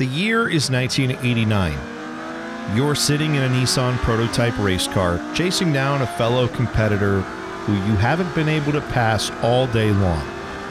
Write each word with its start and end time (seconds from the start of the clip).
The 0.00 0.06
year 0.06 0.48
is 0.48 0.70
1989. 0.70 2.74
You're 2.74 2.94
sitting 2.94 3.34
in 3.34 3.42
a 3.42 3.48
Nissan 3.50 3.98
prototype 3.98 4.58
race 4.58 4.88
car, 4.88 5.20
chasing 5.34 5.74
down 5.74 6.00
a 6.00 6.06
fellow 6.06 6.48
competitor 6.48 7.20
who 7.20 7.74
you 7.74 7.96
haven't 7.96 8.34
been 8.34 8.48
able 8.48 8.72
to 8.72 8.80
pass 8.80 9.30
all 9.42 9.66
day 9.66 9.90
long. 9.90 10.26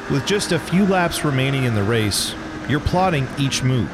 With 0.09 0.25
just 0.25 0.51
a 0.51 0.57
few 0.57 0.83
laps 0.83 1.23
remaining 1.23 1.65
in 1.65 1.75
the 1.75 1.83
race, 1.83 2.33
you're 2.67 2.79
plotting 2.79 3.27
each 3.37 3.61
move. 3.61 3.87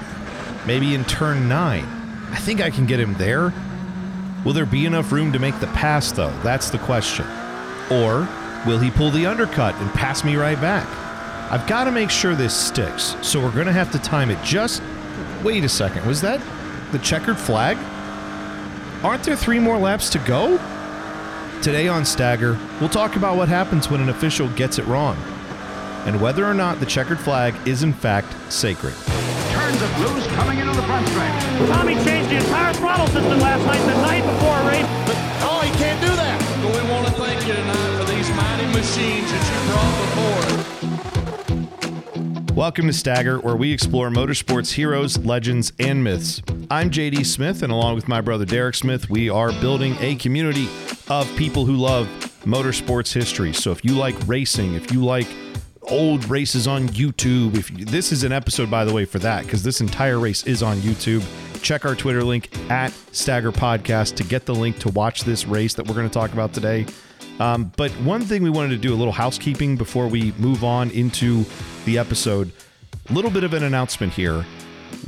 Maybe 0.66 0.95
in 0.95 1.04
turn 1.04 1.49
9. 1.49 1.83
I 1.83 2.38
think 2.38 2.61
I 2.61 2.70
can 2.70 2.86
get 2.86 3.02
him 3.02 3.15
there. 3.15 3.54
Will 4.45 4.54
there 4.54 4.65
be 4.65 4.86
enough 4.86 5.11
room 5.11 5.33
to 5.33 5.39
make 5.39 5.59
the 5.59 5.67
pass, 5.67 6.13
though? 6.13 6.31
That's 6.43 6.70
the 6.70 6.79
question. 6.79 7.25
Or 7.91 8.25
will 8.65 8.79
he 8.79 8.89
pull 8.89 9.11
the 9.11 9.25
undercut 9.25 9.75
and 9.81 9.93
pass 9.93 10.23
me 10.23 10.38
right 10.38 10.61
back? 10.61 10.88
I've 11.52 11.67
got 11.67 11.83
to 11.83 11.91
make 11.91 12.09
sure 12.09 12.36
this 12.36 12.55
sticks, 12.55 13.17
so 13.21 13.43
we're 13.43 13.52
going 13.52 13.67
to 13.67 13.73
have 13.73 13.91
to 13.91 13.99
time 13.99 14.31
it 14.31 14.41
just. 14.41 14.81
Wait 15.45 15.63
a 15.63 15.70
second, 15.70 16.04
was 16.08 16.22
that 16.22 16.41
the 16.91 16.98
checkered 16.98 17.38
flag? 17.38 17.77
Aren't 19.04 19.22
there 19.22 19.35
three 19.35 19.59
more 19.59 19.77
laps 19.77 20.09
to 20.09 20.18
go? 20.18 20.58
Today 21.62 21.88
on 21.88 22.04
Stagger, 22.04 22.58
we'll 22.80 22.90
talk 22.90 23.16
about 23.16 23.38
what 23.38 23.48
happens 23.48 23.88
when 23.88 24.02
an 24.02 24.09
official 24.09 24.49
gets 24.55 24.80
it 24.80 24.88
wrong 24.88 25.16
and 26.08 26.20
whether 26.20 26.44
or 26.44 26.55
not 26.55 26.80
the 26.80 26.85
checkered 26.88 27.20
flag 27.20 27.54
is 27.68 27.84
in 27.84 27.94
fact 27.94 28.35
sacred. 28.52 28.95
Turns 29.52 29.80
of 29.84 29.99
loose 29.99 30.26
coming 30.34 30.58
into 30.58 30.73
the 30.73 30.81
front 30.81 31.08
stretch. 31.09 31.44
Tommy 31.70 31.93
changed 32.04 32.32
the 32.32 32.38
entire 32.38 32.73
throttle 32.73 33.05
system 33.05 33.40
last 33.40 33.63
night, 33.68 33.85
the 33.85 34.02
night 34.02 34.26
before 34.26 34.57
a 34.57 34.68
race. 34.68 34.88
But, 35.05 35.16
oh, 35.46 35.62
he 35.63 35.70
can't 35.77 36.02
do 36.02 36.07
that. 36.07 36.41
But 36.63 36.73
we 36.73 36.90
want 36.90 37.05
to 37.05 37.13
thank 37.21 37.46
you 37.46 37.54
tonight 37.54 37.99
for 37.99 38.12
these 38.12 38.27
mighty 38.32 38.66
machines 38.73 39.32
that 39.32 39.46
you 39.46 39.71
brought 39.71 40.55
before. 40.55 40.74
Welcome 42.55 42.88
to 42.88 42.94
Stagger, 42.94 43.41
where 43.41 43.58
we 43.58 43.73
explore 43.73 44.09
motorsports 44.09 44.72
heroes, 44.72 45.18
legends, 45.18 45.74
and 45.77 46.02
myths. 46.02 46.41
I'm 46.71 46.90
JD 46.90 47.26
Smith, 47.26 47.63
and 47.63 47.71
along 47.71 47.96
with 47.96 48.07
my 48.07 48.21
brother 48.21 48.46
Derek 48.46 48.76
Smith, 48.76 49.10
we 49.10 49.29
are 49.29 49.52
building 49.60 49.98
a 49.99 50.16
community 50.16 50.70
of 51.10 51.29
people 51.35 51.66
who 51.66 51.76
love 51.76 52.07
motorsports 52.46 53.12
history. 53.13 53.52
So 53.52 53.74
if 53.74 53.84
you 53.84 53.96
like 53.96 54.16
racing, 54.26 54.74
if 54.74 54.94
you 54.94 55.04
like 55.04 55.27
old 55.82 56.24
races 56.29 56.66
on 56.66 56.88
YouTube. 56.88 57.57
If 57.57 57.70
you, 57.77 57.84
this 57.84 58.13
is 58.13 58.24
an 58.24 58.32
episode, 58.32 58.72
by 58.72 58.85
the 58.85 58.94
way, 58.94 59.04
for 59.04 59.20
that, 59.20 59.44
because 59.44 59.62
this 59.62 59.82
entire 59.82 60.18
race 60.18 60.48
is 60.48 60.63
on 60.63 60.77
YouTube. 60.77 61.24
Check 61.62 61.84
our 61.84 61.94
Twitter 61.94 62.24
link 62.24 62.57
at 62.72 62.94
Stagger 63.12 63.51
Podcast 63.51 64.16
to 64.16 64.24
get 64.24 64.46
the 64.46 64.56
link 64.56 64.79
to 64.79 64.90
watch 64.90 65.25
this 65.25 65.46
race 65.46 65.74
that 65.74 65.85
we're 65.85 65.94
going 65.94 66.09
to 66.09 66.13
talk 66.13 66.31
about 66.31 66.53
today. 66.53 66.85
Um, 67.40 67.74
but 67.75 67.91
one 67.91 68.22
thing 68.22 68.44
we 68.44 68.50
wanted 68.50 68.69
to 68.69 68.78
do 68.78 68.94
a 68.94 68.96
little 68.96 69.12
housekeeping 69.12 69.75
before 69.75 70.07
we 70.07 70.31
move 70.34 70.63
on 70.63 70.90
into 70.91 71.46
the 71.86 71.97
episode. 71.97 72.52
A 73.09 73.14
little 73.14 73.31
bit 73.31 73.44
of 73.44 73.53
an 73.53 73.64
announcement 73.64 74.14
here. 74.14 74.46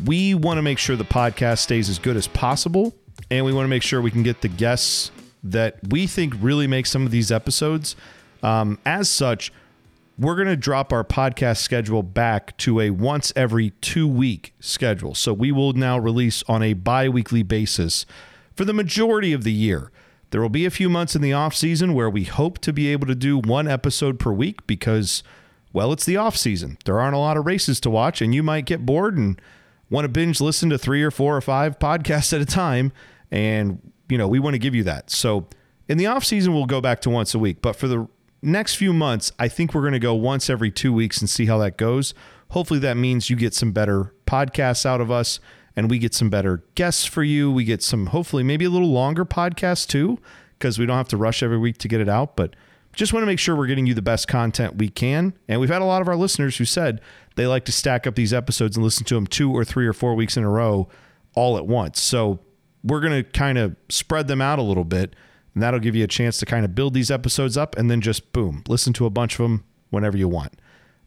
We 0.06 0.34
want 0.34 0.58
to 0.58 0.62
make 0.62 0.78
sure 0.78 0.96
the 0.96 1.04
podcast 1.04 1.60
stays 1.60 1.90
as 1.90 2.00
good 2.00 2.16
as 2.16 2.28
possible, 2.28 2.96
and 3.30 3.46
we 3.46 3.54
want 3.54 3.66
to 3.66 3.70
make 3.70 3.84
sure 3.84 4.02
we 4.02 4.12
can 4.12 4.24
get 4.24 4.42
the 4.42 4.48
guests 4.48 5.12
that 5.44 5.80
we 5.90 6.08
think 6.08 6.34
really 6.40 6.68
make 6.68 6.86
some 6.86 7.06
of 7.06 7.12
these 7.12 7.32
episodes. 7.32 7.96
Um, 8.44 8.80
as 8.86 9.10
such, 9.10 9.52
we're 10.20 10.36
going 10.36 10.48
to 10.48 10.56
drop 10.58 10.92
our 10.92 11.04
podcast 11.04 11.58
schedule 11.58 12.02
back 12.04 12.58
to 12.58 12.80
a 12.80 12.90
once 12.90 13.32
every 13.36 13.72
two 13.82 14.08
week 14.08 14.54
schedule. 14.60 15.14
So 15.14 15.34
we 15.34 15.52
will 15.52 15.74
now 15.74 15.98
release 15.98 16.44
on 16.48 16.64
a 16.64 16.74
bi 16.74 17.08
weekly 17.08 17.44
basis 17.44 18.06
for 18.56 18.66
the 18.66 18.74
majority 18.74 19.34
of 19.34 19.44
the 19.44 19.54
year. 19.54 19.92
There 20.32 20.42
will 20.42 20.50
be 20.50 20.66
a 20.66 20.72
few 20.72 20.90
months 20.90 21.16
in 21.16 21.22
the 21.22 21.34
off 21.34 21.56
season 21.56 21.94
where 21.94 22.10
we 22.10 22.26
hope 22.26 22.60
to 22.60 22.74
be 22.74 22.88
able 22.88 23.08
to 23.08 23.16
do 23.16 23.38
one 23.38 23.68
episode 23.68 24.20
per 24.20 24.32
week 24.32 24.66
because, 24.68 25.24
well, 25.78 25.94
it's 25.94 26.06
the 26.06 26.18
off 26.18 26.36
season. 26.36 26.80
There 26.86 27.00
aren't 27.00 27.14
a 27.14 27.20
lot 27.20 27.38
of 27.38 27.46
races 27.46 27.80
to 27.82 27.92
watch, 27.92 28.20
and 28.20 28.34
you 28.34 28.42
might 28.42 28.66
get 28.66 28.84
bored 28.84 29.16
and 29.16 29.40
want 29.92 30.06
to 30.06 30.10
binge 30.10 30.42
listen 30.42 30.72
to 30.72 30.78
three 30.80 31.04
or 31.04 31.12
four 31.12 31.38
or 31.38 31.42
five 31.42 31.78
podcasts 31.78 32.34
at 32.34 32.42
a 32.42 32.48
time. 32.48 32.92
And, 33.30 33.92
you 34.10 34.18
know, 34.18 34.28
we 34.28 34.40
want 34.40 34.56
to 34.56 34.58
give 34.58 34.74
you 34.74 34.82
that. 34.86 35.12
So 35.12 35.46
in 35.88 36.00
the 36.00 36.08
off 36.08 36.26
season, 36.26 36.56
we'll 36.56 36.66
go 36.66 36.82
back 36.82 37.00
to 37.02 37.12
once 37.12 37.36
a 37.36 37.38
week. 37.38 37.62
But 37.62 37.76
for 37.76 37.88
the 37.88 38.08
next 38.42 38.74
few 38.74 38.92
months, 38.92 39.32
I 39.38 39.48
think 39.50 39.76
we're 39.76 39.82
going 39.82 39.94
to 39.94 40.00
go 40.00 40.16
once 40.16 40.50
every 40.50 40.72
two 40.72 40.92
weeks 40.92 41.20
and 41.20 41.30
see 41.30 41.46
how 41.46 41.60
that 41.60 41.78
goes. 41.78 42.16
Hopefully, 42.50 42.80
that 42.80 42.98
means 42.98 43.30
you 43.30 43.36
get 43.36 43.54
some 43.54 43.72
better 43.72 44.16
podcasts 44.26 44.84
out 44.84 45.00
of 45.00 45.12
us 45.12 45.40
and 45.76 45.92
we 45.92 46.00
get 46.00 46.16
some 46.16 46.32
better 46.32 46.64
guests 46.74 47.06
for 47.06 47.22
you. 47.22 47.52
We 47.52 47.66
get 47.66 47.84
some, 47.84 48.08
hopefully, 48.08 48.42
maybe 48.42 48.66
a 48.66 48.72
little 48.72 48.92
longer 48.92 49.26
podcasts 49.26 49.86
too, 49.86 50.18
because 50.58 50.80
we 50.80 50.88
don't 50.88 50.98
have 50.98 51.10
to 51.10 51.18
rush 51.18 51.44
every 51.44 51.60
week 51.60 51.78
to 51.78 51.88
get 51.88 52.02
it 52.02 52.10
out. 52.10 52.36
But 52.36 52.56
just 52.98 53.14
want 53.14 53.22
to 53.22 53.28
make 53.28 53.38
sure 53.38 53.56
we're 53.56 53.68
getting 53.68 53.86
you 53.86 53.94
the 53.94 54.02
best 54.02 54.28
content 54.28 54.78
we 54.78 54.90
can. 54.90 55.34
And 55.48 55.62
we've 55.62 55.70
had 55.70 55.84
a 55.84 55.86
lot 55.86 56.02
of 56.02 56.08
our 56.08 56.16
listeners 56.16 56.58
who 56.58 56.66
said 56.66 57.00
they 57.36 57.46
like 57.46 57.64
to 57.66 57.72
stack 57.72 58.08
up 58.08 58.16
these 58.16 58.34
episodes 58.34 58.76
and 58.76 58.84
listen 58.84 59.06
to 59.06 59.16
them 59.16 59.28
two 59.28 59.56
or 59.56 59.64
three 59.64 59.86
or 59.86 59.94
four 59.94 60.16
weeks 60.16 60.36
in 60.36 60.44
a 60.44 60.50
row 60.50 60.90
all 61.36 61.58
at 61.58 61.68
once. 61.68 62.02
So 62.02 62.40
we're 62.84 63.00
going 63.00 63.24
to 63.24 63.30
kind 63.30 63.60
of 63.60 63.76
spread 63.90 64.28
them 64.28 64.42
out 64.42 64.58
a 64.58 64.64
little 64.64 64.84
bit 64.84 65.16
and 65.54 65.62
that'll 65.62 65.80
give 65.80 65.96
you 65.96 66.04
a 66.04 66.08
chance 66.08 66.40
to 66.40 66.46
kind 66.48 66.66
of 66.66 66.74
build 66.74 66.96
these 66.96 67.12
episodes 67.12 67.56
up 67.56 67.78
and 67.78 67.90
then 67.90 68.02
just 68.02 68.34
boom, 68.34 68.64
listen 68.68 68.94
to 68.94 69.06
a 69.06 69.12
bunch 69.12 69.34
of 69.36 69.44
them 69.44 69.64
whenever 69.92 70.18
you 70.18 70.28
want. 70.28 70.60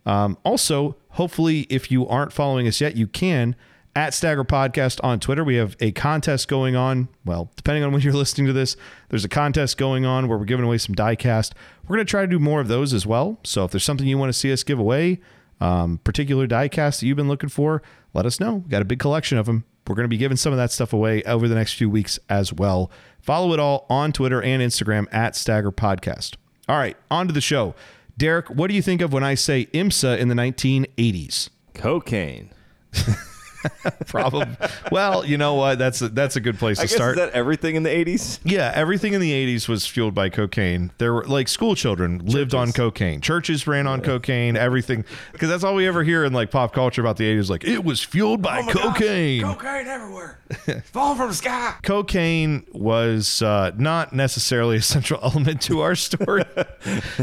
Um, 0.06 0.38
also, 0.44 0.96
hopefully, 1.10 1.66
if 1.70 1.90
you 1.90 2.06
aren't 2.06 2.32
following 2.32 2.68
us 2.68 2.80
yet, 2.80 2.96
you 2.96 3.08
can 3.08 3.56
at 3.94 4.14
Stagger 4.14 4.44
Podcast 4.44 5.00
on 5.02 5.20
Twitter. 5.20 5.44
We 5.44 5.56
have 5.56 5.76
a 5.80 5.92
contest 5.92 6.48
going 6.48 6.76
on. 6.76 7.08
Well, 7.24 7.50
depending 7.56 7.84
on 7.84 7.92
when 7.92 8.00
you're 8.02 8.12
listening 8.14 8.46
to 8.46 8.52
this, 8.52 8.76
there's 9.08 9.24
a 9.24 9.28
contest 9.28 9.76
going 9.76 10.04
on 10.04 10.28
where 10.28 10.38
we're 10.38 10.44
giving 10.44 10.64
away 10.64 10.78
some 10.78 10.94
diecast. 10.94 11.52
We're 11.86 11.96
going 11.96 12.06
to 12.06 12.10
try 12.10 12.22
to 12.22 12.26
do 12.26 12.38
more 12.38 12.60
of 12.60 12.68
those 12.68 12.94
as 12.94 13.06
well. 13.06 13.38
So 13.44 13.64
if 13.64 13.70
there's 13.70 13.84
something 13.84 14.06
you 14.06 14.18
want 14.18 14.32
to 14.32 14.38
see 14.38 14.52
us 14.52 14.62
give 14.62 14.78
away, 14.78 15.20
um, 15.60 15.98
particular 15.98 16.46
diecast 16.46 17.00
that 17.00 17.06
you've 17.06 17.16
been 17.16 17.28
looking 17.28 17.48
for, 17.48 17.82
let 18.14 18.26
us 18.26 18.40
know. 18.40 18.54
We've 18.54 18.68
got 18.68 18.82
a 18.82 18.86
big 18.86 18.98
collection 18.98 19.38
of 19.38 19.46
them. 19.46 19.64
We're 19.86 19.96
going 19.96 20.04
to 20.04 20.08
be 20.08 20.16
giving 20.16 20.36
some 20.36 20.52
of 20.52 20.56
that 20.56 20.70
stuff 20.70 20.92
away 20.92 21.22
over 21.24 21.48
the 21.48 21.54
next 21.54 21.74
few 21.74 21.90
weeks 21.90 22.18
as 22.28 22.52
well. 22.52 22.90
Follow 23.20 23.52
it 23.52 23.60
all 23.60 23.86
on 23.90 24.12
Twitter 24.12 24.40
and 24.40 24.62
Instagram 24.62 25.12
at 25.12 25.34
Stagger 25.34 25.72
Podcast. 25.72 26.36
All 26.68 26.76
right, 26.76 26.96
on 27.10 27.26
to 27.26 27.32
the 27.32 27.40
show. 27.40 27.74
Derek, 28.16 28.50
what 28.50 28.68
do 28.68 28.76
you 28.76 28.82
think 28.82 29.00
of 29.00 29.12
when 29.12 29.24
I 29.24 29.34
say 29.34 29.66
IMSA 29.66 30.18
in 30.18 30.28
the 30.28 30.34
1980s? 30.34 31.48
Cocaine. 31.74 32.50
Probably. 34.06 34.46
well, 34.90 35.24
you 35.24 35.36
know 35.36 35.54
what? 35.54 35.78
That's 35.78 36.00
a, 36.02 36.08
that's 36.08 36.36
a 36.36 36.40
good 36.40 36.58
place 36.58 36.78
I 36.78 36.82
to 36.82 36.88
guess 36.88 36.96
start. 36.96 37.10
is 37.12 37.16
that 37.18 37.32
everything 37.32 37.76
in 37.76 37.82
the 37.82 37.90
80s? 37.90 38.40
yeah, 38.44 38.72
everything 38.74 39.12
in 39.12 39.20
the 39.20 39.32
80s 39.32 39.68
was 39.68 39.86
fueled 39.86 40.14
by 40.14 40.28
cocaine. 40.28 40.90
There 40.98 41.12
were 41.12 41.24
like 41.24 41.48
school 41.48 41.74
children 41.74 42.18
lived 42.24 42.54
on 42.54 42.72
cocaine. 42.72 43.20
Churches 43.20 43.66
ran 43.66 43.86
on 43.86 44.00
cocaine, 44.00 44.56
everything. 44.56 45.04
Because 45.32 45.48
that's 45.48 45.64
all 45.64 45.74
we 45.74 45.86
ever 45.86 46.02
hear 46.02 46.24
in 46.24 46.32
like 46.32 46.50
pop 46.50 46.72
culture 46.72 47.00
about 47.00 47.16
the 47.16 47.24
80s 47.24 47.50
like 47.50 47.64
it 47.64 47.84
was 47.84 48.02
fueled 48.02 48.42
by 48.42 48.62
cocaine. 48.62 49.42
Cocaine 49.42 49.86
everywhere. 49.86 50.38
Falling 50.84 51.16
from 51.16 51.28
the 51.28 51.34
sky. 51.34 51.74
cocaine 51.82 52.64
was 52.72 53.42
uh, 53.42 53.70
not 53.76 54.12
necessarily 54.12 54.76
a 54.76 54.82
central 54.82 55.20
element 55.24 55.60
to 55.62 55.80
our 55.80 55.94
story. 55.94 56.44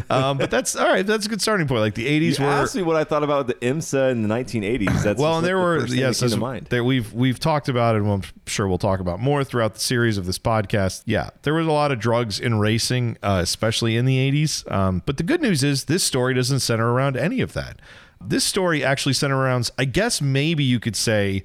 um, 0.10 0.38
but 0.38 0.50
that's 0.52 0.76
all 0.76 0.88
right. 0.88 1.06
That's 1.06 1.26
a 1.26 1.30
good 1.30 1.42
starting 1.42 1.68
point. 1.68 1.82
Like 1.82 1.96
the 1.96 2.06
80s 2.08 2.40
You 2.40 2.46
were 2.46 2.52
asked 2.52 2.76
me 2.76 2.84
what 2.84 2.96
I 2.96 3.04
thought 3.04 3.24
about 3.24 3.48
the 3.48 3.56
IMSA 3.56 4.12
in 4.12 4.28
the 4.28 4.34
1980s. 4.34 5.04
That's 5.04 5.20
well, 5.20 5.38
and 5.38 5.46
there 5.46 5.58
the 5.58 5.62
were 5.62 5.86
yes, 5.88 6.20
that 6.20 6.27
came 6.27 6.27
mind. 6.36 6.68
there 6.70 6.84
we've 6.84 7.14
we've 7.14 7.40
talked 7.40 7.70
about 7.70 7.96
it, 7.96 8.02
and 8.02 8.12
I'm 8.12 8.22
sure 8.46 8.68
we'll 8.68 8.78
talk 8.78 9.00
about 9.00 9.20
more 9.20 9.44
throughout 9.44 9.76
the 9.76 9.80
series 9.80 10.18
of 10.18 10.26
this 10.26 10.38
podcast. 10.40 11.04
Yeah, 11.06 11.30
there 11.44 11.54
was 11.54 11.68
a 11.68 11.72
lot 11.72 11.92
of 11.92 12.00
drugs 12.00 12.40
in 12.40 12.60
racing, 12.60 13.18
uh, 13.24 13.40
especially 13.42 13.96
in 13.96 14.06
the 14.06 14.18
80s. 14.32 14.70
Um, 14.72 15.02
but 15.06 15.18
the 15.18 15.24
good 15.24 15.42
news 15.42 15.64
is 15.64 15.86
this 15.86 16.04
story 16.04 16.34
doesn't 16.34 16.60
center 16.60 16.92
around 16.92 17.16
any 17.16 17.40
of 17.42 17.54
that. 17.54 17.80
This 18.20 18.44
story 18.44 18.84
actually 18.84 19.14
centers 19.14 19.38
around, 19.38 19.70
I 19.78 19.86
guess, 19.86 20.22
maybe 20.22 20.64
you 20.64 20.80
could 20.80 20.96
say. 20.96 21.44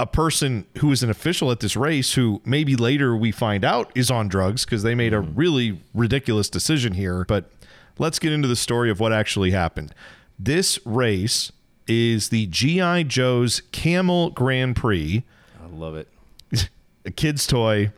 A 0.00 0.06
person 0.06 0.66
who 0.78 0.90
is 0.90 1.04
an 1.04 1.08
official 1.10 1.52
at 1.52 1.60
this 1.60 1.76
race, 1.76 2.14
who 2.14 2.42
maybe 2.44 2.74
later 2.74 3.14
we 3.16 3.30
find 3.30 3.64
out 3.64 3.92
is 3.94 4.10
on 4.10 4.26
drugs 4.26 4.64
because 4.64 4.82
they 4.82 4.92
made 4.96 5.14
a 5.14 5.18
Mm-hmm. 5.18 5.34
really 5.36 5.80
ridiculous 5.94 6.48
decision 6.48 6.94
here. 6.94 7.24
But 7.28 7.48
let's 7.96 8.18
get 8.18 8.32
into 8.32 8.48
the 8.48 8.56
story 8.56 8.90
of 8.90 8.98
what 8.98 9.12
actually 9.12 9.52
happened. 9.52 9.94
This 10.36 10.80
race 10.84 11.52
is 11.86 12.28
the 12.28 12.46
GI 12.46 13.04
Joe's 13.04 13.62
Camel 13.72 14.30
Grand 14.30 14.76
Prix, 14.76 15.24
I 15.62 15.66
love 15.68 15.96
it. 15.96 16.08
a 17.04 17.10
kid's 17.10 17.46
toy 17.46 17.92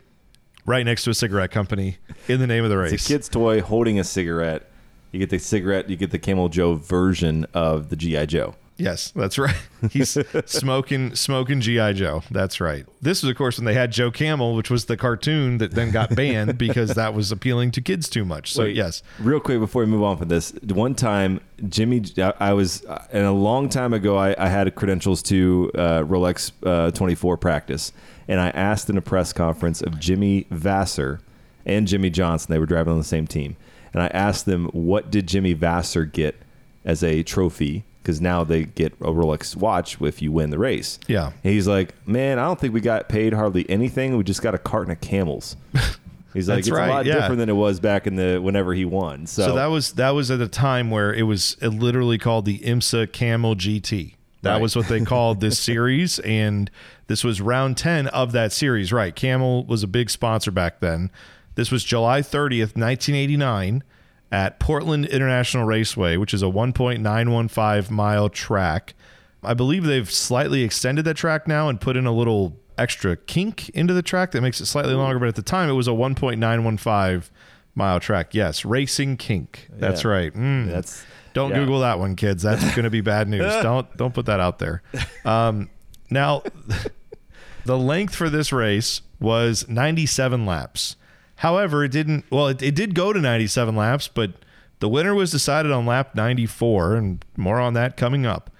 right 0.65 0.85
next 0.85 1.03
to 1.05 1.09
a 1.09 1.13
cigarette 1.13 1.51
company 1.51 1.97
in 2.27 2.39
the 2.39 2.47
name 2.47 2.63
of 2.63 2.69
the 2.69 2.77
race. 2.77 2.93
It's 2.93 3.05
a 3.05 3.13
kid's 3.13 3.29
toy 3.29 3.61
holding 3.61 3.99
a 3.99 4.03
cigarette. 4.03 4.69
You 5.11 5.19
get 5.19 5.29
the 5.29 5.39
cigarette, 5.39 5.89
you 5.89 5.95
get 5.95 6.11
the 6.11 6.19
Camel 6.19 6.49
Joe 6.49 6.75
version 6.75 7.45
of 7.53 7.89
the 7.89 7.95
G.I. 7.95 8.25
Joe. 8.25 8.55
Yes, 8.77 9.11
that's 9.15 9.37
right. 9.37 9.55
He's 9.91 10.17
smoking 10.45 11.15
smoking 11.15 11.61
GI 11.61 11.93
Joe. 11.93 12.23
That's 12.29 12.61
right. 12.61 12.85
This 13.01 13.23
was 13.23 13.31
of 13.31 13.37
course 13.37 13.57
when 13.57 13.65
they 13.65 13.73
had 13.73 13.91
Joe 13.91 14.11
Camel, 14.11 14.55
which 14.55 14.69
was 14.69 14.85
the 14.85 14.95
cartoon 14.95 15.57
that 15.57 15.71
then 15.71 15.91
got 15.91 16.15
banned 16.15 16.57
because 16.59 16.93
that 16.95 17.13
was 17.13 17.31
appealing 17.31 17.71
to 17.71 17.81
kids 17.81 18.07
too 18.07 18.23
much. 18.23 18.53
So 18.53 18.63
Wait, 18.63 18.75
yes. 18.75 19.01
Real 19.19 19.39
quick 19.39 19.59
before 19.59 19.81
we 19.81 19.87
move 19.87 20.03
on 20.03 20.17
from 20.17 20.27
this, 20.27 20.53
one 20.63 20.93
time 20.93 21.39
Jimmy, 21.67 22.03
I 22.17 22.33
I 22.39 22.53
was, 22.53 22.85
and 23.11 23.25
a 23.25 23.31
long 23.31 23.67
time 23.67 23.93
ago, 23.93 24.15
I, 24.15 24.35
I 24.37 24.47
had 24.47 24.73
credentials 24.75 25.21
to 25.23 25.71
uh, 25.73 26.03
Rolex 26.03 26.51
uh, 26.63 26.91
24 26.91 27.37
practice, 27.37 27.91
and 28.27 28.39
I 28.39 28.49
asked 28.49 28.89
in 28.89 28.97
a 28.97 29.01
press 29.01 29.33
conference 29.33 29.81
of 29.81 29.99
Jimmy 29.99 30.45
Vasser 30.51 31.19
and 31.65 31.87
Jimmie 31.87 32.11
Johnson. 32.11 32.51
They 32.51 32.59
were 32.59 32.65
driving 32.65 32.93
on 32.93 32.99
the 32.99 33.05
same 33.05 33.25
team, 33.27 33.57
and 33.93 34.03
I 34.03 34.07
asked 34.07 34.45
them 34.45 34.65
what 34.67 35.09
did 35.09 35.27
Jimmy 35.27 35.55
Vasser 35.55 36.09
get 36.11 36.35
as 36.85 37.03
a 37.03 37.23
trophy 37.23 37.83
because 38.07 38.21
now 38.21 38.41
they 38.45 38.63
get 38.63 38.93
a 39.01 39.11
Rolex 39.11 39.53
watch 39.53 39.99
if 40.01 40.21
you 40.21 40.31
win 40.31 40.49
the 40.49 40.57
race. 40.57 40.97
Yeah. 41.07 41.33
And 41.43 41.53
he's 41.53 41.67
like, 41.67 41.93
man, 42.07 42.39
I 42.39 42.45
don't 42.45 42.57
think 42.57 42.73
we 42.73 42.79
got 42.79 43.09
paid 43.09 43.33
hardly 43.33 43.69
anything. 43.69 44.15
We 44.15 44.23
just 44.23 44.41
got 44.41 44.55
a 44.55 44.57
carton 44.57 44.93
of 44.93 45.01
camels. 45.01 45.57
He's 46.33 46.47
like, 46.47 46.57
That's 46.57 46.67
it's 46.67 46.75
right, 46.77 46.87
a 46.87 46.93
lot 46.93 47.05
yeah. 47.05 47.15
different 47.15 47.39
than 47.39 47.49
it 47.49 47.55
was 47.55 47.79
back 47.81 48.05
in 48.07 48.15
the 48.15 48.39
whenever 48.39 48.73
he 48.73 48.85
won. 48.85 49.25
So, 49.27 49.47
So 49.47 49.55
that 49.55 49.65
was 49.67 49.93
that 49.93 50.11
was 50.11 50.31
at 50.31 50.39
a 50.39 50.47
time 50.47 50.89
where 50.89 51.13
it 51.13 51.23
was 51.23 51.61
literally 51.61 52.17
called 52.17 52.45
the 52.45 52.59
IMSA 52.59 53.11
Camel 53.11 53.55
GT. 53.55 54.13
That 54.43 54.53
Right. 54.53 54.61
was 54.61 54.75
what 54.75 54.87
they 54.87 55.01
called 55.01 55.41
this 55.41 55.57
series, 55.71 56.19
and 56.19 56.69
this 57.07 57.23
was 57.25 57.41
round 57.41 57.75
ten 57.75 58.07
of 58.07 58.31
that 58.33 58.53
series. 58.53 58.93
Right, 58.93 59.15
Camel 59.15 59.65
was 59.65 59.83
a 59.83 59.87
big 59.87 60.09
sponsor 60.09 60.51
back 60.51 60.79
then. 60.79 61.11
This 61.55 61.71
was 61.71 61.83
July 61.83 62.21
thirtieth, 62.21 62.77
nineteen 62.77 63.15
eighty 63.15 63.35
nine, 63.37 63.83
at 64.31 64.59
Portland 64.59 65.05
International 65.05 65.65
Raceway, 65.65 66.17
which 66.17 66.33
is 66.33 66.41
a 66.41 66.49
one 66.49 66.73
point 66.73 67.01
nine 67.01 67.31
one 67.31 67.47
five 67.47 67.89
mile 67.91 68.29
track. 68.29 68.93
I 69.43 69.53
believe 69.53 69.83
they've 69.83 70.09
slightly 70.11 70.63
extended 70.63 71.05
that 71.05 71.15
track 71.15 71.47
now 71.47 71.69
and 71.69 71.79
put 71.79 71.95
in 71.95 72.05
a 72.05 72.11
little 72.11 72.57
extra 72.77 73.15
kink 73.15 73.69
into 73.69 73.93
the 73.93 74.01
track 74.01 74.31
that 74.31 74.41
makes 74.41 74.59
it 74.59 74.65
slightly 74.65 74.93
longer. 74.93 75.19
But 75.19 75.29
at 75.29 75.35
the 75.35 75.41
time, 75.41 75.69
it 75.69 75.73
was 75.73 75.87
a 75.87 75.93
one 75.93 76.15
point 76.15 76.39
nine 76.39 76.63
one 76.63 76.77
five 76.77 77.31
mile 77.75 77.99
track. 77.99 78.33
Yes, 78.33 78.65
racing 78.65 79.17
kink. 79.17 79.67
That's 79.71 80.03
Yeah. 80.03 80.09
right. 80.09 80.33
Mm. 80.33 80.67
that's 80.67 81.05
Don't 81.33 81.51
yeah. 81.51 81.59
Google 81.59 81.79
that 81.81 81.99
one, 81.99 82.15
kids. 82.15 82.43
That's 82.43 82.63
going 82.75 82.83
to 82.83 82.89
be 82.89 83.01
bad 83.01 83.27
news. 83.29 83.53
don't 83.63 83.95
don't 83.95 84.13
put 84.13 84.25
that 84.25 84.39
out 84.39 84.59
there. 84.59 84.81
Um, 85.23 85.69
now, 86.09 86.43
the 87.65 87.77
length 87.77 88.15
for 88.15 88.29
this 88.29 88.51
race 88.51 89.01
was 89.19 89.67
97 89.69 90.45
laps. 90.45 90.95
However, 91.37 91.83
it 91.83 91.91
didn't. 91.91 92.25
Well, 92.29 92.47
it, 92.47 92.61
it 92.61 92.75
did 92.75 92.95
go 92.95 93.13
to 93.13 93.19
97 93.19 93.75
laps, 93.75 94.07
but 94.07 94.31
the 94.79 94.89
winner 94.89 95.15
was 95.15 95.31
decided 95.31 95.71
on 95.71 95.85
lap 95.85 96.15
94, 96.15 96.95
and 96.95 97.25
more 97.35 97.59
on 97.59 97.73
that 97.73 97.97
coming 97.97 98.25
up. 98.25 98.51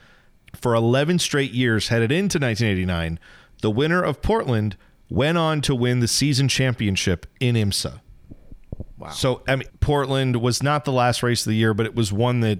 For 0.56 0.74
11 0.74 1.20
straight 1.20 1.52
years, 1.52 1.90
headed 1.90 2.12
into 2.12 2.40
1989, 2.40 3.20
the 3.62 3.72
winner 3.72 4.02
of 4.02 4.22
Portland 4.22 4.76
went 5.10 5.38
on 5.38 5.62
to 5.62 5.76
win 5.76 6.00
the 6.00 6.08
season 6.08 6.48
championship 6.48 7.26
in 7.40 7.56
IMSA. 7.56 8.00
Wow. 8.98 9.10
So, 9.10 9.44
I 9.48 9.56
mean, 9.56 9.68
Portland 9.80 10.42
was 10.42 10.62
not 10.62 10.86
the 10.86 10.92
last 10.92 11.22
race 11.22 11.46
of 11.46 11.50
the 11.50 11.56
year, 11.56 11.74
but 11.74 11.86
it 11.86 11.96
was 11.96 12.12
one 12.12 12.40
that 12.42 12.60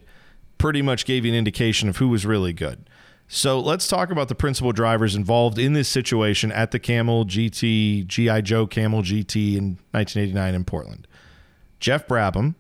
pretty 0.58 0.82
much 0.82 1.06
gave 1.06 1.26
you 1.26 1.32
an 1.32 1.38
indication 1.38 1.90
of 1.90 1.98
who 1.98 2.08
was 2.08 2.26
really 2.26 2.54
good. 2.54 2.90
So, 3.30 3.60
let's 3.60 3.88
talk 3.90 4.10
about 4.10 4.30
the 4.30 4.36
principal 4.36 4.72
drivers 4.72 5.14
involved 5.16 5.60
in 5.60 5.74
this 5.74 5.90
situation 5.90 6.50
at 6.52 6.72
the 6.72 6.80
Camel 6.80 7.26
GT, 7.26 8.08
G.I. 8.08 8.40
Joe 8.42 8.66
Camel 8.66 9.02
GT 9.02 9.58
in 9.58 9.78
1989 9.92 10.56
in 10.56 10.64
Portland. 10.64 11.08
Jeff 11.82 12.08
Brabham, 12.08 12.56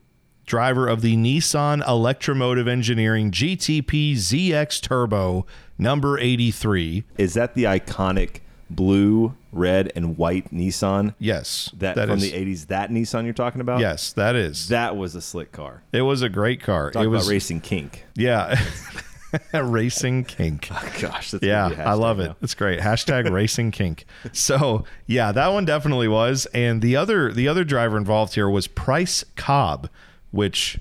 driver 0.46 0.86
of 0.88 1.02
the 1.02 1.16
Nissan 1.16 1.88
Electromotive 1.88 2.68
Engineering 2.68 3.32
GTP 3.32 4.14
ZX 4.14 4.82
Turbo 4.82 5.46
number 5.78 6.20
83. 6.20 7.06
is 7.18 7.34
that 7.36 7.54
the 7.56 7.64
iconic 7.64 8.42
blue, 8.70 9.36
red, 9.54 9.90
and 9.96 10.18
white 10.18 10.54
Nissan 10.54 11.16
Yes. 11.18 11.72
that, 11.78 11.96
that 11.96 12.10
from 12.10 12.18
is- 12.18 12.30
the 12.30 12.34
'80s? 12.34 12.68
That 12.68 12.92
Nissan 12.92 13.24
you're 13.24 13.34
talking 13.34 13.62
about? 13.62 13.80
Yes, 13.80 14.12
that 14.14 14.36
is. 14.36 14.68
that 14.68 14.98
was 14.98 15.16
a 15.16 15.22
slick 15.22 15.54
car. 15.54 15.84
it 15.94 16.02
was 16.02 16.22
a 16.22 16.28
great 16.30 16.62
car. 16.62 16.92
Talk 16.92 17.06
it 17.06 17.08
was 17.08 17.30
racing 17.30 17.62
kink. 17.62 18.04
Yeah. 18.16 18.62
Racing 19.54 20.24
kink. 20.26 20.70
Oh, 20.72 20.92
Gosh, 21.00 21.32
that's 21.32 21.44
Yeah, 21.44 21.64
gonna 21.70 21.76
be 21.76 21.82
a 21.82 21.86
I 21.86 21.94
love 21.94 22.20
it. 22.20 22.28
now. 22.28 22.36
It's 22.42 22.54
great. 22.54 22.80
Hashtag 22.80 23.30
racing 23.32 23.72
kink. 23.72 24.06
So 24.34 24.84
yeah, 25.06 25.32
that 25.32 25.48
one 25.50 25.66
definitely 25.66 26.08
was. 26.08 26.46
And 26.54 26.82
the 26.82 26.96
other 26.96 27.32
the 27.32 27.48
other 27.48 27.64
driver 27.64 27.98
involved 27.98 28.34
here 28.36 28.50
was 28.50 28.68
Price 28.68 29.24
Cobb, 29.36 29.90
which 30.32 30.80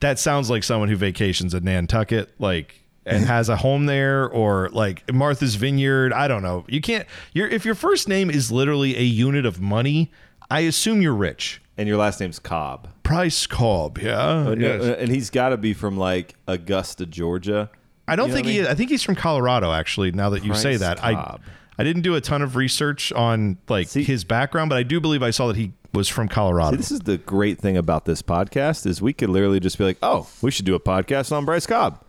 that 0.00 0.18
sounds 0.18 0.50
like 0.50 0.64
someone 0.64 0.88
who 0.88 0.96
vacations 0.96 1.54
in 1.54 1.64
Nantucket, 1.64 2.30
like 2.38 2.80
and 3.06 3.24
has 3.26 3.48
a 3.50 3.56
home 3.56 3.84
there, 3.86 4.28
or 4.28 4.70
like 4.72 5.12
Martha's 5.12 5.56
Vineyard. 5.56 6.12
I 6.12 6.26
don't 6.26 6.42
know. 6.42 6.64
You 6.68 6.80
can't. 6.80 7.06
Your 7.32 7.46
if 7.46 7.64
your 7.64 7.74
first 7.74 8.08
name 8.08 8.30
is 8.30 8.50
literally 8.50 8.96
a 8.96 9.02
unit 9.02 9.44
of 9.44 9.60
money, 9.60 10.10
I 10.50 10.60
assume 10.60 11.02
you're 11.02 11.14
rich. 11.14 11.60
And 11.76 11.88
your 11.88 11.96
last 11.98 12.20
name's 12.20 12.38
Cobb. 12.38 12.88
Price 13.02 13.46
Cobb, 13.46 13.98
yeah. 13.98 14.18
Uh, 14.18 14.54
Yes. 14.58 14.82
uh, 14.82 14.96
And 14.98 15.10
he's 15.10 15.30
got 15.30 15.48
to 15.50 15.56
be 15.56 15.74
from 15.74 15.96
like 15.96 16.34
Augusta, 16.46 17.04
Georgia. 17.06 17.70
I 18.06 18.16
don't 18.16 18.26
You 18.26 18.28
know 18.28 18.34
think 18.36 18.44
what 18.46 18.48
I 18.48 18.52
he 18.52 18.58
mean? 18.58 18.66
is. 18.66 18.72
I 18.72 18.74
think 18.74 18.90
he's 18.90 19.02
from 19.02 19.14
Colorado, 19.16 19.72
actually. 19.72 20.12
Now 20.12 20.30
that 20.30 20.44
you 20.44 20.54
say 20.54 20.76
Price 20.76 20.80
that, 20.80 20.98
Cobb. 20.98 21.40
I 21.44 21.50
I 21.76 21.82
didn't 21.82 22.02
do 22.02 22.14
a 22.14 22.20
ton 22.20 22.40
of 22.42 22.54
research 22.54 23.10
on 23.12 23.58
like 23.68 23.88
See- 23.88 24.04
his 24.04 24.22
background, 24.22 24.68
but 24.68 24.76
I 24.76 24.84
do 24.84 25.00
believe 25.00 25.22
I 25.24 25.30
saw 25.30 25.48
that 25.48 25.56
he 25.56 25.72
was 25.92 26.08
from 26.08 26.28
Colorado. 26.28 26.76
This 26.76 26.92
is 26.92 27.00
the 27.00 27.18
great 27.18 27.58
thing 27.58 27.76
about 27.76 28.04
this 28.04 28.22
podcast 28.22 28.86
is 28.86 29.02
we 29.02 29.12
could 29.12 29.28
literally 29.30 29.58
just 29.58 29.76
be 29.78 29.84
like, 29.84 29.98
oh, 30.02 30.28
we 30.42 30.52
should 30.52 30.64
do 30.66 30.76
a 30.76 30.80
podcast 30.80 31.32
on 31.36 31.44
Price 31.44 31.66
Cobb. 31.66 32.00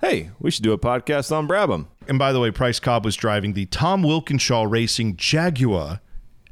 Hey, 0.00 0.30
we 0.38 0.52
should 0.52 0.62
do 0.62 0.70
a 0.72 0.78
podcast 0.78 1.32
on 1.36 1.48
Brabham. 1.48 1.86
and 2.06 2.16
by 2.20 2.32
the 2.32 2.38
way, 2.38 2.52
Price 2.52 2.78
Cobb 2.78 3.04
was 3.04 3.16
driving 3.16 3.54
the 3.54 3.66
Tom 3.66 4.02
Walkinshaw 4.04 4.62
Racing 4.70 5.16
Jaguar 5.16 6.00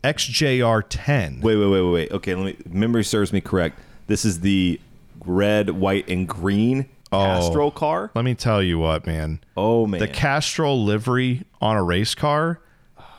XJR 0.07 0.85
10. 0.89 1.41
Wait, 1.41 1.57
wait, 1.57 1.67
wait, 1.67 1.83
wait, 1.83 1.93
wait. 1.93 2.13
Okay, 2.13 2.35
let 2.35 2.45
me. 2.45 2.57
Memory 2.73 3.03
serves 3.03 3.33
me 3.33 3.41
correct. 3.41 3.79
This 4.07 4.25
is 4.25 4.41
the 4.41 4.81
red, 5.25 5.71
white, 5.71 6.09
and 6.09 6.29
green 6.29 6.89
Castrol 7.11 7.73
car. 7.73 8.13
Let 8.15 8.25
me 8.25 8.35
tell 8.35 8.63
you 8.63 8.79
what, 8.79 9.07
man. 9.07 9.41
Oh 9.57 9.87
man, 9.87 10.01
The 10.01 10.09
Castrol 10.09 10.85
livery 10.85 11.45
on 11.61 11.77
a 11.77 11.83
race 11.83 12.15
car. 12.15 12.61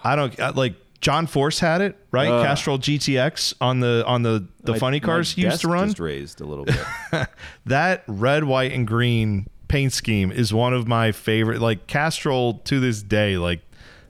I 0.04 0.16
don't 0.16 0.40
uh, 0.40 0.54
like. 0.56 0.76
John 1.00 1.28
Force 1.28 1.60
had 1.60 1.82
it, 1.82 1.96
right? 2.12 2.28
Ugh. 2.28 2.44
Castrol 2.44 2.80
GTX 2.80 3.54
on 3.62 3.82
the 3.82 4.04
on 4.08 4.24
the 4.24 4.48
the 4.64 4.72
My- 4.72 4.80
funny 4.80 5.00
cars 5.00 5.32
he 5.32 5.44
used 5.44 5.62
to 5.62 5.68
run. 5.68 5.90
Just 5.90 6.00
raised 6.00 6.42
a 6.42 6.46
little 6.46 6.66
bit. 6.66 6.80
that 7.68 8.04
red, 8.08 8.44
white, 8.46 8.72
and 8.72 8.88
green 8.88 9.48
paint 9.68 9.94
scheme 9.94 10.32
is 10.32 10.52
one 10.52 10.74
of 10.74 10.88
my 10.88 11.12
favorite. 11.12 11.62
Like 11.62 11.86
Castrol 11.86 12.56
to 12.66 12.80
this 12.80 13.04
day, 13.04 13.38
like 13.38 13.60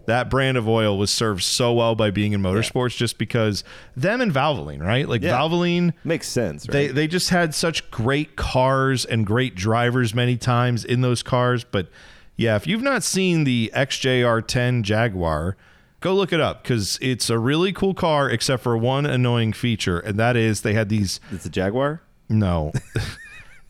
that 0.07 0.29
brand 0.29 0.57
of 0.57 0.67
oil 0.67 0.97
was 0.97 1.11
served 1.11 1.43
so 1.43 1.71
well 1.73 1.93
by 1.95 2.09
being 2.11 2.33
in 2.33 2.41
motorsports, 2.41 2.97
just 2.97 3.17
because 3.17 3.63
them 3.95 4.19
and 4.19 4.31
Valvoline, 4.33 4.81
right? 4.81 5.07
Like 5.07 5.21
Yeah. 5.21 5.37
Valvoline, 5.37 5.93
Makes 6.03 6.27
sense, 6.27 6.67
right? 6.67 6.73
they 6.73 6.87
they 6.87 7.07
just 7.07 7.29
had 7.29 7.53
such 7.53 7.89
great 7.91 8.35
cars 8.35 9.05
and 9.05 9.25
great 9.25 9.53
drivers 9.55 10.15
many 10.15 10.35
times 10.35 10.83
in 10.83 11.01
those 11.01 11.21
cars. 11.23 11.63
But 11.63 11.89
yeah, 12.35 12.55
if 12.55 12.65
you've 12.67 12.81
not 12.81 13.03
seen 13.03 13.43
the 13.43 13.71
XJR10 13.75 14.81
Jaguar, 14.83 15.57
go 15.99 16.13
look 16.15 16.31
it 16.31 16.39
up 16.39 16.63
because 16.63 16.97
it's 17.01 17.29
a 17.29 17.37
really 17.39 17.73
cool 17.73 17.93
car, 17.93 18.29
except 18.29 18.63
for 18.63 18.77
one 18.77 19.05
annoying 19.05 19.53
feature, 19.53 19.99
and 19.99 20.17
that 20.19 20.35
is 20.35 20.61
they 20.61 20.73
had 20.73 20.89
these 20.89 21.19
it's 21.31 21.45
a 21.45 21.49
Jaguar. 21.49 22.01
no. 22.29 22.71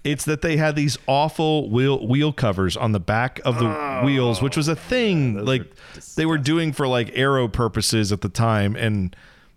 it's 0.08 0.24
that 0.26 0.42
they 0.42 0.56
had 0.58 0.76
these 0.76 0.98
awful 1.06 1.70
wheel 1.70 2.08
wheel 2.08 2.32
covers 2.32 2.78
on 2.78 2.94
the 2.94 3.00
back 3.00 3.40
of 3.44 3.60
the 3.60 4.02
wheels, 4.06 4.42
which 4.42 4.56
was 4.56 4.68
a 4.70 4.76
thing 4.76 5.44
like 5.46 5.64
they 6.16 6.26
were 6.26 6.38
doing 6.38 6.72
for 6.72 6.88
like 6.88 7.12
aero 7.14 7.48
purposes 7.48 8.12
at 8.12 8.22
the 8.22 8.30
time 8.30 8.76
and 8.76 9.16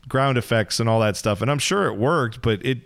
ground 0.09 0.37
effects 0.37 0.81
and 0.81 0.89
all 0.89 0.99
that 1.01 1.17
stuff. 1.17 1.41
And 1.41 1.51
I'm 1.51 1.61
sure 1.61 1.87
it 1.87 1.97
worked, 1.97 2.43
but 2.43 2.65
it 2.67 2.79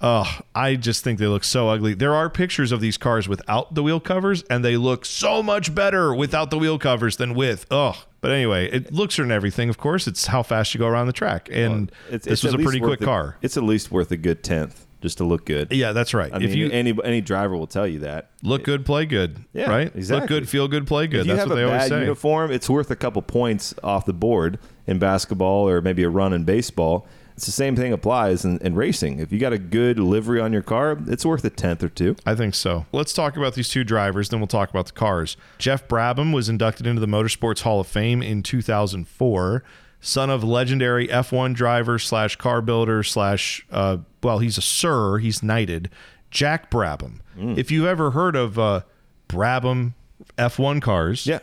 uh, 0.00 0.24
I 0.54 0.76
just 0.76 1.04
think 1.04 1.18
they 1.18 1.26
look 1.26 1.44
so 1.44 1.68
ugly. 1.68 1.94
There 1.94 2.14
are 2.14 2.30
pictures 2.30 2.72
of 2.72 2.80
these 2.80 2.96
cars 2.96 3.28
without 3.28 3.74
the 3.74 3.82
wheel 3.82 4.00
covers, 4.00 4.42
and 4.44 4.64
they 4.64 4.76
look 4.78 5.04
so 5.04 5.42
much 5.42 5.74
better 5.74 6.14
without 6.14 6.50
the 6.50 6.56
wheel 6.58 6.78
covers 6.78 7.16
than 7.16 7.34
with. 7.34 7.66
Ugh. 7.70 7.96
But 8.22 8.30
anyway, 8.30 8.70
it 8.70 8.92
looks 8.92 9.18
and 9.18 9.32
everything. 9.32 9.68
Of 9.68 9.78
course, 9.78 10.06
it's 10.06 10.26
how 10.26 10.42
fast 10.42 10.74
you 10.74 10.78
go 10.78 10.86
around 10.86 11.06
the 11.08 11.12
track, 11.12 11.48
and 11.52 11.90
It's, 12.08 12.24
this 12.24 12.32
it's 12.34 12.44
was 12.44 12.54
a 12.54 12.58
pretty 12.58 12.80
quick 12.80 13.00
a- 13.02 13.04
car. 13.04 13.36
It's 13.42 13.56
at 13.56 13.62
least 13.62 13.90
worth 13.90 14.10
a 14.12 14.16
good 14.16 14.42
tenth 14.42 14.86
just 15.00 15.18
to 15.18 15.24
look 15.24 15.44
good. 15.46 15.72
Yeah, 15.72 15.92
that's 15.92 16.14
right. 16.14 16.32
I 16.32 16.36
if 16.36 16.42
mean, 16.50 16.58
you 16.58 16.70
any 16.70 16.94
any 17.04 17.20
driver 17.20 17.56
will 17.56 17.66
tell 17.66 17.86
you 17.86 18.00
that. 18.00 18.30
Look 18.42 18.64
good, 18.64 18.84
play 18.84 19.06
good. 19.06 19.44
Yeah, 19.52 19.70
right. 19.70 19.94
Exactly. 19.94 20.20
Look 20.20 20.28
good, 20.28 20.48
feel 20.48 20.68
good, 20.68 20.86
play 20.86 21.06
good. 21.06 21.20
If 21.20 21.26
you 21.26 21.32
That's 21.34 21.40
have 21.40 21.48
what 21.50 21.54
a 21.54 21.60
they 21.60 21.64
always 21.64 21.82
bad 21.82 21.88
say. 21.88 22.00
uniform, 22.00 22.50
it's 22.50 22.68
worth 22.68 22.90
a 22.90 22.96
couple 22.96 23.22
points 23.22 23.74
off 23.82 24.04
the 24.06 24.12
board 24.12 24.58
in 24.86 24.98
basketball 24.98 25.68
or 25.68 25.80
maybe 25.80 26.02
a 26.02 26.10
run 26.10 26.32
in 26.32 26.44
baseball. 26.44 27.06
It's 27.36 27.46
the 27.46 27.52
same 27.52 27.74
thing 27.74 27.90
applies 27.90 28.44
in, 28.44 28.58
in 28.58 28.74
racing. 28.74 29.18
If 29.18 29.32
you 29.32 29.38
got 29.38 29.54
a 29.54 29.58
good 29.58 29.98
livery 29.98 30.40
on 30.42 30.52
your 30.52 30.60
car, 30.60 30.98
it's 31.06 31.24
worth 31.24 31.42
a 31.42 31.48
tenth 31.48 31.82
or 31.82 31.88
two. 31.88 32.14
I 32.26 32.34
think 32.34 32.54
so. 32.54 32.84
Let's 32.92 33.14
talk 33.14 33.34
about 33.38 33.54
these 33.54 33.70
two 33.70 33.82
drivers, 33.82 34.28
then 34.28 34.40
we'll 34.40 34.46
talk 34.46 34.68
about 34.68 34.86
the 34.86 34.92
cars. 34.92 35.38
Jeff 35.56 35.88
Brabham 35.88 36.34
was 36.34 36.50
inducted 36.50 36.86
into 36.86 37.00
the 37.00 37.06
Motorsports 37.06 37.62
Hall 37.62 37.80
of 37.80 37.86
Fame 37.86 38.22
in 38.22 38.42
2004. 38.42 39.64
Son 40.02 40.28
of 40.30 40.44
legendary 40.44 41.08
F1 41.08 41.54
driver 41.54 41.98
slash 41.98 42.36
car 42.36 42.60
builder 42.60 43.02
slash, 43.02 43.66
uh, 43.70 43.98
well, 44.22 44.38
he's 44.38 44.58
a 44.58 44.62
sir. 44.62 45.18
He's 45.18 45.42
knighted. 45.42 45.90
Jack 46.30 46.70
Brabham. 46.70 47.20
Mm. 47.38 47.58
If 47.58 47.70
you've 47.70 47.86
ever 47.86 48.12
heard 48.12 48.36
of 48.36 48.58
uh, 48.58 48.82
Brabham 49.28 49.94
F1 50.38 50.80
cars, 50.82 51.26
Yeah. 51.26 51.40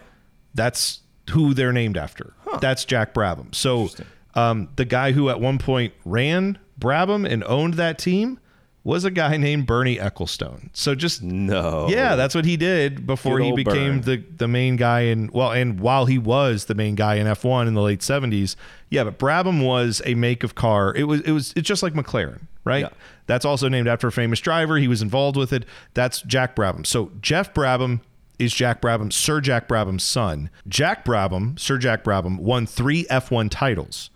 that's 0.54 1.00
who 1.32 1.54
they're 1.54 1.74
named 1.74 1.98
after. 1.98 2.34
That's 2.62 2.86
Jack 2.86 3.14
Brabham. 3.14 3.54
So 3.54 3.90
um, 4.36 4.70
the 4.78 4.86
guy 4.86 5.12
who 5.12 5.30
at 5.30 5.40
one 5.42 5.58
point 5.58 5.94
ran 6.06 6.58
Brabham 6.80 7.30
and 7.30 7.44
owned 7.44 7.74
that 7.76 7.98
team 7.98 8.40
was 8.84 9.04
a 9.04 9.12
guy 9.12 9.36
named 9.36 9.66
Bernie 9.68 9.98
Ecclestone. 9.98 10.70
So 10.72 10.96
just 10.96 11.22
No. 11.22 11.88
yeah, 11.90 12.16
that's 12.16 12.34
what 12.34 12.46
he 12.46 12.56
did 12.56 13.06
before 13.06 13.40
he 13.42 13.52
became 13.52 14.02
the 14.02 14.24
the 14.38 14.48
main 14.48 14.78
guy 14.78 15.02
in 15.02 15.30
well, 15.34 15.52
and 15.52 15.80
while 15.82 16.06
he 16.06 16.18
was 16.18 16.66
the 16.66 16.76
main 16.76 16.96
guy 16.96 17.16
in 17.16 17.28
F1 17.28 17.68
in 17.68 17.74
the 17.74 17.82
late 17.82 18.00
70s. 18.00 18.56
Yeah, 18.90 19.04
but 19.04 19.20
Brabham 19.20 19.66
was 19.66 20.02
a 20.06 20.16
make 20.16 20.44
of 20.46 20.56
car. 20.56 20.94
It 20.96 21.04
was 21.04 21.20
it 21.22 21.32
was 21.32 21.52
it's 21.58 21.68
just 21.68 21.84
like 21.84 21.94
McLaren, 21.94 22.44
right? 22.68 22.84
Yeah. 22.84 22.90
That's 23.26 23.46
also 23.46 23.68
named 23.68 23.88
after 23.88 24.08
a 24.08 24.12
famous 24.12 24.40
driver. 24.40 24.78
He 24.78 24.88
was 24.88 25.02
involved 25.02 25.38
with 25.38 25.52
it. 25.54 25.66
That's 25.94 26.22
Jack 26.22 26.56
Brabham. 26.56 26.86
So 26.86 27.12
Jeff 27.22 27.54
Brabham 27.54 28.02
is 28.40 28.54
Jack 28.54 28.82
Brabham, 28.82 29.12
Sir 29.12 29.42
Jack 29.42 29.68
Brabham's 29.68 30.04
son. 30.04 30.50
Jack 30.68 31.04
Brabham, 31.04 31.60
Sir 31.60 31.78
Jack 31.78 32.04
Brabham, 32.04 32.40
won 32.40 32.66
three 32.66 33.06
F1 33.06 33.50
titles. 33.50 34.10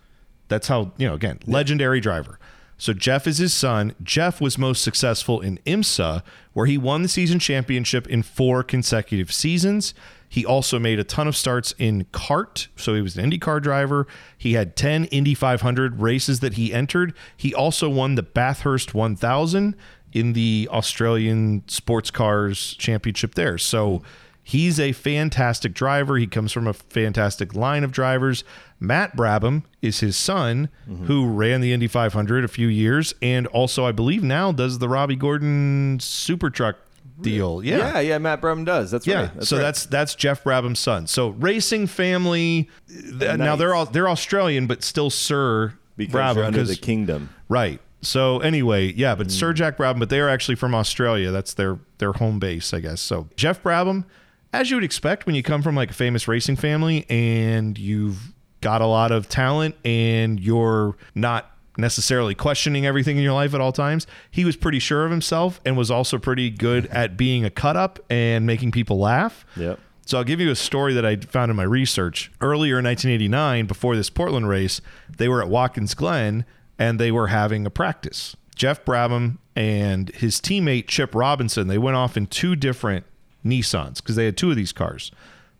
That's 0.48 0.68
how, 0.68 0.92
you 0.96 1.08
know, 1.08 1.14
again, 1.14 1.40
legendary 1.46 2.00
driver. 2.00 2.38
So 2.78 2.92
Jeff 2.92 3.26
is 3.26 3.38
his 3.38 3.54
son. 3.54 3.94
Jeff 4.02 4.40
was 4.40 4.58
most 4.58 4.82
successful 4.82 5.40
in 5.40 5.58
IMSA, 5.66 6.22
where 6.52 6.66
he 6.66 6.76
won 6.76 7.02
the 7.02 7.08
season 7.08 7.38
championship 7.38 8.06
in 8.08 8.22
four 8.22 8.62
consecutive 8.62 9.32
seasons. 9.32 9.94
He 10.28 10.46
also 10.46 10.78
made 10.78 10.98
a 10.98 11.04
ton 11.04 11.28
of 11.28 11.36
starts 11.36 11.74
in 11.78 12.06
CART. 12.10 12.68
So 12.74 12.94
he 12.94 13.02
was 13.02 13.16
an 13.18 13.30
IndyCar 13.30 13.62
driver. 13.62 14.06
He 14.36 14.54
had 14.54 14.76
10 14.76 15.04
Indy 15.06 15.34
500 15.34 16.00
races 16.00 16.40
that 16.40 16.54
he 16.54 16.72
entered. 16.72 17.12
He 17.36 17.54
also 17.54 17.88
won 17.88 18.14
the 18.14 18.22
Bathurst 18.22 18.94
1000 18.94 19.76
in 20.12 20.32
the 20.32 20.68
Australian 20.72 21.62
Sports 21.68 22.10
Cars 22.10 22.74
Championship 22.74 23.34
there. 23.34 23.58
So 23.58 24.02
he's 24.42 24.80
a 24.80 24.92
fantastic 24.92 25.74
driver. 25.74 26.16
He 26.16 26.26
comes 26.26 26.52
from 26.52 26.66
a 26.66 26.72
fantastic 26.72 27.54
line 27.54 27.84
of 27.84 27.92
drivers. 27.92 28.44
Matt 28.80 29.16
Brabham 29.16 29.62
is 29.80 30.00
his 30.00 30.16
son, 30.16 30.68
mm-hmm. 30.88 31.04
who 31.04 31.26
ran 31.26 31.60
the 31.60 31.72
Indy 31.72 31.86
500 31.86 32.44
a 32.44 32.48
few 32.48 32.68
years, 32.68 33.14
and 33.22 33.46
also 33.48 33.86
I 33.86 33.92
believe 33.92 34.22
now 34.22 34.52
does 34.52 34.78
the 34.78 34.88
Robby 34.88 35.16
Gordon 35.16 35.98
Super 36.00 36.50
Truck 36.50 36.76
deal. 37.20 37.62
Yeah, 37.64 37.76
Yeah, 37.76 38.00
yeah, 38.00 38.18
Matt 38.18 38.40
Brabham 38.40 38.64
does. 38.64 38.90
That's 38.90 39.06
yeah. 39.06 39.20
right. 39.22 39.34
That's 39.34 39.48
so 39.48 39.56
right. 39.56 39.62
that's 39.62 39.86
that's 39.86 40.14
Jeff 40.14 40.44
Brabham's 40.44 40.80
son. 40.80 41.06
So 41.06 41.28
racing 41.30 41.86
family. 41.86 42.68
th- 42.88 43.38
Now 43.38 43.56
they're 43.56 43.74
all 43.74 43.86
they're 43.86 44.08
Australian, 44.08 44.66
but 44.66 44.82
still 44.82 45.10
Sir 45.10 45.74
because 45.96 46.36
Brabham 46.36 46.46
under 46.46 46.64
the 46.64 46.76
kingdom. 46.76 47.30
Right. 47.48 47.80
So 48.02 48.40
anyway, 48.40 48.92
yeah, 48.92 49.14
but 49.14 49.30
Sir 49.30 49.52
mm. 49.52 49.56
Jack 49.56 49.76
Brabham, 49.76 50.00
but 50.00 50.10
they 50.10 50.20
are 50.20 50.28
actually 50.28 50.56
from 50.56 50.74
Australia. 50.74 51.30
That's 51.30 51.54
their 51.54 51.78
their 51.98 52.12
home 52.12 52.38
base, 52.38 52.74
I 52.74 52.80
guess. 52.80 53.00
So 53.00 53.28
Jeff 53.36 53.62
Brabham, 53.62 54.04
as 54.52 54.70
you 54.70 54.76
would 54.76 54.84
expect 54.84 55.26
when 55.26 55.34
you 55.34 55.42
come 55.42 55.62
from 55.62 55.74
like 55.74 55.90
a 55.90 55.94
famous 55.94 56.28
racing 56.28 56.56
family 56.56 57.06
and 57.08 57.78
you've 57.78 58.32
got 58.60 58.80
a 58.80 58.86
lot 58.86 59.10
of 59.10 59.28
talent 59.28 59.74
and 59.84 60.38
you're 60.40 60.96
not 61.14 61.50
necessarily 61.78 62.34
questioning 62.34 62.84
everything 62.84 63.16
in 63.16 63.22
your 63.22 63.32
life 63.32 63.54
at 63.54 63.60
all 63.60 63.72
times, 63.72 64.06
he 64.30 64.44
was 64.44 64.56
pretty 64.56 64.78
sure 64.78 65.04
of 65.04 65.10
himself 65.10 65.60
and 65.64 65.76
was 65.76 65.90
also 65.90 66.18
pretty 66.18 66.50
good 66.50 66.86
at 66.86 67.16
being 67.16 67.44
a 67.44 67.50
cut 67.50 67.76
up 67.76 67.98
and 68.10 68.46
making 68.46 68.70
people 68.70 68.98
laugh. 68.98 69.46
Yep. 69.56 69.78
So 70.04 70.18
I'll 70.18 70.24
give 70.24 70.40
you 70.40 70.50
a 70.50 70.56
story 70.56 70.94
that 70.94 71.06
I 71.06 71.16
found 71.16 71.50
in 71.50 71.56
my 71.56 71.62
research. 71.62 72.30
Earlier 72.40 72.78
in 72.78 72.84
1989, 72.84 73.66
before 73.66 73.96
this 73.96 74.10
Portland 74.10 74.48
race, 74.48 74.80
they 75.16 75.28
were 75.28 75.40
at 75.40 75.48
Watkins 75.48 75.94
Glen 75.94 76.44
and 76.78 76.98
they 76.98 77.10
were 77.12 77.28
having 77.28 77.64
a 77.64 77.70
practice. 77.70 78.36
Jeff 78.54 78.84
Brabham 78.84 79.38
and 79.56 80.10
his 80.10 80.40
teammate 80.40 80.88
Chip 80.88 81.14
Robinson, 81.14 81.68
they 81.68 81.78
went 81.78 81.96
off 81.96 82.16
in 82.16 82.26
two 82.26 82.56
different 82.56 83.06
Nissans 83.44 83.96
because 83.96 84.16
they 84.16 84.24
had 84.24 84.36
two 84.36 84.50
of 84.50 84.56
these 84.56 84.72
cars. 84.72 85.10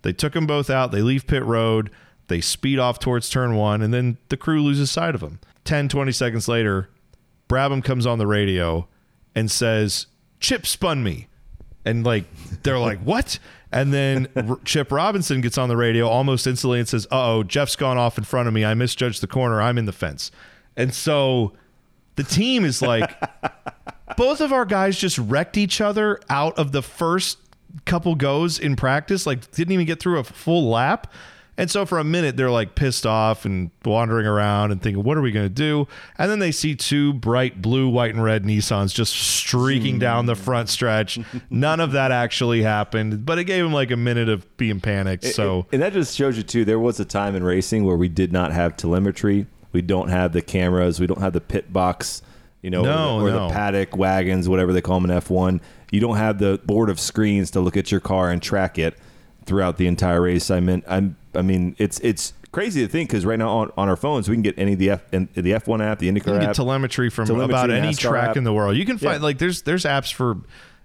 They 0.02 0.12
took 0.12 0.32
them 0.32 0.46
both 0.46 0.70
out. 0.70 0.92
They 0.92 1.02
leave 1.02 1.26
pit 1.26 1.44
road. 1.44 1.90
They 2.28 2.40
speed 2.40 2.78
off 2.78 2.98
towards 2.98 3.28
turn 3.28 3.54
one, 3.54 3.82
and 3.82 3.92
then 3.92 4.16
the 4.28 4.36
crew 4.36 4.62
loses 4.62 4.90
sight 4.90 5.14
of 5.14 5.20
them. 5.20 5.38
10, 5.64 5.88
20 5.88 6.12
seconds 6.12 6.48
later, 6.48 6.88
Brabham 7.48 7.84
comes 7.84 8.06
on 8.06 8.18
the 8.18 8.26
radio 8.26 8.88
and 9.34 9.50
says, 9.50 10.06
Chip 10.40 10.66
spun 10.66 11.02
me. 11.04 11.28
And 11.84 12.04
like 12.04 12.24
they're 12.62 12.78
like, 12.78 13.00
what? 13.04 13.38
And 13.70 13.92
then 13.92 14.28
R- 14.36 14.58
Chip 14.64 14.92
Robinson 14.92 15.40
gets 15.40 15.58
on 15.58 15.68
the 15.68 15.76
radio 15.76 16.06
almost 16.06 16.46
instantly 16.46 16.78
and 16.78 16.86
says, 16.86 17.06
"Uh 17.10 17.36
oh, 17.36 17.42
Jeff's 17.42 17.74
gone 17.74 17.96
off 17.96 18.18
in 18.18 18.24
front 18.24 18.46
of 18.46 18.54
me. 18.54 18.64
I 18.64 18.74
misjudged 18.74 19.22
the 19.22 19.26
corner. 19.26 19.62
I'm 19.62 19.78
in 19.78 19.86
the 19.86 19.92
fence." 19.92 20.30
And 20.76 20.94
so 20.94 21.54
the 22.16 22.22
team 22.22 22.64
is 22.64 22.82
like, 22.82 23.10
both 24.16 24.40
of 24.40 24.52
our 24.52 24.64
guys 24.66 24.98
just 24.98 25.18
wrecked 25.18 25.56
each 25.56 25.80
other 25.80 26.20
out 26.28 26.58
of 26.58 26.72
the 26.72 26.82
first 26.82 27.38
couple 27.84 28.14
goes 28.14 28.58
in 28.58 28.76
practice. 28.76 29.26
Like 29.26 29.50
didn't 29.52 29.72
even 29.72 29.86
get 29.86 30.00
through 30.00 30.18
a 30.18 30.24
full 30.24 30.68
lap. 30.68 31.12
And 31.58 31.70
so 31.70 31.84
for 31.84 31.98
a 31.98 32.04
minute 32.04 32.36
they're 32.36 32.50
like 32.50 32.74
pissed 32.74 33.04
off 33.04 33.44
and 33.44 33.70
wandering 33.84 34.26
around 34.26 34.72
and 34.72 34.82
thinking, 34.82 35.04
what 35.04 35.18
are 35.18 35.20
we 35.20 35.30
going 35.32 35.44
to 35.46 35.54
do? 35.54 35.86
And 36.16 36.30
then 36.30 36.38
they 36.38 36.50
see 36.50 36.74
two 36.74 37.12
bright 37.12 37.60
blue, 37.60 37.88
white, 37.88 38.14
and 38.14 38.24
red 38.24 38.44
Nissans 38.44 38.94
just 38.94 39.12
streaking 39.12 39.96
hmm. 39.96 40.00
down 40.00 40.26
the 40.26 40.34
front 40.34 40.70
stretch. 40.70 41.18
None 41.50 41.80
of 41.80 41.92
that 41.92 42.10
actually 42.10 42.62
happened, 42.62 43.26
but 43.26 43.38
it 43.38 43.44
gave 43.44 43.62
them 43.62 43.72
like 43.72 43.90
a 43.90 43.96
minute 43.96 44.28
of 44.28 44.56
being 44.56 44.80
panicked. 44.80 45.24
So 45.24 45.66
and 45.72 45.82
that 45.82 45.92
just 45.92 46.16
shows 46.16 46.36
you 46.36 46.42
too. 46.42 46.64
There 46.64 46.78
was 46.78 46.98
a 47.00 47.04
time 47.04 47.36
in 47.36 47.44
racing 47.44 47.84
where 47.84 47.96
we 47.96 48.08
did 48.08 48.32
not 48.32 48.52
have 48.52 48.76
telemetry. 48.76 49.46
We 49.72 49.82
don't 49.82 50.08
have 50.08 50.32
the 50.32 50.42
cameras. 50.42 51.00
We 51.00 51.06
don't 51.06 51.20
have 51.20 51.32
the 51.32 51.40
pit 51.40 51.72
box. 51.72 52.22
You 52.62 52.70
know, 52.70 52.82
No, 52.82 53.16
or, 53.16 53.30
the, 53.30 53.36
or 53.36 53.40
no. 53.40 53.48
the 53.48 53.54
paddock 53.54 53.96
wagons, 53.96 54.48
whatever 54.48 54.72
they 54.72 54.80
call 54.80 55.00
them 55.00 55.10
in 55.10 55.16
F 55.16 55.30
one. 55.30 55.60
You 55.92 56.00
don't 56.00 56.16
have 56.16 56.38
the 56.40 56.58
board 56.64 56.90
of 56.90 56.98
screens 56.98 57.52
to 57.52 57.60
look 57.60 57.76
at 57.76 57.92
your 57.92 58.00
car 58.00 58.30
and 58.30 58.42
track 58.42 58.78
it 58.78 58.96
throughout 59.46 59.76
the 59.76 59.86
entire 59.86 60.20
race. 60.22 60.50
I 60.50 60.58
mean, 60.58 60.82
I'm, 60.88 61.16
I 61.34 61.42
mean, 61.42 61.76
it's 61.78 62.00
it's 62.00 62.32
crazy 62.50 62.80
to 62.82 62.88
think 62.88 63.10
because 63.10 63.24
right 63.24 63.38
now 63.38 63.48
on, 63.58 63.70
on 63.76 63.88
our 63.88 63.96
phones 63.96 64.28
we 64.28 64.34
can 64.34 64.42
get 64.42 64.58
any 64.58 64.72
of 64.72 64.78
the 64.78 64.90
F 64.90 65.02
and 65.12 65.28
the 65.34 65.52
F 65.54 65.66
one 65.68 65.80
app, 65.80 65.98
the 66.00 66.06
you 66.06 66.12
IndyCar 66.12 66.24
can 66.24 66.40
get 66.40 66.48
app. 66.50 66.56
telemetry 66.56 67.10
from 67.10 67.26
Telemetry, 67.26 67.52
about 67.52 67.70
any 67.70 67.88
NASCAR 67.92 68.08
track 68.10 68.30
app. 68.30 68.36
in 68.38 68.44
the 68.44 68.52
world. 68.52 68.76
You 68.76 68.84
can 68.86 68.98
find 68.98 69.20
Yeah. 69.20 69.22
like 69.24 69.38
there's 69.38 69.62
there's 69.62 69.84
apps 69.84 70.12
for, 70.12 70.38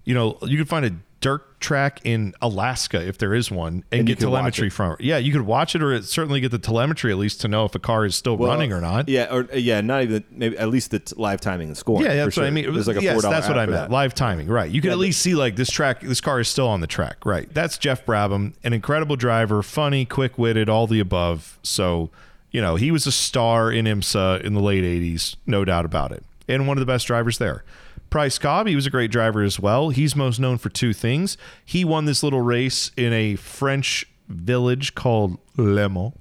you 0.04 0.14
know, 0.14 0.38
you 0.44 0.58
can 0.58 0.66
find 0.66 0.86
a 0.86 0.92
dirt 1.20 1.60
track 1.60 2.00
in 2.04 2.34
Alaska 2.42 3.06
if 3.06 3.18
there 3.18 3.34
is 3.34 3.50
one, 3.50 3.84
and, 3.92 4.00
And 4.02 4.08
get 4.08 4.20
telemetry 4.20 4.68
it. 4.68 4.74
from 4.74 4.94
it. 4.94 5.02
Yeah, 5.02 5.18
you 5.18 5.32
could 5.32 5.42
watch 5.42 5.76
it, 5.76 5.82
or 5.82 5.92
it, 5.92 6.06
certainly 6.06 6.40
get 6.40 6.52
the 6.52 6.60
telemetry 6.60 7.12
at 7.12 7.18
least 7.18 7.42
to 7.42 7.48
know 7.48 7.66
if 7.66 7.74
a 7.74 7.80
car 7.80 8.06
is 8.06 8.16
still 8.16 8.38
Well, 8.38 8.52
running 8.52 8.72
or 8.72 8.80
not. 8.80 9.10
Yeah, 9.10 9.34
or 9.34 9.48
uh, 9.52 9.56
yeah, 9.56 9.82
not 9.82 10.04
even 10.04 10.24
maybe 10.30 10.58
at 10.58 10.70
least 10.70 10.92
the 10.92 11.00
t- 11.00 11.16
live 11.18 11.42
timing 11.42 11.70
and 11.70 11.78
scoring. 11.78 12.06
Yeah, 12.06 12.16
that's 12.16 12.38
what 12.38 12.44
I 12.44 12.50
sure. 12.50 12.52
mean. 12.54 12.72
There's 12.74 12.88
like 12.88 12.98
a 12.98 13.02
yes, 13.02 13.22
four 13.22 13.32
that's 13.32 13.48
what 13.48 13.58
I 13.58 13.66
meant. 13.66 13.92
Live 13.92 14.14
timing, 14.14 14.48
right? 14.48 14.70
You 14.70 14.82
can 14.82 14.92
at 14.92 15.00
least 15.00 15.22
see 15.22 15.34
like 15.36 15.56
this 15.56 15.72
track. 15.72 16.02
This 16.02 16.22
car 16.22 16.40
is 16.40 16.48
still 16.48 16.68
on 16.68 16.82
the 16.82 16.88
track, 16.88 17.26
right? 17.26 17.52
That's 17.54 17.78
Jeff 17.78 18.06
Brabham, 18.06 18.54
an 18.64 18.74
incredible 18.74 19.16
driver, 19.16 19.64
funny, 19.64 20.06
quick 20.06 20.38
witted, 20.38 20.70
all 20.70 20.86
the 20.88 21.00
above. 21.00 21.58
So 21.64 22.12
you 22.52 22.62
know 22.62 22.76
he 22.76 22.92
was 22.92 23.08
a 23.08 23.12
star 23.12 23.72
in 23.72 23.86
IMSA 23.86 24.42
in 24.42 24.54
the 24.54 24.62
late 24.62 24.84
'80s, 24.84 25.36
no 25.48 25.66
doubt 25.66 25.86
about 25.86 26.12
it, 26.12 26.24
and 26.48 26.68
one 26.68 26.78
of 26.78 26.80
the 26.80 26.86
best 26.92 27.08
drivers 27.08 27.40
there. 27.40 27.64
Price 28.10 28.38
Cobb, 28.38 28.68
he 28.68 28.76
was 28.76 28.86
a 28.86 28.90
great 28.90 29.12
driver 29.12 29.44
as 29.44 29.60
well. 29.60 29.90
He's 29.90 30.16
most 30.16 30.40
known 30.40 30.58
for 30.58 30.70
two 30.70 30.94
things. 30.94 31.38
He 31.66 31.84
won 31.84 32.06
this 32.06 32.24
little 32.24 32.42
race 32.42 32.92
in 32.96 33.12
a 33.14 33.36
French 33.36 34.06
village 34.28 34.96
called 34.96 35.38
Le 35.58 35.90
Mans 35.90 36.14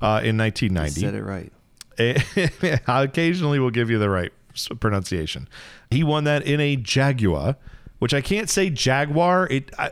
uh, 0.00 0.20
in 0.24 0.36
1990. 0.36 1.00
Said 1.00 1.14
it 1.14 1.22
right. 1.22 1.52
I 2.88 3.02
occasionally 3.02 3.58
will 3.58 3.70
give 3.70 3.90
you 3.90 3.98
the 3.98 4.10
right 4.10 4.32
pronunciation. 4.80 5.48
He 5.90 6.04
won 6.04 6.24
that 6.24 6.46
in 6.46 6.60
a 6.60 6.76
Jaguar, 6.76 7.56
which 7.98 8.14
I 8.14 8.20
can't 8.20 8.48
say 8.48 8.70
Jaguar. 8.70 9.48
It 9.50 9.70
I, 9.78 9.90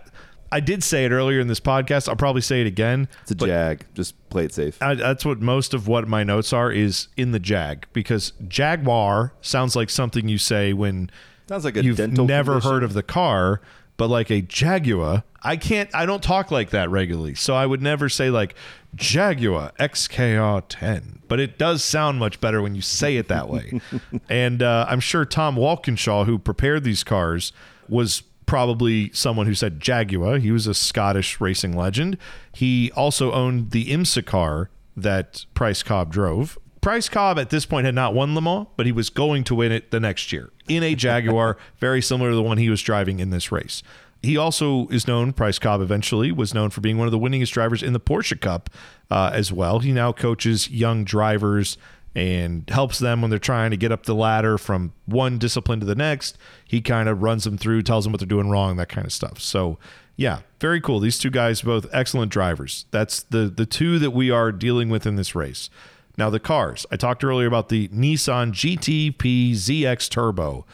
I 0.52 0.60
did 0.60 0.84
say 0.84 1.04
it 1.04 1.10
earlier 1.12 1.40
in 1.40 1.48
this 1.48 1.60
podcast. 1.60 2.08
I'll 2.08 2.16
probably 2.16 2.42
say 2.42 2.60
it 2.60 2.66
again. 2.66 3.08
It's 3.22 3.32
a 3.32 3.34
Jag. 3.34 3.84
Just 3.94 4.14
play 4.30 4.44
it 4.44 4.54
safe. 4.54 4.80
I, 4.80 4.94
that's 4.94 5.24
what 5.24 5.40
most 5.40 5.74
of 5.74 5.88
what 5.88 6.06
my 6.06 6.22
notes 6.22 6.52
are 6.52 6.70
is 6.70 7.08
in 7.16 7.32
the 7.32 7.40
Jag 7.40 7.86
because 7.92 8.32
Jaguar 8.46 9.32
sounds 9.40 9.74
like 9.74 9.90
something 9.90 10.28
you 10.28 10.38
say 10.38 10.72
when 10.72 11.10
Sounds 11.48 11.64
like 11.64 11.76
a 11.76 11.84
you've 11.84 11.98
never 11.98 12.52
condition. 12.52 12.60
heard 12.70 12.82
of 12.82 12.92
the 12.92 13.02
car, 13.02 13.60
but 13.96 14.08
like 14.08 14.30
a 14.30 14.40
Jaguar, 14.42 15.24
I 15.42 15.56
can't. 15.56 15.88
I 15.94 16.06
don't 16.06 16.22
talk 16.22 16.50
like 16.50 16.70
that 16.70 16.90
regularly, 16.90 17.34
so 17.34 17.54
I 17.54 17.66
would 17.66 17.80
never 17.80 18.08
say 18.08 18.30
like 18.30 18.54
Jaguar 18.94 19.72
XKR 19.78 20.64
10. 20.68 21.22
But 21.28 21.40
it 21.40 21.58
does 21.58 21.84
sound 21.84 22.18
much 22.18 22.40
better 22.40 22.62
when 22.62 22.74
you 22.74 22.82
say 22.82 23.16
it 23.16 23.28
that 23.28 23.48
way. 23.48 23.80
and 24.28 24.62
uh, 24.62 24.86
I'm 24.88 25.00
sure 25.00 25.24
Tom 25.24 25.56
Walkinshaw, 25.56 26.24
who 26.24 26.38
prepared 26.38 26.84
these 26.84 27.04
cars, 27.04 27.52
was 27.88 28.22
probably 28.46 29.10
someone 29.12 29.46
who 29.46 29.54
said 29.54 29.80
Jaguar. 29.80 30.38
He 30.38 30.50
was 30.50 30.66
a 30.66 30.74
Scottish 30.74 31.40
racing 31.40 31.76
legend. 31.76 32.16
He 32.52 32.90
also 32.92 33.32
owned 33.32 33.70
the 33.72 33.86
IMSA 33.92 34.24
car 34.24 34.70
that 34.96 35.46
Price 35.54 35.82
Cobb 35.82 36.12
drove. 36.12 36.58
Price 36.80 37.08
Cobb 37.08 37.38
at 37.38 37.50
this 37.50 37.66
point 37.66 37.84
had 37.86 37.94
not 37.94 38.14
won 38.14 38.34
Le 38.34 38.40
Mans, 38.40 38.68
but 38.76 38.86
he 38.86 38.92
was 38.92 39.10
going 39.10 39.42
to 39.44 39.54
win 39.56 39.72
it 39.72 39.90
the 39.90 39.98
next 39.98 40.32
year 40.32 40.50
in 40.68 40.82
a 40.82 40.94
Jaguar, 40.94 41.56
very 41.78 42.02
similar 42.02 42.30
to 42.30 42.36
the 42.36 42.42
one 42.42 42.58
he 42.58 42.70
was 42.70 42.82
driving 42.82 43.20
in 43.20 43.30
this 43.30 43.50
race. 43.52 43.82
He 44.22 44.36
also 44.36 44.88
is 44.88 45.06
known, 45.06 45.32
Price 45.32 45.58
Cobb 45.58 45.80
eventually 45.80 46.32
was 46.32 46.54
known 46.54 46.70
for 46.70 46.80
being 46.80 46.98
one 46.98 47.06
of 47.06 47.12
the 47.12 47.18
winningest 47.18 47.52
drivers 47.52 47.82
in 47.82 47.92
the 47.92 48.00
Porsche 48.00 48.40
Cup 48.40 48.70
uh, 49.10 49.30
as 49.32 49.52
well. 49.52 49.80
He 49.80 49.92
now 49.92 50.12
coaches 50.12 50.70
young 50.70 51.04
drivers 51.04 51.76
and 52.14 52.68
helps 52.70 52.98
them 52.98 53.20
when 53.20 53.30
they're 53.30 53.38
trying 53.38 53.70
to 53.70 53.76
get 53.76 53.92
up 53.92 54.04
the 54.04 54.14
ladder 54.14 54.56
from 54.56 54.94
one 55.04 55.38
discipline 55.38 55.80
to 55.80 55.86
the 55.86 55.94
next. 55.94 56.38
He 56.64 56.80
kind 56.80 57.10
of 57.10 57.22
runs 57.22 57.44
them 57.44 57.58
through, 57.58 57.82
tells 57.82 58.04
them 58.04 58.12
what 58.12 58.20
they're 58.20 58.26
doing 58.26 58.48
wrong, 58.48 58.76
that 58.76 58.88
kind 58.88 59.06
of 59.06 59.12
stuff. 59.12 59.38
So, 59.38 59.78
yeah, 60.16 60.40
very 60.58 60.80
cool. 60.80 60.98
These 60.98 61.18
two 61.18 61.30
guys 61.30 61.60
both 61.60 61.86
excellent 61.92 62.32
drivers. 62.32 62.86
That's 62.90 63.22
the 63.22 63.50
the 63.54 63.66
two 63.66 63.98
that 63.98 64.12
we 64.12 64.30
are 64.30 64.50
dealing 64.50 64.88
with 64.88 65.06
in 65.06 65.16
this 65.16 65.34
race. 65.34 65.68
Now 66.16 66.30
the 66.30 66.40
cars. 66.40 66.86
I 66.90 66.96
talked 66.96 67.22
earlier 67.22 67.46
about 67.46 67.68
the 67.68 67.88
Nissan 67.88 68.52
GTP 68.52 69.52
ZX 69.52 70.08
Turbo. 70.08 70.64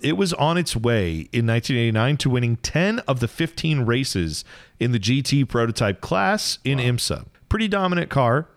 It 0.00 0.16
was 0.16 0.32
on 0.34 0.56
its 0.58 0.76
way 0.76 1.28
in 1.32 1.46
1989 1.46 2.16
to 2.18 2.30
winning 2.30 2.56
10 2.56 3.00
of 3.00 3.20
the 3.20 3.28
15 3.28 3.80
races 3.80 4.44
in 4.78 4.92
the 4.92 4.98
GT 4.98 5.48
prototype 5.48 6.00
class 6.00 6.58
in 6.64 6.78
IMSA. 6.78 7.26
Pretty 7.48 7.68
dominant 7.68 8.10
car. 8.10 8.48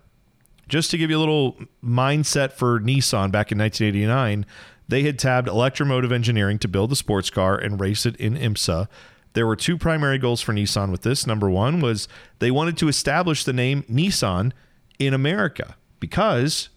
Just 0.68 0.92
to 0.92 0.98
give 0.98 1.10
you 1.10 1.18
a 1.18 1.20
little 1.20 1.58
mindset 1.84 2.54
for 2.54 2.80
Nissan 2.80 3.32
back 3.32 3.52
in 3.52 3.58
1989, 3.58 4.46
They 4.88 5.04
had 5.04 5.18
tabbed 5.18 5.48
Electromotive 5.48 6.12
Engineering 6.12 6.60
to 6.60 6.68
build 6.68 6.92
the 6.92 6.98
sports 6.98 7.30
car 7.30 7.58
and 7.58 7.80
race 7.80 8.06
it 8.06 8.18
in 8.18 8.36
IMSA. 8.36 8.90
There 9.34 9.48
were 9.48 9.56
two 9.56 9.78
primary 9.78 10.18
goals 10.18 10.42
for 10.42 10.54
Nissan 10.54 10.92
with 10.92 11.04
this. 11.04 11.26
Number 11.26 11.50
one 11.50 11.80
was 11.80 12.10
they 12.40 12.52
wanted 12.52 12.76
to 12.78 12.90
establish 12.90 13.46
the 13.46 13.54
name 13.54 13.84
Nissan 13.84 14.52
in 15.00 15.14
America 15.14 15.76
because 16.02 16.68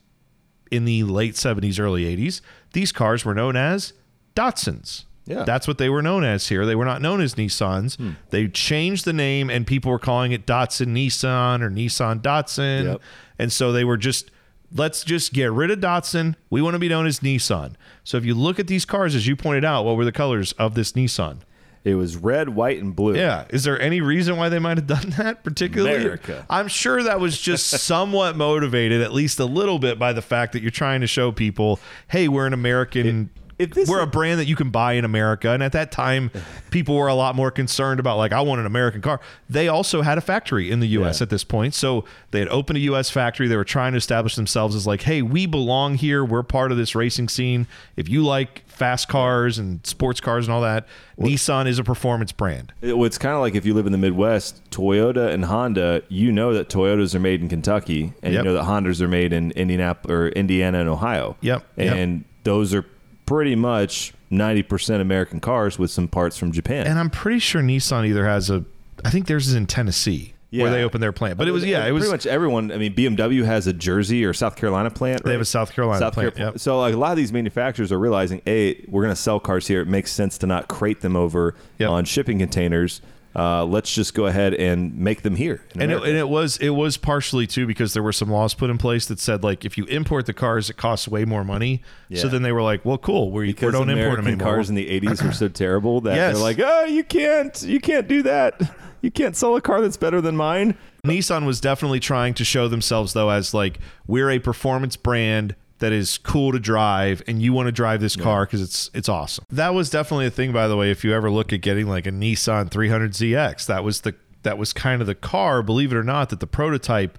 in 0.71 0.85
the 0.85 1.03
late 1.03 1.35
70s, 1.35 1.81
early 1.81 2.05
80s, 2.05 2.41
these 2.73 2.93
cars 2.93 3.25
were 3.25 3.35
known 3.35 3.57
as 3.57 3.93
Datsuns. 4.37 5.07
Yeah. 5.27 5.45
That's 5.45 5.67
what 5.67 5.79
they 5.79 5.89
were 5.89 6.03
known 6.03 6.23
as 6.23 6.49
here. 6.49 6.67
They 6.67 6.75
were 6.75 6.85
not 6.85 7.01
known 7.01 7.21
as 7.21 7.35
Nissans. 7.35 7.97
Hmm. 7.97 8.11
They 8.31 8.47
changed 8.47 9.05
the 9.05 9.13
name 9.13 9.49
and 9.49 9.67
people 9.67 9.91
were 9.91 9.99
calling 9.99 10.33
it 10.33 10.47
Datsun 10.47 10.89
Nissan 10.89 11.63
or 11.63 11.71
Nissan 11.71 12.21
Datsun. 12.21 12.85
Yep. 12.85 13.03
And 13.39 13.53
so 13.53 13.73
they 13.73 13.85
were 13.85 13.97
just 13.97 14.31
let's 14.75 15.03
just 15.03 15.33
get 15.33 15.51
rid 15.51 15.71
of 15.71 15.79
Datsun. 15.79 16.35
We 16.51 16.61
want 16.61 16.75
to 16.75 16.79
be 16.79 16.89
known 16.89 17.07
as 17.07 17.21
Nissan. 17.21 17.75
So 18.03 18.19
if 18.19 18.25
you 18.25 18.35
look 18.35 18.59
at 18.59 18.67
these 18.67 18.85
cars 18.85 19.15
as 19.15 19.27
you 19.27 19.35
pointed 19.35 19.65
out, 19.65 19.85
what 19.85 19.97
were 19.97 20.05
the 20.05 20.13
colors 20.13 20.53
of 20.53 20.75
this 20.75 20.93
Nissan? 20.93 21.39
It 21.85 21.95
was 21.97 22.17
red, 22.17 22.49
white, 22.49 22.81
and 22.83 22.97
blue. 22.97 23.15
Yeah. 23.15 23.45
Is 23.51 23.65
there 23.65 23.79
any 23.79 24.01
reason 24.01 24.37
why 24.39 24.49
they 24.49 24.59
might 24.59 24.79
have 24.79 24.87
done 24.87 25.11
that 25.19 25.45
particularly? 25.45 25.97
America. 26.01 26.47
I'm 26.49 26.69
sure 26.69 27.03
that 27.03 27.21
was 27.21 27.39
just 27.39 27.67
somewhat 27.85 28.37
motivated, 28.37 29.03
at 29.03 29.13
least 29.13 29.39
a 29.39 29.45
little 29.45 29.79
bit, 29.79 29.99
by 29.99 30.15
the 30.15 30.23
fact 30.23 30.55
that 30.55 30.63
you're 30.63 30.71
trying 30.71 31.03
to 31.03 31.07
show 31.07 31.31
people, 31.31 31.79
hey, 32.09 32.27
we're 32.29 32.47
an 32.47 32.55
American. 32.55 33.31
If- 33.37 33.44
if 33.59 33.71
this 33.71 33.89
we're 33.89 34.01
a 34.01 34.07
brand 34.07 34.41
that 34.41 34.47
you 34.47 34.57
can 34.57 34.71
buy 34.71 34.95
in 34.95 35.05
America. 35.05 35.51
And 35.51 35.63
at 35.63 35.73
that 35.73 35.93
time, 35.93 36.31
people 36.71 36.97
were 36.97 37.09
a 37.09 37.15
lot 37.15 37.35
more 37.35 37.51
concerned 37.51 38.01
about, 38.01 38.17
like, 38.19 38.33
I 38.33 38.41
want 38.41 38.61
an 38.61 38.67
American 38.67 39.01
car. 39.01 39.21
They 39.49 39.69
also 39.69 40.03
had 40.03 40.19
a 40.19 40.21
factory 40.21 40.71
in 40.71 40.81
the 40.81 40.89
U.S. 40.89 41.21
Yeah. 41.21 41.25
at 41.25 41.31
this 41.31 41.45
point. 41.45 41.75
So 41.75 42.05
they 42.31 42.39
had 42.41 42.49
opened 42.49 42.77
a 42.79 42.81
U.S. 42.81 43.11
factory. 43.11 43.47
They 43.49 43.57
were 43.57 43.65
trying 43.65 43.93
to 43.93 43.99
establish 43.99 44.35
themselves 44.37 44.75
as, 44.75 44.87
like, 44.87 45.03
hey, 45.03 45.23
we 45.23 45.47
belong 45.47 45.95
here. 45.97 46.25
We're 46.25 46.43
part 46.43 46.73
of 46.73 46.79
this 46.79 46.95
racing 46.95 47.29
scene. 47.29 47.67
If 47.97 48.09
you 48.09 48.25
like 48.25 48.63
fast 48.69 49.07
cars 49.09 49.57
and 49.59 49.87
sports 49.87 50.21
cars 50.21 50.47
and 50.47 50.53
all 50.55 50.63
that, 50.63 50.87
Nissan 51.19 51.69
is 51.69 51.79
a 51.79 51.85
performance 51.85 52.33
brand. 52.33 52.73
It- 52.83 52.95
It's 52.95 53.19
kind 53.19 53.35
of 53.35 53.41
like 53.41 53.55
if 53.55 53.65
you 53.65 53.73
live 53.75 53.87
in 53.87 53.93
the 53.93 53.99
Midwest, 53.99 54.69
Toyota 54.71 55.29
and 55.33 55.45
Honda, 55.45 56.03
you 56.09 56.33
know 56.33 56.53
that 56.55 56.69
Toyotas 56.69 57.15
are 57.15 57.21
made 57.21 57.41
in 57.41 57.49
Kentucky, 57.49 58.15
and 58.23 58.35
Yep. 58.35 58.45
you 58.45 58.51
know 58.51 58.55
that 58.55 58.65
Hondas 58.65 59.01
are 59.01 59.07
made 59.09 59.33
in 59.33 59.53
Indianapolis 59.53 60.13
or 60.13 60.29
Indiana 60.31 60.81
and 60.81 60.89
Ohio. 60.89 61.37
Yep, 61.41 61.65
yep. 61.77 61.95
And 61.95 62.25
those 62.43 62.75
are 62.75 62.85
pretty 63.27 63.55
much 63.55 64.13
90% 64.31 65.01
American 65.01 65.41
cars 65.41 65.79
with 65.79 65.91
some 65.91 66.09
parts 66.09 66.37
from 66.37 66.53
Japan. 66.53 66.87
And 66.87 66.99
I'm 66.99 67.11
pretty 67.11 67.39
sure 67.39 67.63
Nissan 67.63 68.07
either 68.07 68.27
has 68.27 68.51
a, 68.51 68.65
I 69.05 69.11
think 69.11 69.27
theirs 69.27 69.49
is 69.49 69.55
in 69.55 69.67
Tennessee 69.67 70.33
where 70.51 70.71
they 70.71 70.85
opened 70.85 71.03
their 71.03 71.11
plant. 71.13 71.37
But 71.37 71.49
it 71.49 71.51
was, 71.51 71.65
yeah, 71.65 71.85
it 71.85 71.91
was. 71.91 72.03
pretty 72.03 72.13
much 72.13 72.27
everyone. 72.27 72.71
I 72.71 72.77
mean, 72.77 72.95
BMW 72.95 73.45
has 73.45 73.67
a 73.67 73.73
Jersey 73.73 74.25
or 74.25 74.33
South 74.33 74.55
Carolina 74.55 74.89
plant. 74.89 75.25
They 75.25 75.33
have 75.33 75.41
a 75.41 75.45
South 75.45 75.73
Carolina 75.73 75.99
plant, 76.13 76.35
Carolina- 76.37 76.53
yep. 76.55 76.61
So 76.61 76.79
like 76.79 76.95
a 76.95 76.97
lot 76.97 77.11
of 77.11 77.17
these 77.17 77.33
manufacturers 77.33 77.91
are 77.91 77.99
realizing, 77.99 78.41
a 78.47 78.85
we're 78.89 79.03
going 79.03 79.15
to 79.15 79.21
sell 79.21 79.41
cars 79.41 79.67
here. 79.67 79.81
It 79.81 79.89
makes 79.89 80.13
sense 80.13 80.39
to 80.39 80.47
not 80.47 80.69
crate 80.69 81.01
them 81.01 81.17
over 81.17 81.57
Yep. 81.79 81.91
on 81.91 82.05
shipping 82.05 82.39
containers. 82.39 83.01
Uh, 83.37 83.65
let's 83.65 83.93
just 83.93 84.15
go 84.15 84.27
ahead 84.27 84.55
and 84.55 84.97
make 84.97 85.23
them 85.23 85.35
here. 85.35 85.61
and 85.79 85.91
it, 85.91 85.97
and 86.03 86.17
it 86.17 86.29
was 86.29 86.57
it 86.59 86.69
was 86.71 86.97
partially 86.97 87.47
too 87.49 87.67
because 87.67 87.93
there 87.93 88.03
were 88.03 88.13
some 88.13 88.31
laws 88.31 88.55
put 88.55 88.71
in 88.71 88.79
place 88.79 89.07
that 89.07 89.19
said 89.19 89.43
like 89.43 89.65
if 89.65 89.77
you 89.77 89.85
import 89.87 90.27
the 90.27 90.33
cars 90.33 90.71
it 90.71 90.77
costs 90.77 91.09
way 91.09 91.25
more 91.25 91.43
money. 91.45 91.83
So 92.15 92.29
then 92.29 92.43
they 92.43 92.53
were 92.53 92.63
like, 92.63 92.85
well, 92.85 92.97
cool, 92.99 93.33
we, 93.33 93.41
we 93.41 93.47
because 93.49 93.73
don't 93.73 93.91
import 93.91 94.19
them 94.19 94.29
anymore. 94.29 94.47
cars 94.55 94.69
in 94.71 94.77
the 94.77 95.01
80s 95.01 95.21
were 95.25 95.33
so 95.33 95.49
terrible 95.49 96.01
that 96.03 96.15
Yes. 96.15 96.35
they're 96.35 96.43
like, 96.45 96.61
oh, 96.61 96.85
you 96.85 97.03
can't, 97.03 97.61
you 97.63 97.81
can't 97.81 98.07
do 98.07 98.23
that. 98.23 98.61
You 99.03 99.11
can't 99.11 99.35
sell 99.37 99.57
a 99.57 99.61
car 99.61 99.81
that's 99.83 99.97
better 99.97 100.21
than 100.21 100.37
mine. 100.37 100.79
Nissan 101.05 101.45
was 101.45 101.61
definitely 101.61 102.01
trying 102.01 102.35
to 102.35 102.45
show 102.45 102.69
themselves 102.69 103.13
though 103.15 103.31
as 103.31 103.53
like 103.53 103.81
we're 104.07 104.31
a 104.31 104.39
performance 104.39 104.97
brand 104.97 105.57
that 105.79 105.93
is 105.93 106.19
cool 106.19 106.53
to 106.53 106.59
drive 106.59 107.23
and 107.27 107.43
you 107.43 107.53
want 107.53 107.67
to 107.67 107.73
drive 107.73 108.01
this 108.01 108.17
car 108.17 108.47
because 108.47 108.63
it's 108.63 108.91
it's 108.95 109.09
awesome. 109.09 109.45
That 109.51 109.75
was 109.75 109.91
definitely 109.91 110.27
a 110.27 110.31
thing 110.31 110.53
by 110.53 110.69
the 110.69 110.77
way 110.77 110.91
if 110.91 111.05
you 111.05 111.13
ever 111.13 111.31
look 111.31 111.53
at 111.53 111.61
getting 111.61 111.89
like 111.89 112.07
a 112.07 112.13
Nissan 112.13 112.71
300ZX 112.71 113.67
that 113.67 113.83
was 113.85 114.03
the 114.03 114.15
that 114.43 114.57
was 114.59 114.73
kind 114.73 115.01
of 115.01 115.07
the 115.07 115.15
car 115.15 115.63
believe 115.63 115.93
it 115.93 115.97
or 115.97 116.05
not 116.05 116.31
that 116.31 116.41
the 116.41 116.47
prototype 116.47 117.19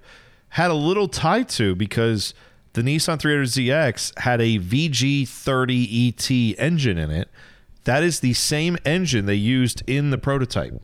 had 0.50 0.70
a 0.70 0.74
little 0.74 1.08
tie 1.08 1.42
to 1.42 1.74
because 1.74 2.32
the 2.76 2.82
Nissan 2.82 3.18
300ZX 3.18 4.18
had 4.18 4.40
a 4.40 4.58
VG30 4.58 6.08
ET 6.08 6.58
engine 6.58 6.98
in 6.98 7.10
it. 7.10 7.30
That 7.84 8.02
is 8.02 8.20
the 8.20 8.34
same 8.34 8.76
engine 8.84 9.24
they 9.24 9.34
used 9.34 9.82
in 9.86 10.10
the 10.10 10.18
prototype. 10.18 10.74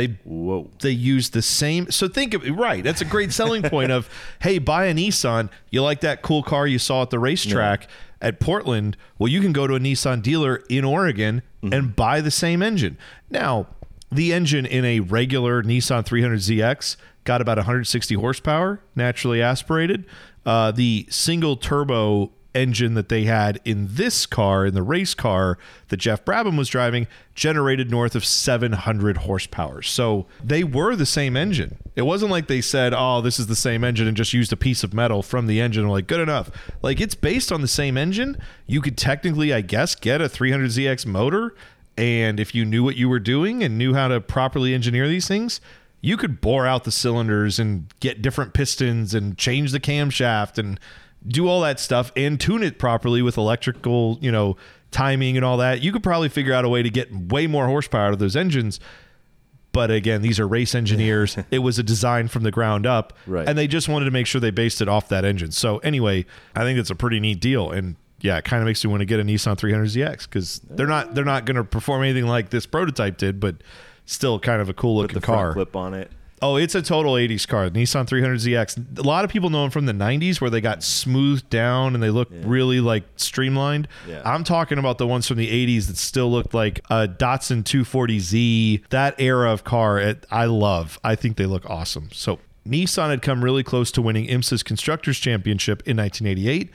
They 0.00 0.16
Whoa. 0.24 0.70
they 0.80 0.92
use 0.92 1.30
the 1.30 1.42
same. 1.42 1.90
So 1.90 2.08
think 2.08 2.32
of 2.32 2.42
right. 2.48 2.82
That's 2.82 3.02
a 3.02 3.04
great 3.04 3.32
selling 3.32 3.62
point 3.62 3.92
of 3.92 4.08
hey, 4.40 4.58
buy 4.58 4.86
a 4.86 4.94
Nissan. 4.94 5.50
You 5.68 5.82
like 5.82 6.00
that 6.00 6.22
cool 6.22 6.42
car 6.42 6.66
you 6.66 6.78
saw 6.78 7.02
at 7.02 7.10
the 7.10 7.18
racetrack 7.18 7.86
at 8.22 8.40
Portland? 8.40 8.96
Well, 9.18 9.28
you 9.28 9.42
can 9.42 9.52
go 9.52 9.66
to 9.66 9.74
a 9.74 9.78
Nissan 9.78 10.22
dealer 10.22 10.62
in 10.70 10.84
Oregon 10.84 11.42
and 11.62 11.94
buy 11.94 12.22
the 12.22 12.30
same 12.30 12.62
engine. 12.62 12.96
Now, 13.28 13.66
the 14.10 14.32
engine 14.32 14.64
in 14.64 14.86
a 14.86 15.00
regular 15.00 15.62
Nissan 15.62 16.06
300ZX 16.06 16.96
got 17.24 17.42
about 17.42 17.58
160 17.58 18.14
horsepower, 18.14 18.80
naturally 18.96 19.42
aspirated. 19.42 20.06
Uh, 20.46 20.70
the 20.70 21.06
single 21.10 21.56
turbo 21.56 22.32
engine 22.54 22.94
that 22.94 23.08
they 23.08 23.24
had 23.24 23.60
in 23.64 23.88
this 23.90 24.26
car, 24.26 24.66
in 24.66 24.74
the 24.74 24.82
race 24.82 25.14
car 25.14 25.58
that 25.88 25.98
Jeff 25.98 26.24
Brabham 26.24 26.58
was 26.58 26.68
driving, 26.68 27.06
generated 27.34 27.90
north 27.90 28.14
of 28.14 28.24
700 28.24 29.18
horsepower. 29.18 29.82
So 29.82 30.26
they 30.42 30.64
were 30.64 30.96
the 30.96 31.06
same 31.06 31.36
engine. 31.36 31.78
It 31.96 32.02
wasn't 32.02 32.30
like 32.30 32.46
they 32.46 32.60
said, 32.60 32.92
oh, 32.94 33.20
this 33.20 33.38
is 33.38 33.46
the 33.46 33.56
same 33.56 33.84
engine 33.84 34.08
and 34.08 34.16
just 34.16 34.32
used 34.32 34.52
a 34.52 34.56
piece 34.56 34.82
of 34.82 34.94
metal 34.94 35.22
from 35.22 35.46
the 35.46 35.60
engine. 35.60 35.88
Like, 35.88 36.06
good 36.06 36.20
enough. 36.20 36.50
Like, 36.82 37.00
it's 37.00 37.14
based 37.14 37.52
on 37.52 37.60
the 37.60 37.68
same 37.68 37.96
engine. 37.96 38.36
You 38.66 38.80
could 38.80 38.98
technically, 38.98 39.52
I 39.52 39.60
guess, 39.60 39.94
get 39.94 40.20
a 40.20 40.28
300ZX 40.28 41.06
motor. 41.06 41.54
And 41.96 42.40
if 42.40 42.54
you 42.54 42.64
knew 42.64 42.82
what 42.82 42.96
you 42.96 43.08
were 43.08 43.20
doing 43.20 43.62
and 43.62 43.76
knew 43.76 43.94
how 43.94 44.08
to 44.08 44.20
properly 44.20 44.74
engineer 44.74 45.06
these 45.08 45.28
things, 45.28 45.60
you 46.00 46.16
could 46.16 46.40
bore 46.40 46.66
out 46.66 46.84
the 46.84 46.92
cylinders 46.92 47.58
and 47.58 47.92
get 48.00 48.22
different 48.22 48.54
pistons 48.54 49.14
and 49.14 49.36
change 49.36 49.72
the 49.72 49.80
camshaft 49.80 50.58
and 50.58 50.80
do 51.26 51.48
all 51.48 51.60
that 51.62 51.78
stuff 51.78 52.12
and 52.16 52.40
tune 52.40 52.62
it 52.62 52.78
properly 52.78 53.22
with 53.22 53.36
electrical, 53.36 54.18
you 54.20 54.32
know, 54.32 54.56
timing 54.90 55.36
and 55.36 55.44
all 55.44 55.56
that. 55.58 55.82
You 55.82 55.92
could 55.92 56.02
probably 56.02 56.28
figure 56.28 56.52
out 56.52 56.64
a 56.64 56.68
way 56.68 56.82
to 56.82 56.90
get 56.90 57.14
way 57.14 57.46
more 57.46 57.66
horsepower 57.66 58.06
out 58.06 58.12
of 58.12 58.18
those 58.18 58.36
engines. 58.36 58.80
But 59.72 59.90
again, 59.90 60.22
these 60.22 60.40
are 60.40 60.48
race 60.48 60.74
engineers. 60.74 61.36
it 61.50 61.60
was 61.60 61.78
a 61.78 61.82
design 61.82 62.28
from 62.28 62.42
the 62.42 62.50
ground 62.50 62.86
up. 62.86 63.12
Right. 63.26 63.48
And 63.48 63.56
they 63.56 63.68
just 63.68 63.88
wanted 63.88 64.06
to 64.06 64.10
make 64.10 64.26
sure 64.26 64.40
they 64.40 64.50
based 64.50 64.80
it 64.80 64.88
off 64.88 65.08
that 65.08 65.24
engine. 65.24 65.52
So 65.52 65.78
anyway, 65.78 66.26
I 66.56 66.62
think 66.62 66.78
it's 66.78 66.90
a 66.90 66.96
pretty 66.96 67.20
neat 67.20 67.40
deal. 67.40 67.70
And 67.70 67.94
yeah, 68.20 68.38
it 68.38 68.44
kind 68.44 68.62
of 68.62 68.66
makes 68.66 68.82
you 68.82 68.90
want 68.90 69.00
to 69.00 69.06
get 69.06 69.20
a 69.20 69.24
Nissan 69.24 69.56
300ZX 69.56 70.24
because 70.24 70.60
they're 70.70 70.86
not 70.86 71.14
they're 71.14 71.24
not 71.24 71.44
going 71.46 71.56
to 71.56 71.64
perform 71.64 72.02
anything 72.02 72.26
like 72.26 72.50
this 72.50 72.66
prototype 72.66 73.16
did, 73.16 73.38
but 73.38 73.56
still 74.06 74.38
kind 74.40 74.60
of 74.60 74.68
a 74.68 74.74
cool 74.74 74.96
looking 74.96 75.20
car. 75.20 75.52
clip 75.52 75.76
on 75.76 75.94
it. 75.94 76.10
Oh, 76.42 76.56
it's 76.56 76.74
a 76.74 76.80
total 76.80 77.14
80s 77.14 77.46
car. 77.46 77.68
Nissan 77.68 78.06
300ZX. 78.06 78.98
A 78.98 79.02
lot 79.02 79.24
of 79.24 79.30
people 79.30 79.50
know 79.50 79.62
them 79.62 79.70
from 79.70 79.84
the 79.84 79.92
90s 79.92 80.40
where 80.40 80.48
they 80.48 80.62
got 80.62 80.82
smoothed 80.82 81.50
down 81.50 81.94
and 81.94 82.02
they 82.02 82.08
look 82.08 82.28
really 82.30 82.80
like 82.80 83.04
streamlined. 83.16 83.88
Yeah. 84.08 84.22
I'm 84.24 84.42
talking 84.42 84.78
about 84.78 84.96
the 84.96 85.06
ones 85.06 85.26
from 85.26 85.36
the 85.36 85.48
80s 85.48 85.88
that 85.88 85.98
still 85.98 86.30
looked 86.30 86.54
like 86.54 86.80
a 86.88 87.06
Datsun 87.06 87.62
240Z. 87.62 88.88
That 88.88 89.20
era 89.20 89.52
of 89.52 89.64
car, 89.64 89.98
it, 89.98 90.24
I 90.30 90.46
love. 90.46 90.98
I 91.04 91.14
think 91.14 91.36
they 91.36 91.46
look 91.46 91.68
awesome. 91.68 92.08
So 92.12 92.38
Nissan 92.66 93.10
had 93.10 93.20
come 93.20 93.44
really 93.44 93.62
close 93.62 93.90
to 93.92 94.02
winning 94.02 94.26
IMSA's 94.26 94.62
Constructors 94.62 95.18
Championship 95.18 95.82
in 95.86 95.98
1988. 95.98 96.70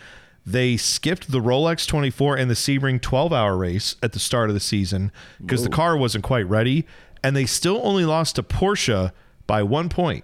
They 0.45 0.77
skipped 0.77 1.31
the 1.31 1.39
Rolex 1.39 1.87
24 1.87 2.37
and 2.37 2.51
the 2.51 2.55
Sebring 2.55 3.01
12 3.01 3.33
hour 3.33 3.57
race 3.57 3.95
at 4.03 4.13
the 4.13 4.19
start 4.19 4.49
of 4.49 4.53
the 4.53 4.59
season 4.59 5.11
because 5.41 5.63
the 5.63 5.69
car 5.69 5.97
wasn't 5.97 6.23
quite 6.23 6.47
ready. 6.47 6.85
And 7.23 7.35
they 7.35 7.47
still 7.47 7.81
only 7.83 8.05
lost 8.05 8.35
to 8.35 8.43
Porsche 8.43 9.11
by 9.47 9.63
one 9.63 9.89
point. 9.89 10.23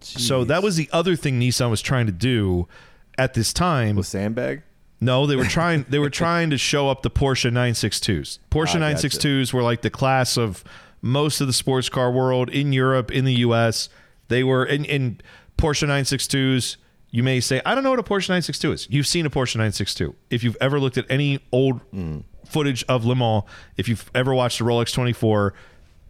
So 0.00 0.44
that 0.44 0.62
was 0.62 0.76
the 0.76 0.88
other 0.92 1.16
thing 1.16 1.40
Nissan 1.40 1.70
was 1.70 1.82
trying 1.82 2.06
to 2.06 2.12
do 2.12 2.68
at 3.16 3.34
this 3.34 3.52
time. 3.52 3.96
With 3.96 4.06
sandbag? 4.06 4.62
No, 5.00 5.26
they 5.26 5.36
were 5.36 5.44
trying 5.58 5.84
they 5.88 5.98
were 5.98 6.10
trying 6.10 6.50
to 6.50 6.58
show 6.58 6.88
up 6.88 7.02
the 7.02 7.10
Porsche 7.10 7.50
962s. 7.50 8.38
Porsche 8.50 8.78
gotcha. 8.78 9.06
962s 9.08 9.52
were 9.52 9.62
like 9.62 9.82
the 9.82 9.90
class 9.90 10.36
of 10.36 10.64
most 11.02 11.40
of 11.40 11.46
the 11.46 11.52
sports 11.52 11.88
car 11.88 12.10
world 12.10 12.48
in 12.50 12.72
Europe, 12.72 13.10
in 13.10 13.24
the 13.24 13.34
US. 13.34 13.88
They 14.28 14.44
were 14.44 14.64
in, 14.64 14.84
in 14.84 15.20
Porsche 15.56 15.86
962s. 15.86 16.76
You 17.10 17.22
may 17.22 17.40
say, 17.40 17.62
I 17.64 17.74
don't 17.74 17.84
know 17.84 17.90
what 17.90 17.98
a 17.98 18.02
Porsche 18.02 18.28
962 18.28 18.72
is. 18.72 18.86
You've 18.90 19.06
seen 19.06 19.24
a 19.24 19.30
Porsche 19.30 19.56
962. 19.56 20.14
If 20.30 20.44
you've 20.44 20.58
ever 20.60 20.78
looked 20.78 20.98
at 20.98 21.06
any 21.08 21.40
old 21.52 21.80
mm. 21.90 22.22
footage 22.44 22.84
of 22.84 23.06
Le 23.06 23.16
Mans, 23.16 23.44
if 23.78 23.88
you've 23.88 24.10
ever 24.14 24.34
watched 24.34 24.60
a 24.60 24.64
Rolex 24.64 24.92
24, 24.92 25.54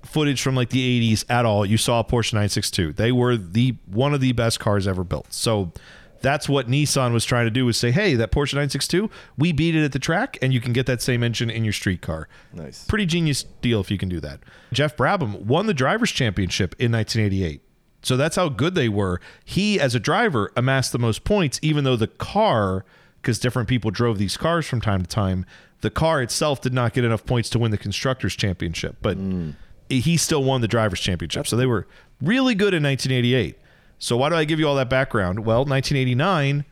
footage 0.09 0.42
from 0.42 0.55
like 0.55 0.71
the 0.71 1.14
80s 1.14 1.25
at 1.29 1.44
all, 1.44 1.64
you 1.64 1.77
saw 1.77 2.01
a 2.01 2.05
Porsche 2.05 2.33
962. 2.33 2.94
They 2.94 3.12
were 3.12 3.37
the 3.37 3.77
one 3.87 4.14
of 4.14 4.21
the 4.21 4.33
best 4.33 4.61
cars 4.61 4.87
ever 4.87 5.05
built. 5.05 5.33
So 5.33 5.73
that's 6.21 6.49
what 6.49 6.68
Nissan 6.68 7.12
was 7.12 7.25
trying 7.25 7.47
to 7.47 7.51
do 7.51 7.64
was 7.64 7.77
say, 7.77 7.90
"Hey, 7.90 8.14
that 8.14 8.33
Porsche 8.33 8.55
962, 8.55 9.11
we 9.37 9.53
beat 9.53 9.75
it 9.75 9.85
at 9.85 9.92
the 9.92 9.99
track 9.99 10.38
and 10.42 10.53
you 10.53 10.61
can 10.61 10.73
get 10.73 10.87
that 10.87 11.01
same 11.01 11.23
engine 11.23 11.51
in 11.51 11.64
your 11.64 11.73
street 11.73 12.01
car." 12.01 12.29
Nice. 12.53 12.85
Pretty 12.85 13.07
genius 13.07 13.44
deal 13.62 13.81
if 13.81 13.90
you 13.90 13.99
can 13.99 14.09
do 14.09 14.21
that. 14.21 14.40
Jeff 14.73 14.97
Brabham 14.97 15.42
won 15.42 15.66
the 15.66 15.75
drivers 15.75 16.11
championship 16.11 16.75
in 16.79 16.92
1988. 16.92 17.62
So 18.03 18.16
that's 18.16 18.37
how 18.37 18.49
good 18.49 18.75
they 18.75 18.88
were. 18.88 19.21
He 19.44 19.81
as 19.81 19.94
a 19.94 20.01
driver 20.01 20.53
amassed 20.57 20.92
the 20.92 20.99
most 20.99 21.25
points 21.25 21.59
even 21.62 21.85
though 21.85 21.97
the 21.97 22.07
car 22.07 22.85
because 23.21 23.38
different 23.38 23.68
people 23.68 23.90
drove 23.90 24.18
these 24.18 24.37
cars 24.37 24.66
from 24.66 24.81
time 24.81 25.03
to 25.03 25.09
time. 25.09 25.44
The 25.81 25.90
car 25.90 26.23
itself 26.23 26.61
did 26.61 26.73
not 26.73 26.92
get 26.92 27.05
enough 27.05 27.25
points 27.25 27.51
to 27.51 27.59
win 27.59 27.71
the 27.71 27.79
constructors 27.79 28.35
championship, 28.35 28.97
but 29.01 29.16
mm. 29.16 29.55
He 29.88 30.16
still 30.16 30.44
won 30.44 30.61
the 30.61 30.68
drivers 30.68 31.01
championship. 31.01 31.46
So 31.46 31.57
they 31.57 31.66
were 31.66 31.87
really 32.20 32.55
good 32.55 32.74
in 32.74 32.83
1988. 32.83 33.59
So 33.98 34.16
why 34.16 34.29
do 34.29 34.37
I 34.37 34.44
give 34.44 34.61
you 34.61 34.68
all 34.68 34.77
that 34.77 34.90
background? 34.90 35.40
Well, 35.40 35.64
1989, 35.64 36.64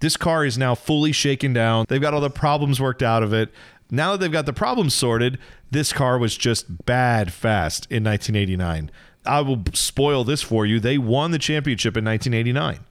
this 0.00 0.16
car 0.16 0.44
is 0.44 0.58
now 0.58 0.74
fully 0.74 1.12
shaken 1.12 1.52
down. 1.52 1.86
They've 1.88 2.00
got 2.00 2.14
all 2.14 2.20
the 2.20 2.30
problems 2.30 2.80
worked 2.80 3.02
out 3.02 3.22
of 3.22 3.32
it. 3.32 3.50
Now 3.90 4.12
that 4.12 4.18
they've 4.18 4.32
got 4.32 4.46
the 4.46 4.52
problems 4.52 4.94
sorted, 4.94 5.38
this 5.70 5.92
car 5.92 6.18
was 6.18 6.36
just 6.36 6.84
bad 6.84 7.32
fast 7.32 7.86
in 7.90 8.04
1989. 8.04 8.90
I 9.24 9.40
will 9.40 9.62
spoil 9.72 10.24
this 10.24 10.42
for 10.42 10.66
you. 10.66 10.80
They 10.80 10.98
won 10.98 11.30
the 11.30 11.38
championship 11.38 11.96
in 11.96 12.04
1989. 12.04 12.84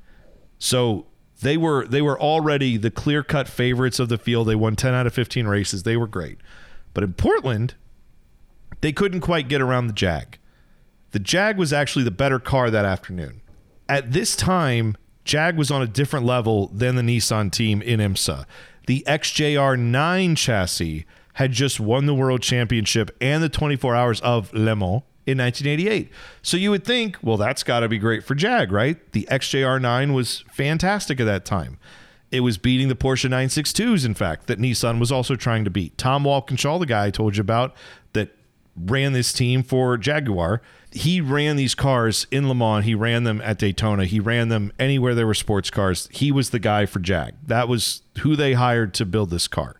So 0.57 1.05
they 1.41 1.57
were 1.57 1.85
they 1.85 2.01
were 2.01 2.19
already 2.19 2.77
the 2.77 2.91
clear-cut 2.91 3.47
favorites 3.47 3.99
of 3.99 4.09
the 4.09 4.17
field. 4.17 4.47
They 4.47 4.55
won 4.55 4.75
10 4.75 4.93
out 4.93 5.05
of 5.05 5.13
15 5.13 5.47
races. 5.47 5.83
They 5.83 5.97
were 5.97 6.07
great. 6.07 6.39
But 6.93 7.03
in 7.03 7.13
Portland, 7.13 7.75
they 8.85 8.93
couldn't 8.93 9.21
quite 9.21 9.47
get 9.47 9.61
around 9.61 9.87
the 9.87 9.93
Jag. 9.93 10.37
The 11.09 11.17
Jag 11.17 11.57
was 11.57 11.73
actually 11.73 12.05
the 12.05 12.11
better 12.11 12.37
car 12.37 12.69
that 12.69 12.85
afternoon. 12.85 13.41
At 13.89 14.11
this 14.11 14.35
time, 14.35 14.95
Jag 15.23 15.57
was 15.57 15.71
on 15.71 15.81
a 15.81 15.87
different 15.87 16.23
level 16.23 16.67
than 16.67 16.95
the 16.95 17.01
Nissan 17.01 17.51
team 17.51 17.81
in 17.81 17.99
IMSA. 17.99 18.45
The 18.85 19.03
XJR 19.07 19.79
9 19.79 20.35
chassis 20.35 21.07
had 21.33 21.51
just 21.51 21.79
won 21.79 22.05
the 22.05 22.13
world 22.13 22.43
championship 22.43 23.09
and 23.19 23.41
the 23.41 23.49
24 23.49 23.95
hours 23.95 24.21
of 24.21 24.53
Le 24.53 24.75
Mans 24.75 25.01
in 25.25 25.39
1988. 25.39 26.11
So 26.43 26.55
you 26.55 26.69
would 26.69 26.85
think, 26.85 27.17
well, 27.23 27.37
that's 27.37 27.63
got 27.63 27.79
to 27.79 27.89
be 27.89 27.97
great 27.97 28.23
for 28.23 28.35
Jag, 28.35 28.71
right? 28.71 28.97
The 29.13 29.27
XJR 29.31 29.81
9 29.81 30.13
was 30.13 30.45
fantastic 30.51 31.19
at 31.19 31.25
that 31.25 31.43
time. 31.43 31.79
It 32.31 32.41
was 32.41 32.59
beating 32.59 32.89
the 32.89 32.95
Porsche 32.95 33.29
962s, 33.29 34.05
in 34.05 34.13
fact, 34.13 34.45
that 34.45 34.59
Nissan 34.59 34.99
was 34.99 35.11
also 35.11 35.35
trying 35.35 35.63
to 35.63 35.71
beat. 35.71 35.97
Tom 35.97 36.23
Walkinshaw, 36.23 36.77
the 36.77 36.85
guy 36.85 37.05
I 37.05 37.09
told 37.09 37.37
you 37.37 37.41
about, 37.41 37.73
ran 38.75 39.13
this 39.13 39.31
team 39.33 39.63
for 39.63 39.97
Jaguar. 39.97 40.61
He 40.91 41.21
ran 41.21 41.55
these 41.55 41.75
cars 41.75 42.27
in 42.31 42.47
Le 42.47 42.55
Mans. 42.55 42.85
He 42.85 42.95
ran 42.95 43.23
them 43.23 43.41
at 43.41 43.59
Daytona. 43.59 44.05
He 44.05 44.19
ran 44.19 44.49
them 44.49 44.71
anywhere 44.79 45.15
there 45.15 45.27
were 45.27 45.33
sports 45.33 45.69
cars. 45.69 46.07
He 46.11 46.31
was 46.31 46.51
the 46.51 46.59
guy 46.59 46.85
for 46.85 46.99
Jag. 46.99 47.35
That 47.45 47.67
was 47.67 48.01
who 48.19 48.35
they 48.35 48.53
hired 48.53 48.93
to 48.95 49.05
build 49.05 49.29
this 49.29 49.47
car. 49.47 49.75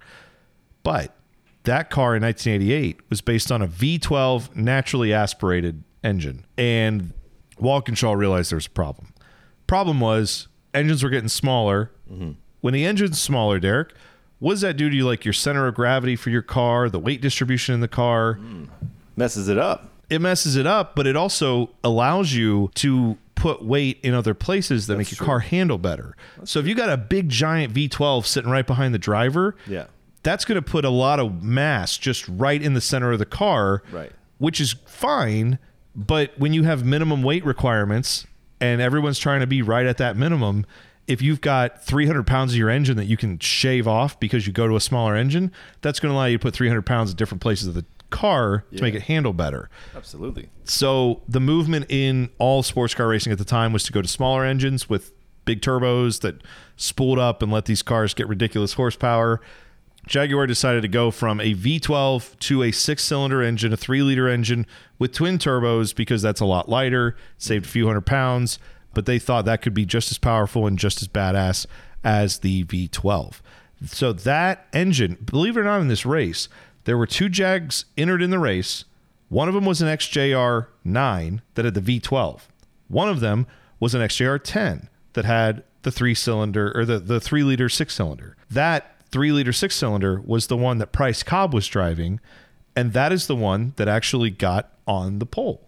But 0.84 1.16
that 1.64 1.90
car 1.90 2.16
in 2.16 2.24
1988 2.24 3.00
was 3.10 3.22
based 3.22 3.52
on 3.52 3.62
a 3.62 3.68
V12 3.68 4.56
naturally 4.56 5.14
aspirated 5.14 5.84
engine. 6.04 6.46
And 6.58 7.14
Walkinshaw 7.60 8.14
realized 8.14 8.52
there 8.52 8.58
was 8.58 8.68
a 8.68 8.72
problem. 8.72 9.14
Problem 9.68 10.00
was 10.00 10.48
engines 10.74 11.04
were 11.04 11.10
getting 11.10 11.30
smaller. 11.30 11.92
Mm-hmm. 12.12 12.32
When 12.62 12.74
the 12.74 12.86
engine's 12.86 13.22
smaller, 13.22 13.60
Derek, 13.60 13.94
what 14.46 14.54
does 14.54 14.62
that 14.62 14.78
do 14.78 14.92
to 14.92 14.96
you? 14.96 15.04
Like 15.04 15.26
your 15.26 15.34
center 15.34 15.66
of 15.66 15.74
gravity 15.74 16.16
for 16.16 16.30
your 16.30 16.44
car, 16.44 16.88
the 16.88 17.00
weight 17.00 17.20
distribution 17.20 17.74
in 17.74 17.80
the 17.82 17.88
car? 17.88 18.40
Messes 19.16 19.48
it 19.50 19.58
up. 19.58 19.90
It 20.08 20.22
messes 20.22 20.56
it 20.56 20.68
up, 20.68 20.96
but 20.96 21.08
it 21.08 21.16
also 21.16 21.72
allows 21.84 22.34
you 22.34 22.70
to 22.76 23.18
put 23.34 23.64
weight 23.66 24.00
in 24.04 24.14
other 24.14 24.36
places 24.36 24.86
that 24.86 24.98
make 25.00 25.10
your 25.10 25.26
car 25.26 25.40
handle 25.40 25.80
better. 25.80 26.16
so 26.44 26.60
if 26.60 26.68
you 26.68 26.76
got 26.76 26.90
a 26.92 26.98
big 26.98 27.28
giant 27.30 27.74
V12 27.74 28.28
sitting 28.28 28.52
right 28.52 28.68
behind 28.68 28.94
the 28.94 29.00
driver, 29.00 29.56
Yeah. 29.66 29.86
that's 30.22 30.46
going 30.46 30.58
to 30.58 30.62
put 30.62 30.86
a 30.86 30.90
lot 30.92 31.20
of 31.20 31.42
mass 31.42 31.98
just 31.98 32.28
right 32.28 32.62
in 32.62 32.76
the 32.76 32.82
center 32.82 33.12
of 33.12 33.18
the 33.18 33.26
car, 33.26 33.82
Right. 33.92 34.12
which 34.38 34.62
is 34.62 34.76
fine. 34.86 35.58
But 35.96 36.34
when 36.38 36.54
you 36.54 36.66
have 36.66 36.86
minimum 36.86 37.24
weight 37.24 37.44
requirements 37.44 38.28
and 38.62 38.80
everyone's 38.80 39.18
trying 39.18 39.40
to 39.40 39.48
be 39.48 39.64
right 39.64 39.88
at 39.88 39.98
that 39.98 40.16
minimum, 40.16 40.68
if 41.08 41.22
you've 41.22 41.42
got 41.42 41.84
300 41.84 42.26
pounds 42.26 42.54
of 42.54 42.58
your 42.58 42.70
engine 42.70 42.98
that 42.98 43.06
you 43.06 43.18
can 43.18 43.38
shave 43.40 43.88
off 43.88 44.20
because 44.20 44.48
you 44.48 44.54
go 44.54 44.68
to 44.68 44.76
a 44.76 44.82
smaller 44.82 45.16
engine, 45.16 45.52
that's 45.82 46.00
going 46.00 46.12
to 46.12 46.16
allow 46.16 46.26
you 46.26 46.38
to 46.38 46.42
put 46.42 46.54
300 46.54 46.82
pounds 46.84 47.12
at 47.12 47.18
different 47.18 47.42
places 47.42 47.68
of 47.68 47.74
the 47.76 47.86
car 48.10 48.64
to 48.76 48.82
make 48.82 48.96
it 48.96 49.04
handle 49.04 49.34
better. 49.34 49.70
Absolutely. 49.96 50.50
So 50.64 51.22
the 51.28 51.40
movement 51.40 51.86
in 51.90 52.30
all 52.38 52.64
sports 52.64 52.94
car 52.94 53.08
racing 53.08 53.32
at 53.32 53.38
the 53.38 53.46
time 53.46 53.74
was 53.74 53.84
to 53.84 53.92
go 53.92 54.02
to 54.02 54.08
smaller 54.08 54.44
engines 54.44 54.90
with 54.90 55.12
big 55.46 55.62
turbos 55.62 56.22
that 56.22 56.42
spooled 56.76 57.20
up 57.20 57.42
and 57.42 57.52
let 57.52 57.66
these 57.66 57.82
cars 57.82 58.14
get 58.14 58.28
ridiculous 58.28 58.74
horsepower. 58.74 59.42
Jaguar 60.08 60.46
decided 60.46 60.82
to 60.82 60.88
go 60.88 61.10
from 61.10 61.40
a 61.40 61.56
V12 61.56 62.38
to 62.40 62.64
a 62.64 62.72
six 62.72 63.04
cylinder 63.04 63.42
engine, 63.42 63.74
a 63.74 63.78
three 63.78 64.02
liter 64.02 64.30
engine 64.30 64.68
with 65.00 65.14
twin 65.14 65.38
turbos 65.38 65.96
because 65.96 66.22
that's 66.22 66.42
a 66.42 66.46
lot 66.46 66.70
lighter, 66.70 67.16
saved 67.38 67.66
a 67.66 67.70
few 67.70 67.88
hundred 67.88 68.06
pounds, 68.06 68.60
but 68.96 69.06
they 69.06 69.20
thought 69.20 69.46
that 69.46 69.62
could 69.62 69.76
be 69.76 69.86
just 69.86 70.10
as 70.10 70.18
powerful 70.18 70.66
and 70.66 70.80
just 70.80 71.04
as 71.04 71.08
badass 71.08 71.68
as 72.04 72.40
the 72.40 72.64
V12. 72.64 73.42
So 73.86 74.14
that 74.14 74.66
engine, 74.74 75.18
believe 75.24 75.56
it 75.58 75.60
or 75.60 75.66
not, 75.66 75.82
in 75.82 75.88
this 75.88 76.06
race, 76.06 76.50
there 76.86 76.98
were 76.98 77.06
two 77.06 77.30
Jags 77.30 77.86
entered 77.98 78.22
in 78.22 78.32
the 78.32 78.40
race. 78.40 78.86
One 79.30 79.48
of 79.48 79.54
them 79.54 79.66
was 79.66 79.82
an 79.82 79.88
XJR 79.88 80.68
9 80.84 81.42
that 81.56 81.66
had 81.66 81.74
the 81.74 82.00
V12. 82.00 82.42
One 82.88 83.10
of 83.10 83.20
them 83.20 83.46
was 83.80 83.94
an 83.94 84.02
XJR 84.02 84.40
10 84.44 84.90
that 85.14 85.26
had 85.26 85.64
the 85.82 85.92
three 85.92 86.16
cylinder 86.16 86.72
or 86.76 86.86
the, 86.86 87.00
the 87.00 87.20
three 87.20 87.44
liter 87.44 87.70
six 87.70 87.94
cylinder. 87.96 88.36
That 88.50 88.96
three 89.12 89.32
liter 89.32 89.54
six 89.54 89.76
cylinder 89.76 90.22
was 90.22 90.48
the 90.48 90.58
one 90.58 90.78
that 90.78 90.92
Price 90.92 91.24
Cobb 91.24 91.54
was 91.54 91.68
driving, 91.68 92.20
and 92.76 92.94
that 92.94 93.12
is 93.12 93.28
the 93.28 93.36
one 93.36 93.74
that 93.76 93.88
actually 93.88 94.30
got 94.30 94.72
on 94.88 95.20
the 95.20 95.26
pole. 95.26 95.65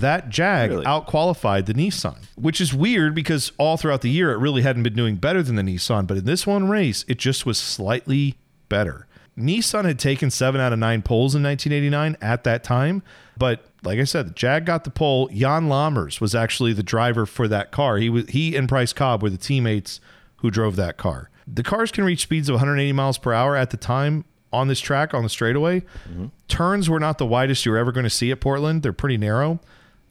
That 0.00 0.28
Jag 0.30 0.70
Really? 0.70 0.84
outqualified 0.86 1.66
the 1.66 1.74
Nissan, 1.74 2.16
which 2.36 2.60
is 2.60 2.72
weird 2.74 3.14
because 3.14 3.52
all 3.58 3.76
throughout 3.76 4.02
the 4.02 4.10
year 4.10 4.30
it 4.32 4.38
really 4.38 4.62
hadn't 4.62 4.82
been 4.82 4.94
doing 4.94 5.16
better 5.16 5.42
than 5.42 5.56
the 5.56 5.62
Nissan, 5.62 6.06
but 6.06 6.16
in 6.16 6.24
this 6.24 6.46
one 6.46 6.68
race 6.68 7.04
it 7.08 7.18
just 7.18 7.44
was 7.46 7.58
slightly 7.58 8.36
better. 8.68 9.06
Nissan 9.36 9.84
had 9.84 9.98
taken 9.98 10.30
seven 10.30 10.60
out 10.60 10.72
of 10.72 10.78
nine 10.80 11.00
poles 11.02 11.34
in 11.34 11.42
1989 11.42 12.16
at 12.20 12.44
that 12.44 12.64
time, 12.64 13.02
but 13.36 13.64
like 13.84 13.98
I 14.00 14.04
said, 14.04 14.26
the 14.28 14.34
Jag 14.34 14.66
got 14.66 14.82
the 14.84 14.90
pole. 14.90 15.28
Jan 15.28 15.68
Lammers 15.68 16.20
was 16.20 16.34
actually 16.34 16.72
the 16.72 16.82
driver 16.82 17.24
for 17.26 17.46
that 17.48 17.70
car. 17.70 17.98
He 17.98 18.10
was 18.10 18.26
he 18.28 18.56
and 18.56 18.68
Price 18.68 18.92
Cobb 18.92 19.22
were 19.22 19.30
the 19.30 19.36
teammates 19.36 20.00
who 20.38 20.50
drove 20.50 20.74
that 20.76 20.96
car. 20.96 21.30
The 21.46 21.62
cars 21.62 21.90
can 21.92 22.04
reach 22.04 22.22
speeds 22.22 22.48
of 22.48 22.54
180 22.54 22.92
miles 22.92 23.18
per 23.18 23.32
hour 23.32 23.54
at 23.56 23.70
the 23.70 23.76
time 23.76 24.24
on 24.52 24.66
this 24.68 24.80
track 24.80 25.14
on 25.14 25.22
the 25.22 25.28
straightaway. 25.28 25.80
Mm-hmm. 26.08 26.26
Turns 26.48 26.90
were 26.90 27.00
not 27.00 27.18
the 27.18 27.26
widest 27.26 27.64
you 27.64 27.72
were 27.72 27.78
ever 27.78 27.92
going 27.92 28.04
to 28.04 28.10
see 28.10 28.30
at 28.30 28.40
Portland. 28.40 28.82
They're 28.82 28.92
pretty 28.92 29.16
narrow. 29.18 29.60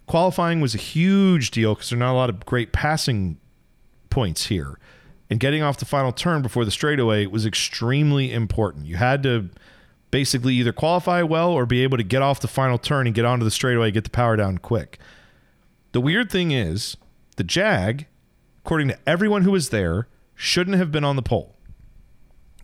Qualifying 0.07 0.61
was 0.61 0.73
a 0.73 0.79
huge 0.79 1.51
deal 1.51 1.75
because 1.75 1.89
there 1.89 1.97
are 1.97 1.99
not 1.99 2.13
a 2.13 2.15
lot 2.15 2.29
of 2.29 2.45
great 2.45 2.71
passing 2.71 3.37
points 4.09 4.47
here. 4.47 4.79
And 5.29 5.39
getting 5.39 5.61
off 5.61 5.77
the 5.77 5.85
final 5.85 6.13
turn 6.13 6.41
before 6.41 6.63
the 6.63 6.71
straightaway 6.71 7.25
was 7.25 7.45
extremely 7.45 8.31
important. 8.31 8.85
You 8.85 8.95
had 8.95 9.21
to 9.23 9.49
basically 10.09 10.53
either 10.55 10.71
qualify 10.71 11.21
well 11.21 11.51
or 11.51 11.65
be 11.65 11.83
able 11.83 11.97
to 11.97 12.03
get 12.03 12.21
off 12.21 12.39
the 12.39 12.47
final 12.47 12.77
turn 12.77 13.05
and 13.07 13.13
get 13.13 13.25
onto 13.25 13.43
the 13.43 13.51
straightaway, 13.51 13.91
get 13.91 14.05
the 14.05 14.09
power 14.09 14.37
down 14.37 14.57
quick. 14.57 14.97
The 15.91 15.99
weird 15.99 16.31
thing 16.31 16.51
is, 16.51 16.95
the 17.35 17.43
Jag, 17.43 18.05
according 18.63 18.87
to 18.87 18.97
everyone 19.05 19.41
who 19.41 19.51
was 19.51 19.69
there, 19.69 20.07
shouldn't 20.33 20.77
have 20.77 20.91
been 20.91 21.03
on 21.03 21.17
the 21.17 21.21
pole. 21.21 21.55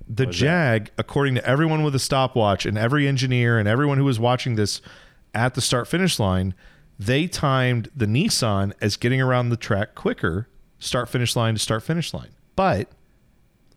The 0.08 0.26
Jag, 0.26 0.92
according 0.98 1.36
to 1.36 1.46
everyone 1.46 1.84
with 1.84 1.96
a 1.96 2.00
stopwatch 2.00 2.66
and 2.66 2.78
every 2.78 3.08
engineer 3.08 3.58
and 3.58 3.68
everyone 3.68 3.98
who 3.98 4.06
was 4.06 4.20
watching 4.20 4.56
this 4.56 4.82
at 5.34 5.56
the 5.56 5.62
start 5.62 5.88
finish 5.88 6.20
line, 6.20 6.54
they 7.06 7.28
timed 7.28 7.90
the 7.96 8.06
Nissan 8.06 8.74
as 8.82 8.98
getting 8.98 9.22
around 9.22 9.50
the 9.50 9.58
track 9.58 9.96
quicker, 9.96 10.48
start 10.80 11.10
finish 11.10 11.36
line 11.36 11.56
to 11.56 11.60
start 11.60 11.84
finish 11.84 12.14
line. 12.14 12.32
But 12.56 12.90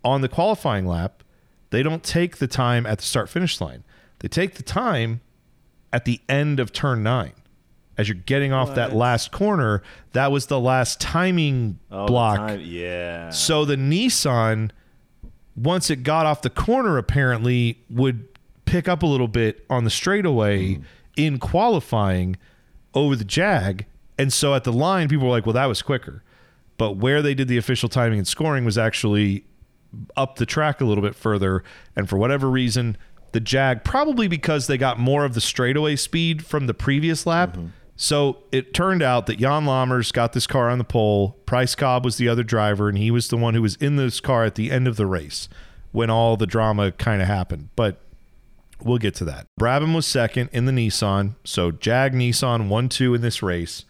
on 0.04 0.20
the 0.20 0.28
qualifying 0.28 0.86
lap, 0.86 1.22
they 1.70 1.82
don't 1.82 2.02
take 2.02 2.36
the 2.36 2.46
time 2.46 2.86
at 2.86 2.98
the 2.98 3.04
start 3.04 3.28
finish 3.28 3.60
line. 3.60 3.84
They 4.20 4.28
take 4.28 4.54
the 4.54 4.62
time 4.62 5.20
at 5.92 6.04
the 6.04 6.20
end 6.28 6.60
of 6.60 6.72
turn 6.72 7.02
nine. 7.02 7.32
As 7.98 8.08
you're 8.08 8.16
getting 8.26 8.52
off 8.52 8.74
that 8.74 8.94
last 8.94 9.32
corner, 9.32 9.82
that 10.12 10.30
was 10.30 10.46
the 10.46 10.60
last 10.60 11.00
timing 11.00 11.78
Oh, 11.90 12.06
block. 12.06 12.36
time- 12.36 12.60
Yeah. 12.62 13.30
So 13.30 13.64
the 13.64 13.76
Nissan, 13.76 14.70
once 15.56 15.88
it 15.88 16.02
got 16.02 16.26
off 16.26 16.42
the 16.42 16.50
corner, 16.50 16.98
apparently 16.98 17.78
would 17.88 18.28
pick 18.66 18.86
up 18.86 19.02
a 19.02 19.06
little 19.06 19.28
bit 19.28 19.64
on 19.70 19.84
the 19.84 19.90
straightaway 19.90 20.74
hmm. 20.74 20.82
in 21.16 21.38
qualifying 21.38 22.36
Oh, 22.96 23.04
over 23.04 23.14
the 23.14 23.24
Jag. 23.24 23.86
And 24.18 24.32
so 24.32 24.54
at 24.54 24.64
the 24.64 24.72
line, 24.72 25.08
people 25.08 25.26
were 25.26 25.30
like, 25.30 25.46
well, 25.46 25.52
that 25.52 25.66
was 25.66 25.82
quicker. 25.82 26.22
But 26.78 26.96
where 26.96 27.22
they 27.22 27.34
did 27.34 27.48
the 27.48 27.58
official 27.58 27.88
timing 27.88 28.18
and 28.18 28.26
scoring 28.26 28.64
was 28.64 28.78
actually 28.78 29.44
up 30.16 30.36
the 30.36 30.46
track 30.46 30.80
a 30.80 30.84
little 30.84 31.02
bit 31.02 31.14
further. 31.14 31.62
And 31.94 32.08
for 32.08 32.16
whatever 32.16 32.50
reason, 32.50 32.96
the 33.32 33.40
Jag, 33.40 33.84
probably 33.84 34.28
because 34.28 34.66
they 34.66 34.78
got 34.78 34.98
more 34.98 35.24
of 35.24 35.34
the 35.34 35.40
straightaway 35.40 35.96
speed 35.96 36.44
from 36.44 36.66
the 36.66 36.74
previous 36.74 37.26
lap. 37.26 37.50
Mm-hmm. 37.50 37.66
So 37.96 38.38
it 38.52 38.74
turned 38.74 39.02
out 39.02 39.26
that 39.26 39.38
Jan 39.38 39.64
Lammers 39.64 40.12
got 40.12 40.34
this 40.34 40.46
car 40.46 40.68
on 40.68 40.78
the 40.78 40.84
pole. 40.84 41.36
Price 41.46 41.74
Cobb 41.74 42.04
was 42.04 42.18
the 42.18 42.28
other 42.28 42.42
driver, 42.42 42.88
and 42.90 42.98
he 42.98 43.10
was 43.10 43.28
the 43.28 43.38
one 43.38 43.54
who 43.54 43.62
was 43.62 43.76
in 43.76 43.96
this 43.96 44.20
car 44.20 44.44
at 44.44 44.54
the 44.54 44.70
end 44.70 44.86
of 44.86 44.96
the 44.96 45.06
race 45.06 45.48
when 45.92 46.10
all 46.10 46.36
the 46.36 46.46
drama 46.46 46.92
kind 46.92 47.22
of 47.22 47.28
happened. 47.28 47.70
But 47.74 47.98
we'll 48.82 48.98
get 48.98 49.14
to 49.16 49.24
that. 49.24 49.46
Brabham 49.58 49.94
was 49.94 50.06
second 50.06 50.50
in 50.52 50.66
the 50.66 50.72
Nissan. 50.72 51.34
So 51.44 51.70
Jag 51.70 52.12
Nissan 52.12 52.68
1 52.68 52.88
2 52.88 53.14
in 53.14 53.20
this 53.20 53.42
race. 53.42 53.84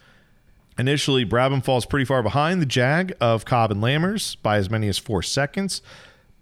Initially, 0.78 1.24
Brabham 1.24 1.64
falls 1.64 1.86
pretty 1.86 2.04
far 2.04 2.22
behind 2.22 2.60
the 2.60 2.66
Jag 2.66 3.14
of 3.20 3.44
Cobb 3.44 3.70
and 3.70 3.82
Lammers 3.82 4.36
by 4.42 4.58
as 4.58 4.68
many 4.68 4.88
as 4.88 4.98
four 4.98 5.22
seconds. 5.22 5.80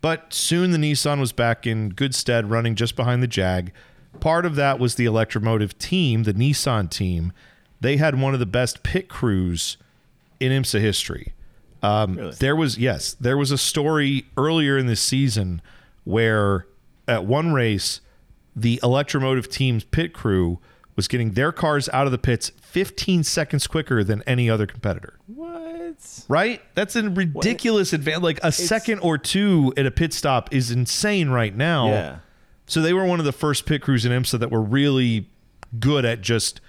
But 0.00 0.34
soon 0.34 0.72
the 0.72 0.78
Nissan 0.78 1.20
was 1.20 1.32
back 1.32 1.66
in 1.66 1.90
good 1.90 2.14
stead, 2.14 2.50
running 2.50 2.74
just 2.74 2.96
behind 2.96 3.22
the 3.22 3.28
Jag. 3.28 3.72
Part 4.20 4.44
of 4.44 4.56
that 4.56 4.78
was 4.78 4.96
the 4.96 5.06
Electromotive 5.06 5.78
team, 5.78 6.24
the 6.24 6.34
Nissan 6.34 6.90
team. 6.90 7.32
They 7.80 7.96
had 7.96 8.20
one 8.20 8.34
of 8.34 8.40
the 8.40 8.46
best 8.46 8.82
pit 8.82 9.08
crews 9.08 9.76
in 10.40 10.52
IMSA 10.52 10.80
history. 10.80 11.32
Um, 11.82 12.32
There 12.38 12.56
was 12.56 12.76
yes, 12.78 13.14
there 13.14 13.36
was 13.36 13.50
a 13.50 13.58
story 13.58 14.24
earlier 14.36 14.76
in 14.78 14.86
this 14.86 15.00
season 15.00 15.60
where 16.04 16.66
at 17.06 17.24
one 17.24 17.52
race, 17.52 18.00
the 18.54 18.80
Electromotive 18.82 19.48
team's 19.48 19.84
pit 19.84 20.12
crew 20.12 20.58
was 20.96 21.08
getting 21.08 21.32
their 21.32 21.52
cars 21.52 21.88
out 21.92 22.06
of 22.06 22.12
the 22.12 22.18
pits 22.18 22.50
15 22.60 23.24
seconds 23.24 23.66
quicker 23.66 24.04
than 24.04 24.22
any 24.22 24.48
other 24.48 24.66
competitor. 24.66 25.18
What? 25.26 26.24
Right? 26.28 26.60
That's 26.74 26.96
a 26.96 27.08
ridiculous 27.08 27.92
advantage. 27.92 28.22
Like 28.22 28.40
a 28.42 28.52
second 28.52 29.00
or 29.00 29.18
two 29.18 29.72
at 29.76 29.86
a 29.86 29.90
pit 29.90 30.12
stop 30.12 30.52
is 30.54 30.70
insane 30.70 31.30
right 31.30 31.54
now. 31.54 31.88
Yeah. 31.88 32.18
So 32.66 32.80
they 32.80 32.92
were 32.92 33.04
one 33.04 33.18
of 33.18 33.26
the 33.26 33.32
first 33.32 33.66
pit 33.66 33.82
crews 33.82 34.04
in 34.04 34.12
IMSA 34.12 34.38
that 34.40 34.50
were 34.50 34.62
really 34.62 35.28
good 35.78 36.04
at 36.04 36.20
just 36.20 36.60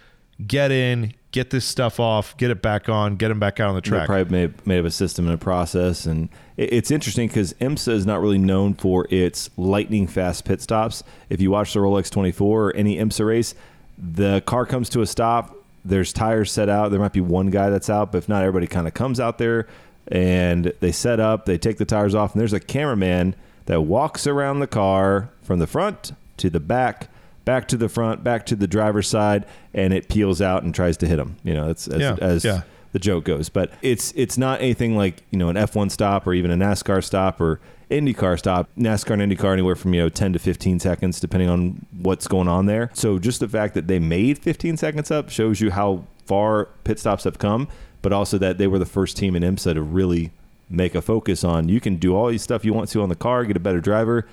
get 0.46 0.72
in, 0.72 1.14
get 1.36 1.50
this 1.50 1.66
stuff 1.66 2.00
off, 2.00 2.38
get 2.38 2.50
it 2.50 2.62
back 2.62 2.88
on, 2.88 3.18
get 3.18 3.28
them 3.28 3.40
back 3.40 3.60
out 3.60 3.68
on 3.68 3.76
the 3.76 3.82
They 3.82 3.90
track. 3.90 4.08
probably 4.08 4.32
made, 4.32 4.66
made 4.66 4.80
up 4.80 4.86
a 4.86 4.90
system 4.92 5.26
and 5.26 5.36
a 5.36 5.38
process, 5.38 6.06
and 6.06 6.30
it, 6.56 6.72
it's 6.72 6.92
interesting 6.92 7.28
because 7.28 7.52
IMSA 7.56 7.90
is 7.90 8.06
not 8.06 8.22
really 8.22 8.38
known 8.38 8.74
for 8.74 9.06
its 9.10 9.50
lightning 9.58 10.08
fast 10.08 10.46
pit 10.46 10.62
stops. 10.62 11.04
If 11.30 11.42
you 11.42 11.52
watch 11.52 11.74
the 11.74 11.82
Rolex 11.82 12.10
24 12.10 12.68
or 12.70 12.74
any 12.74 12.96
IMSA 12.96 13.28
race, 13.28 13.54
the 13.98 14.44
car 14.46 14.66
comes 14.66 14.88
to 14.92 15.02
a 15.02 15.06
stop. 15.06 15.54
There's 15.84 16.14
tires 16.14 16.54
set 16.54 16.70
out. 16.70 16.92
There 16.92 17.02
might 17.02 17.12
be 17.12 17.20
one 17.20 17.50
guy 17.50 17.70
that's 17.70 17.90
out, 17.90 18.14
but 18.14 18.20
if 18.20 18.30
not, 18.30 18.42
everybody 18.42 18.66
kind 18.66 18.88
of 18.88 18.94
comes 18.94 19.20
out 19.20 19.38
there 19.38 19.68
and 20.08 20.72
they 20.80 20.94
set 20.94 21.20
up. 21.20 21.46
They 21.46 21.58
take 21.58 21.78
the 21.78 21.86
tires 21.86 22.16
off, 22.16 22.34
and 22.34 22.40
there's 22.40 22.54
a 22.54 22.62
cameraman 22.62 23.36
that 23.66 23.82
walks 23.82 24.26
around 24.26 24.62
the 24.62 24.68
car 24.68 25.30
from 25.44 25.60
the 25.60 25.68
front 25.68 26.14
to 26.38 26.50
the 26.50 26.62
back. 26.62 27.10
Back 27.46 27.68
to 27.70 27.78
the 27.78 27.88
front, 27.88 28.24
back 28.24 28.46
to 28.48 28.56
the 28.56 28.68
driver's 28.68 29.08
side, 29.08 29.46
and 29.74 29.94
it 29.94 30.10
peels 30.10 30.42
out 30.42 30.64
and 30.64 30.74
tries 30.74 30.98
to 30.98 31.08
hit 31.08 31.20
him. 31.20 31.38
You 31.44 31.54
know, 31.54 31.68
that's 31.68 31.88
as, 31.88 32.02
Yeah, 32.02 32.18
as 32.20 32.44
yeah. 32.44 32.62
the 32.92 33.00
joke 33.00 33.26
goes. 33.26 33.50
But 33.50 33.72
it's 33.82 34.12
it's 34.16 34.38
not 34.38 34.62
anything 34.62 34.98
like 34.98 35.24
you 35.30 35.38
know 35.38 35.50
an 35.50 35.56
F1 35.56 35.92
stop 35.92 36.26
or 36.28 36.34
even 36.34 36.52
a 36.52 36.56
NASCAR 36.58 37.04
stop 37.04 37.40
or 37.40 37.60
IndyCar 37.92 38.40
stop. 38.40 38.68
NASCAR 38.78 39.22
and 39.22 39.32
IndyCar 39.32 39.54
anywhere 39.54 39.76
from 39.76 39.94
you 39.94 40.02
know 40.02 40.10
10 40.10 40.34
to 40.34 40.40
15 40.40 40.80
seconds 40.80 41.20
depending 41.20 41.50
on 41.50 41.86
what's 42.02 42.28
going 42.28 42.48
on 42.48 42.66
there. 42.66 42.90
So 42.94 43.20
just 43.20 43.40
the 43.40 43.48
fact 43.48 43.76
that 43.76 43.88
they 43.88 44.00
made 44.00 44.40
15 44.40 44.78
seconds 44.78 45.12
up 45.12 45.30
shows 45.30 45.62
you 45.62 45.70
how 45.72 46.06
far 46.26 46.70
pit 46.84 46.98
stops 47.00 47.26
have 47.26 47.38
come, 47.38 47.68
but 48.02 48.12
also 48.12 48.40
that 48.40 48.58
they 48.58 48.66
were 48.66 48.80
the 48.80 48.88
first 48.88 49.18
team 49.18 49.36
in 49.36 49.44
IMSA 49.44 49.76
to 49.76 49.82
really 49.84 50.32
make 50.68 50.96
a 50.96 51.02
focus 51.02 51.44
on 51.44 51.70
you 51.70 51.80
can 51.80 51.98
do 51.98 52.16
all 52.16 52.28
these 52.28 52.42
stuff 52.42 52.66
you 52.66 52.74
want 52.74 52.90
to 52.90 53.04
on 53.04 53.10
the 53.10 53.16
car, 53.16 53.46
get 53.46 53.56
a 53.56 53.60
better 53.60 53.80
driver. 53.80 54.26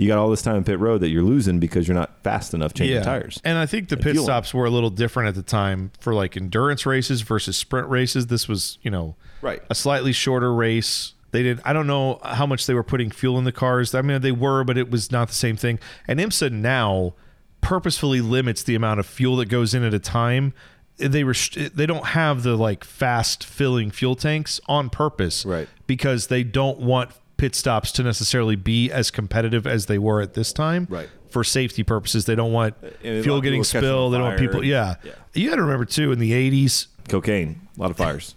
You 0.00 0.08
got 0.08 0.16
all 0.18 0.30
this 0.30 0.40
time 0.40 0.56
in 0.56 0.64
pit 0.64 0.78
road 0.78 1.02
that 1.02 1.10
you're 1.10 1.22
losing 1.22 1.58
because 1.60 1.86
you're 1.86 1.94
not 1.94 2.22
fast 2.24 2.54
enough 2.54 2.72
changing 2.72 3.02
tires. 3.02 3.38
And 3.44 3.58
I 3.58 3.66
think 3.66 3.90
the 3.90 3.96
pit 3.98 4.12
fueling. 4.12 4.24
stops 4.24 4.54
were 4.54 4.64
a 4.64 4.70
little 4.70 4.88
different 4.88 5.28
at 5.28 5.34
the 5.34 5.42
time 5.42 5.92
for 6.00 6.14
like 6.14 6.38
endurance 6.38 6.86
races 6.86 7.20
versus 7.20 7.56
sprint 7.58 7.86
races. 7.88 8.28
This 8.28 8.48
was, 8.48 8.78
you 8.80 8.90
know, 8.90 9.16
Right. 9.42 9.60
a 9.68 9.74
slightly 9.74 10.12
shorter 10.12 10.54
race. 10.54 11.12
They 11.32 11.42
did 11.42 11.60
I 11.66 11.74
don't 11.74 11.86
know 11.86 12.18
how 12.24 12.46
much 12.46 12.66
they 12.66 12.72
were 12.72 12.82
putting 12.82 13.10
fuel 13.10 13.36
in 13.38 13.44
the 13.44 13.52
cars. 13.52 13.94
I 13.94 14.00
mean 14.00 14.22
they 14.22 14.32
were, 14.32 14.64
but 14.64 14.78
it 14.78 14.90
was 14.90 15.12
not 15.12 15.28
the 15.28 15.34
same 15.34 15.56
thing. 15.56 15.78
And 16.08 16.18
IMSA 16.18 16.50
now 16.50 17.12
purposefully 17.60 18.20
limits 18.22 18.62
the 18.62 18.74
amount 18.74 19.00
of 19.00 19.06
fuel 19.06 19.36
that 19.36 19.50
goes 19.50 19.74
in 19.74 19.84
at 19.84 19.92
a 19.92 19.98
time. 19.98 20.54
They 20.96 21.24
rest- 21.24 21.58
they 21.76 21.86
don't 21.86 22.06
have 22.06 22.42
the 22.42 22.56
like 22.56 22.84
fast 22.84 23.44
filling 23.44 23.90
fuel 23.90 24.16
tanks 24.16 24.60
on 24.66 24.88
purpose. 24.90 25.44
Right. 25.44 25.68
Because 25.86 26.28
they 26.28 26.42
don't 26.42 26.78
want 26.78 27.10
pit 27.40 27.54
stops 27.54 27.90
to 27.92 28.02
necessarily 28.02 28.54
be 28.54 28.92
as 28.92 29.10
competitive 29.10 29.66
as 29.66 29.86
they 29.86 29.98
were 29.98 30.20
at 30.20 30.34
this 30.34 30.52
time. 30.52 30.86
Right. 30.90 31.08
For 31.30 31.42
safety 31.42 31.82
purposes, 31.82 32.26
they 32.26 32.34
don't 32.34 32.52
want 32.52 32.74
fuel 33.00 33.40
getting 33.40 33.64
spilled. 33.64 34.12
They 34.12 34.18
don't 34.18 34.26
want 34.26 34.38
people. 34.38 34.62
Yeah. 34.62 34.96
yeah. 35.02 35.12
You 35.32 35.48
got 35.48 35.56
to 35.56 35.62
remember 35.62 35.86
too 35.86 36.12
in 36.12 36.18
the 36.18 36.32
'80s. 36.32 36.88
Cocaine, 37.08 37.66
a 37.76 37.80
lot 37.80 37.90
of 37.90 37.96
fires. 38.04 38.34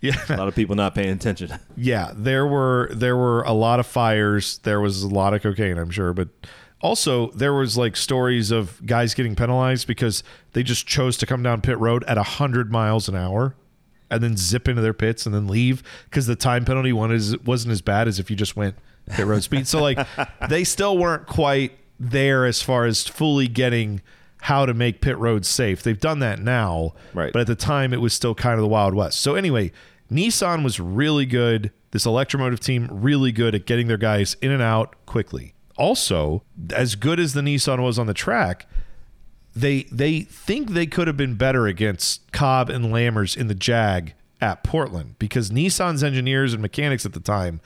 Yeah. 0.00 0.14
a 0.28 0.36
lot 0.36 0.46
of 0.46 0.54
people 0.54 0.76
not 0.76 0.94
paying 0.94 1.10
attention. 1.10 1.52
Yeah, 1.76 2.12
there 2.14 2.46
were 2.46 2.88
there 2.92 3.16
were 3.16 3.42
a 3.42 3.52
lot 3.52 3.80
of 3.80 3.86
fires. 3.86 4.58
There 4.58 4.80
was 4.80 5.02
a 5.02 5.08
lot 5.08 5.34
of 5.34 5.42
cocaine, 5.42 5.76
I'm 5.76 5.90
sure, 5.90 6.12
but 6.14 6.28
also 6.80 7.30
there 7.32 7.52
was 7.52 7.76
like 7.76 7.96
stories 7.96 8.50
of 8.50 8.84
guys 8.86 9.12
getting 9.14 9.34
penalized 9.34 9.86
because 9.86 10.22
they 10.52 10.62
just 10.62 10.86
chose 10.86 11.16
to 11.18 11.26
come 11.26 11.42
down 11.42 11.60
pit 11.62 11.78
road 11.78 12.04
at 12.04 12.16
100 12.16 12.70
miles 12.70 13.08
an 13.08 13.16
hour 13.16 13.54
and 14.10 14.22
then 14.22 14.36
zip 14.36 14.68
into 14.68 14.82
their 14.82 14.94
pits 14.94 15.26
and 15.26 15.34
then 15.34 15.48
leave 15.48 15.82
because 16.04 16.26
the 16.26 16.36
time 16.36 16.64
penalty 16.64 16.92
one 16.92 17.12
is 17.12 17.36
wasn't 17.38 17.72
as 17.72 17.82
bad 17.82 18.08
as 18.08 18.18
if 18.18 18.30
you 18.30 18.36
just 18.36 18.56
went 18.56 18.76
pit 19.10 19.26
road 19.26 19.42
speed. 19.42 19.66
So 19.66 19.80
like 19.80 19.98
they 20.48 20.64
still 20.64 20.96
weren't 20.98 21.26
quite 21.26 21.72
there 21.98 22.44
as 22.46 22.62
far 22.62 22.84
as 22.84 23.06
fully 23.06 23.48
getting 23.48 24.00
how 24.42 24.66
to 24.66 24.74
make 24.74 25.00
pit 25.00 25.18
roads 25.18 25.48
safe. 25.48 25.82
They've 25.82 25.98
done 25.98 26.20
that 26.20 26.40
now, 26.40 26.94
Right. 27.14 27.32
But 27.32 27.40
at 27.40 27.46
the 27.46 27.56
time, 27.56 27.92
it 27.92 28.00
was 28.00 28.12
still 28.12 28.34
kind 28.34 28.54
of 28.54 28.60
the 28.60 28.68
Wild 28.68 28.94
West. 28.94 29.20
So 29.20 29.34
anyway, 29.34 29.72
Nissan 30.12 30.62
was 30.62 30.78
really 30.78 31.26
good. 31.26 31.72
This 31.90 32.06
electromotive 32.06 32.60
team 32.60 32.88
really 32.90 33.32
good 33.32 33.54
at 33.54 33.66
getting 33.66 33.88
their 33.88 33.96
guys 33.96 34.36
in 34.40 34.52
and 34.52 34.62
out 34.62 34.94
quickly. 35.06 35.54
Also, 35.76 36.42
as 36.72 36.94
good 36.94 37.18
as 37.18 37.32
the 37.32 37.40
Nissan 37.40 37.82
was 37.82 37.98
on 37.98 38.06
the 38.06 38.14
track, 38.14 38.66
they 39.56 39.84
they 39.84 40.20
think 40.20 40.70
they 40.70 40.86
could 40.86 41.06
have 41.06 41.16
been 41.16 41.34
better 41.34 41.66
against 41.66 42.30
Cobb 42.30 42.68
and 42.68 42.86
Lammers 42.86 43.36
in 43.36 43.48
the 43.48 43.54
Jag 43.54 44.12
at 44.40 44.62
Portland 44.62 45.16
because 45.18 45.50
Nissan's 45.50 46.04
engineers 46.04 46.52
and 46.52 46.60
mechanics 46.60 47.06
at 47.06 47.14
the 47.14 47.20
time 47.20 47.60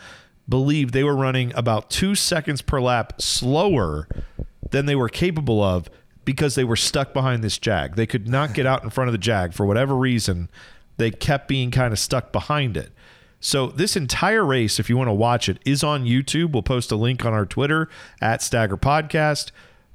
believed 0.49 0.95
they 0.95 1.05
were 1.05 1.17
running 1.17 1.53
about 1.55 1.91
two 1.91 2.15
seconds 2.15 2.63
per 2.63 2.81
lap 2.81 3.21
slower 3.21 4.09
than 4.71 4.87
they 4.87 4.95
were 4.95 5.09
capable 5.09 5.63
of 5.63 5.91
because 6.25 6.55
they 6.55 6.65
were 6.65 6.77
stuck 6.77 7.13
behind 7.13 7.43
this 7.43 7.59
Jag. 7.59 7.97
They 7.97 8.07
could 8.07 8.29
not 8.29 8.55
get 8.55 8.67
out 8.67 8.85
in 8.85 8.91
front 8.91 9.09
of 9.09 9.13
the 9.13 9.19
Jag 9.19 9.53
for 9.53 9.67
whatever 9.67 9.97
reason. 9.97 10.49
They 10.97 11.11
kept 11.11 11.49
being 11.49 11.73
kind 11.73 11.93
of 11.93 11.99
stuck 11.99 12.31
behind 12.31 12.77
it. 12.77 12.93
So 13.41 13.69
this 13.69 13.97
entire 13.97 14.45
race, 14.45 14.79
if 14.79 14.89
you 14.89 14.97
want 14.97 15.09
to 15.09 15.15
watch 15.15 15.49
it, 15.49 15.59
is 15.65 15.83
on 15.83 16.05
YouTube. 16.05 16.53
We'll 16.53 16.63
post 16.63 16.93
a 16.93 16.97
link 16.97 17.25
on 17.25 17.33
our 17.33 17.47
Twitter 17.47 17.89
at 18.21 18.43
Stagger 18.43 18.77
Podcast. 18.77 19.51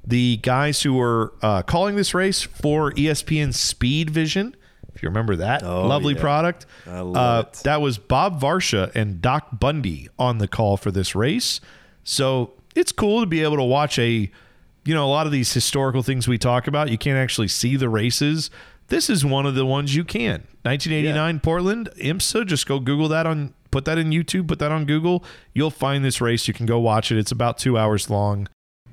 The 0.06 0.36
guys 0.38 0.82
who 0.82 0.94
were 0.94 1.32
uh, 1.42 1.62
calling 1.62 1.96
this 1.96 2.14
race 2.14 2.42
for 2.42 2.92
ESPN 2.92 3.52
Speed 3.52 4.10
Vision, 4.10 4.54
if 4.94 5.02
you 5.02 5.08
remember 5.08 5.36
that 5.36 5.62
lovely 5.62 6.14
yeah. 6.14 6.20
product, 6.20 6.66
I 6.86 7.00
love 7.00 7.16
uh, 7.16 7.50
that 7.64 7.80
was 7.80 7.98
Bob 7.98 8.40
Varsha 8.40 8.94
and 8.94 9.20
Doc 9.20 9.48
Bundy 9.58 10.08
on 10.18 10.38
the 10.38 10.48
call 10.48 10.76
for 10.76 10.90
this 10.90 11.14
race. 11.14 11.60
So 12.04 12.52
it's 12.76 12.92
cool 12.92 13.20
to 13.20 13.26
be 13.26 13.42
able 13.42 13.56
to 13.56 13.64
watch 13.64 13.98
a, 13.98 14.30
you 14.84 14.94
know, 14.94 15.04
a 15.04 15.08
lot 15.08 15.26
of 15.26 15.32
these 15.32 15.52
historical 15.52 16.02
things 16.02 16.28
we 16.28 16.38
talk 16.38 16.66
about. 16.66 16.90
You 16.90 16.98
can't 16.98 17.18
actually 17.18 17.48
see 17.48 17.76
the 17.76 17.88
races. 17.88 18.50
This 18.88 19.10
is 19.10 19.24
one 19.24 19.44
of 19.44 19.54
the 19.56 19.66
ones 19.66 19.96
you 19.96 20.04
can. 20.04 20.46
1989 20.62 21.40
Portland 21.40 21.88
IMSA. 21.96 22.46
Just 22.46 22.66
go 22.68 22.78
Google 22.78 23.08
that 23.08 23.26
on, 23.26 23.54
put 23.72 23.84
that 23.86 23.98
in 23.98 24.10
YouTube, 24.10 24.46
put 24.46 24.60
that 24.60 24.70
on 24.70 24.84
Google. 24.84 25.24
You'll 25.52 25.70
find 25.70 26.04
this 26.04 26.20
race. 26.20 26.46
You 26.46 26.54
can 26.54 26.66
go 26.66 26.78
watch 26.78 27.10
it. 27.10 27.18
It's 27.18 27.32
about 27.32 27.58
two 27.58 27.76
hours 27.76 28.08
long. 28.08 28.48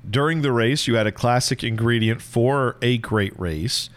During 0.08 0.42
the 0.42 0.52
race, 0.52 0.86
you 0.86 0.96
had 0.96 1.06
a 1.06 1.12
classic 1.12 1.64
ingredient 1.64 2.20
for 2.20 2.76
a 2.82 2.98
great 2.98 3.38
race. 3.38 3.90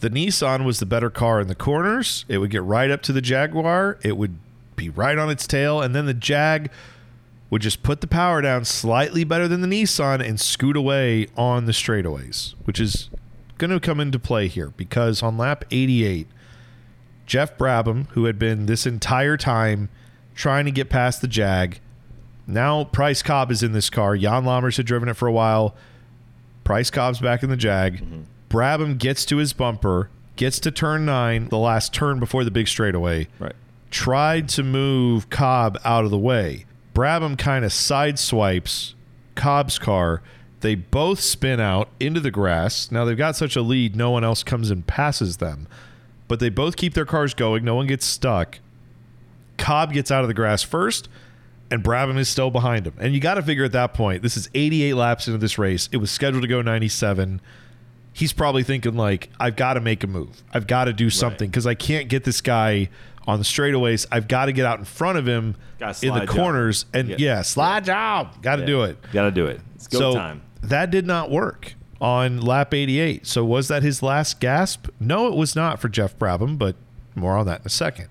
The 0.00 0.10
Nissan 0.10 0.64
was 0.64 0.78
the 0.78 0.86
better 0.86 1.10
car 1.10 1.40
in 1.40 1.48
the 1.48 1.54
corners. 1.54 2.24
It 2.28 2.38
would 2.38 2.50
get 2.50 2.62
right 2.62 2.90
up 2.90 3.02
to 3.02 3.12
the 3.12 3.20
Jaguar. 3.20 3.98
It 4.02 4.16
would 4.16 4.36
be 4.76 4.88
right 4.88 5.18
on 5.18 5.28
its 5.28 5.46
tail, 5.46 5.82
and 5.82 5.94
then 5.94 6.06
the 6.06 6.14
Jag 6.14 6.70
would 7.50 7.60
just 7.60 7.82
put 7.82 8.00
the 8.00 8.06
power 8.06 8.40
down 8.40 8.64
slightly 8.64 9.24
better 9.24 9.46
than 9.46 9.60
the 9.60 9.66
Nissan 9.66 10.26
and 10.26 10.40
scoot 10.40 10.76
away 10.76 11.26
on 11.36 11.66
the 11.66 11.72
straightaways, 11.72 12.54
which 12.64 12.80
is 12.80 13.10
going 13.58 13.70
to 13.70 13.80
come 13.80 14.00
into 14.00 14.18
play 14.18 14.48
here 14.48 14.70
because 14.76 15.22
on 15.22 15.36
lap 15.36 15.64
88, 15.70 16.26
Jeff 17.26 17.58
Brabham, 17.58 18.06
who 18.10 18.24
had 18.24 18.38
been 18.38 18.66
this 18.66 18.86
entire 18.86 19.36
time 19.36 19.90
trying 20.34 20.64
to 20.64 20.70
get 20.70 20.88
past 20.88 21.20
the 21.20 21.28
Jag, 21.28 21.80
now 22.52 22.84
Price 22.84 23.22
Cobb 23.22 23.50
is 23.50 23.62
in 23.62 23.72
this 23.72 23.90
car. 23.90 24.16
Jan 24.16 24.44
Lammers 24.44 24.76
had 24.76 24.86
driven 24.86 25.08
it 25.08 25.14
for 25.14 25.26
a 25.28 25.32
while. 25.32 25.74
Price 26.64 26.90
Cobb's 26.90 27.18
back 27.20 27.42
in 27.42 27.50
the 27.50 27.56
Jag. 27.56 27.96
Mm-hmm. 28.02 28.20
Brabham 28.48 28.98
gets 28.98 29.24
to 29.26 29.36
his 29.36 29.52
bumper, 29.52 30.10
gets 30.36 30.58
to 30.60 30.70
turn 30.70 31.04
nine, 31.04 31.48
the 31.48 31.58
last 31.58 31.92
turn 31.94 32.18
before 32.18 32.44
the 32.44 32.50
big 32.50 32.66
straightaway 32.68 33.28
Right. 33.38 33.54
tried 33.90 34.48
to 34.50 34.62
move 34.62 35.30
Cobb 35.30 35.78
out 35.84 36.04
of 36.04 36.10
the 36.10 36.18
way. 36.18 36.66
Brabham 36.94 37.38
kind 37.38 37.64
of 37.64 37.70
sideswipes 37.70 38.94
Cobb's 39.36 39.78
car. 39.78 40.22
They 40.60 40.74
both 40.74 41.20
spin 41.20 41.60
out 41.60 41.88
into 41.98 42.20
the 42.20 42.30
grass. 42.30 42.90
Now 42.92 43.04
they've 43.04 43.16
got 43.16 43.36
such 43.36 43.56
a 43.56 43.62
lead, 43.62 43.96
no 43.96 44.10
one 44.10 44.24
else 44.24 44.42
comes 44.42 44.70
and 44.70 44.86
passes 44.86 45.38
them. 45.38 45.66
But 46.28 46.38
they 46.40 46.48
both 46.50 46.76
keep 46.76 46.94
their 46.94 47.06
cars 47.06 47.32
going. 47.34 47.64
No 47.64 47.74
one 47.74 47.86
gets 47.86 48.04
stuck. 48.04 48.58
Cobb 49.56 49.92
gets 49.92 50.10
out 50.10 50.22
of 50.22 50.28
the 50.28 50.34
grass 50.34 50.62
first, 50.62 51.08
and 51.70 51.82
Brabham 51.84 52.18
is 52.18 52.28
still 52.28 52.50
behind 52.50 52.86
him. 52.86 52.94
And 52.98 53.14
you 53.14 53.20
got 53.20 53.34
to 53.34 53.42
figure 53.42 53.64
at 53.64 53.72
that 53.72 53.94
point, 53.94 54.22
this 54.22 54.36
is 54.36 54.48
88 54.54 54.94
laps 54.94 55.26
into 55.28 55.38
this 55.38 55.58
race. 55.58 55.88
It 55.92 55.98
was 55.98 56.10
scheduled 56.10 56.42
to 56.42 56.48
go 56.48 56.62
97 56.62 57.40
he's 58.12 58.32
probably 58.32 58.62
thinking 58.62 58.94
like 58.96 59.28
I've 59.38 59.56
got 59.56 59.74
to 59.74 59.80
make 59.80 60.04
a 60.04 60.06
move. 60.06 60.42
I've 60.52 60.66
got 60.66 60.84
to 60.84 60.92
do 60.92 61.10
something 61.10 61.48
because 61.48 61.66
I 61.66 61.74
can't 61.74 62.08
get 62.08 62.24
this 62.24 62.40
guy 62.40 62.88
on 63.26 63.38
the 63.38 63.44
straightaways. 63.44 64.06
I've 64.10 64.28
got 64.28 64.46
to 64.46 64.52
get 64.52 64.66
out 64.66 64.78
in 64.78 64.84
front 64.84 65.18
of 65.18 65.26
him 65.26 65.56
in 65.80 65.86
the 65.86 65.92
slide 65.92 66.26
job. 66.26 66.28
corners 66.28 66.86
and 66.92 67.08
Yeah. 67.08 67.16
yeah, 67.18 67.42
slide 67.42 67.84
job. 67.84 68.42
Got 68.42 68.56
to 68.56 68.66
do 68.66 68.82
it. 68.82 68.98
Got 69.12 69.24
to 69.24 69.30
do 69.30 69.46
it. 69.46 69.60
It's 69.74 69.86
go 69.86 69.98
so 69.98 70.14
time. 70.14 70.42
that 70.62 70.90
did 70.90 71.06
not 71.06 71.30
work 71.30 71.74
on 72.00 72.40
lap 72.40 72.74
88. 72.74 73.26
So 73.26 73.44
was 73.44 73.68
that 73.68 73.82
his 73.82 74.02
last 74.02 74.40
gasp? 74.40 74.88
No, 74.98 75.26
it 75.28 75.34
was 75.34 75.54
not 75.54 75.80
for 75.80 75.88
Jeff 75.88 76.18
Brabham, 76.18 76.58
but 76.58 76.76
more 77.14 77.36
on 77.36 77.46
that 77.46 77.60
in 77.60 77.66
a 77.66 77.70
second. 77.70 78.08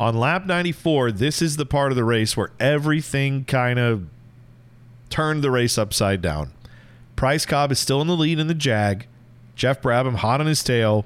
On 0.00 0.16
lap 0.16 0.46
94, 0.46 1.12
this 1.12 1.42
is 1.42 1.58
the 1.58 1.66
part 1.66 1.92
of 1.92 1.96
the 1.96 2.04
race 2.04 2.34
where 2.34 2.52
everything 2.58 3.44
kind 3.44 3.78
of 3.78 4.06
turned 5.10 5.44
the 5.44 5.50
race 5.50 5.76
upside 5.76 6.22
down. 6.22 6.52
Price 7.16 7.44
Cobb 7.44 7.70
is 7.70 7.78
still 7.78 8.00
in 8.00 8.06
the 8.06 8.16
lead 8.16 8.38
in 8.38 8.46
the 8.46 8.54
Jag. 8.54 9.06
Jeff 9.56 9.82
Brabham 9.82 10.14
hot 10.14 10.40
on 10.40 10.46
his 10.46 10.64
tail. 10.64 11.04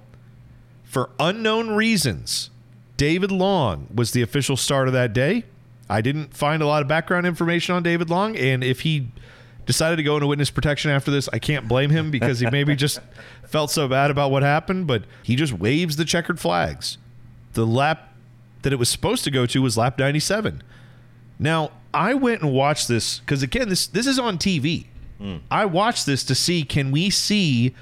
For 0.85 1.11
unknown 1.19 1.71
reasons, 1.71 2.51
David 2.97 3.33
Long 3.33 3.89
was 3.93 4.13
the 4.13 4.23
official 4.23 4.57
start 4.57 4.87
of 4.87 4.95
that 4.95 5.13
day. 5.13 5.43
I 5.91 6.01
didn't 6.01 6.33
find 6.33 6.63
a 6.63 6.67
lot 6.67 6.81
of 6.81 6.87
background 6.87 7.27
information 7.27 7.75
on 7.75 7.83
David 7.83 8.11
Long, 8.11 8.37
and 8.37 8.63
if 8.63 8.83
he 8.83 9.09
decided 9.67 9.97
to 9.97 10.05
go 10.05 10.15
into 10.15 10.29
witness 10.29 10.51
protection 10.51 10.93
after 10.93 11.11
this, 11.11 11.29
I 11.33 11.41
can't 11.41 11.67
blame 11.67 11.91
him 11.91 12.13
because 12.13 12.39
he 12.39 12.49
maybe 12.49 12.77
just 12.77 13.01
felt 13.45 13.73
so 13.73 13.89
bad 13.89 14.13
about 14.13 14.31
what 14.31 14.45
happened, 14.45 14.87
but 14.87 15.03
he 15.25 15.35
just 15.35 15.53
waves 15.53 15.97
the 15.97 16.05
checkered 16.05 16.39
flags. 16.39 16.97
The 17.55 17.67
lap 17.67 18.14
that 18.65 18.73
it 18.73 18.77
was 18.77 18.89
supposed 18.89 19.23
to 19.25 19.31
go 19.31 19.47
to 19.47 19.63
was 19.63 19.79
lap 19.79 19.99
97. 19.99 20.63
Now, 21.39 21.71
I 21.93 22.15
went 22.15 22.43
and 22.43 22.53
watched 22.53 22.89
this 22.89 23.21
because 23.21 23.43
again, 23.43 23.69
this 23.69 23.87
this 23.87 24.07
is 24.07 24.19
on 24.19 24.37
TV. 24.39 24.87
Hmm. 25.19 25.37
I 25.51 25.65
watched 25.65 26.07
this 26.07 26.25
to 26.25 26.35
see 26.35 26.65
can 26.65 26.91
we 26.91 27.09
see, 27.11 27.75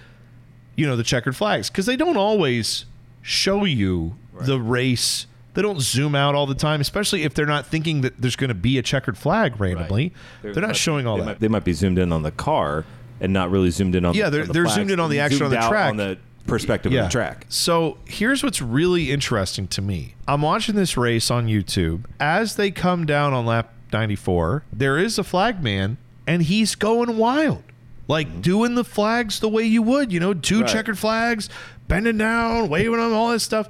you 0.77 0.87
know, 0.87 0.97
the 0.97 1.03
checkered 1.03 1.35
flags 1.35 1.71
because 1.71 1.87
they 1.87 1.97
don't 1.97 2.16
always 2.18 2.85
show 3.23 3.64
you 3.64 4.16
the 4.40 4.61
race. 4.61 5.27
They 5.55 5.62
don't 5.62 5.81
zoom 5.81 6.14
out 6.14 6.35
all 6.35 6.47
the 6.47 6.55
time, 6.55 6.81
especially 6.81 7.25
if 7.25 7.35
they're 7.35 7.45
not 7.47 7.66
thinking 7.66 8.01
that 8.03 8.21
there's 8.21 8.37
going 8.37 8.49
to 8.49 8.55
be 8.55 8.79
a 8.79 8.83
checkered 8.83 9.18
flag 9.18 9.61
randomly. 9.61 10.12
They're, 10.42 10.55
not 10.55 10.68
might- 10.68 10.77
showing 10.77 11.07
all 11.07 11.16
they 11.16 11.21
that. 11.23 11.27
Might, 11.27 11.40
they 11.40 11.49
might 11.49 11.64
be 11.64 11.75
zoomed 11.75 11.99
in 11.99 12.11
on 12.12 12.23
the 12.23 12.31
car 12.33 12.85
and 13.21 13.33
not 13.35 13.51
really 13.51 13.71
zoomed 13.71 13.95
in 13.95 14.05
on. 14.07 14.14
Yeah, 14.14 14.25
the, 14.25 14.31
they're- 14.38 14.47
the 14.47 14.53
they're 14.55 14.64
flags. 14.64 14.77
zoomed 14.77 14.90
in 14.90 14.99
on 15.01 15.11
the 15.11 15.21
action 15.21 15.42
on 15.42 15.51
the 15.51 15.57
track. 15.57 15.90
on 15.90 15.97
the 15.99 16.18
perspective 16.46 16.92
of 16.92 17.05
the 17.05 17.09
track. 17.11 17.46
So 17.48 17.98
here's 18.05 18.42
what's 18.42 18.61
really 18.62 19.11
interesting 19.11 19.66
to 19.68 19.83
me. 19.83 20.14
I'm 20.26 20.42
watching 20.42 20.74
this 20.74 20.96
race 20.96 21.31
on 21.31 21.46
YouTube. 21.46 22.05
As 22.20 22.57
they 22.57 22.70
come 22.70 23.07
down 23.07 23.33
on 23.33 23.46
lap 23.46 23.72
94, 23.92 24.64
there 24.72 24.98
is 24.98 25.18
a 25.18 25.24
flag 25.24 25.62
man, 25.62 25.98
and 26.26 26.42
he's 26.42 26.74
going 26.74 27.16
wild. 27.16 27.62
Like 28.09 28.42
doing 28.42 28.74
the 28.74 28.85
flags 28.85 29.40
the 29.40 29.48
way 29.48 29.62
you 29.64 29.81
would, 29.83 30.12
you 30.12 30.20
know, 30.20 30.35
two 30.35 30.57
Mm-hmm. 30.57 30.62
Right. 30.64 30.72
checkered 30.72 30.98
flags, 30.98 31.48
bending 31.88 32.18
down, 32.18 32.68
waving 32.68 32.92
them, 32.98 33.12
all 33.14 33.31
this 33.31 33.44
stuff. 33.44 33.68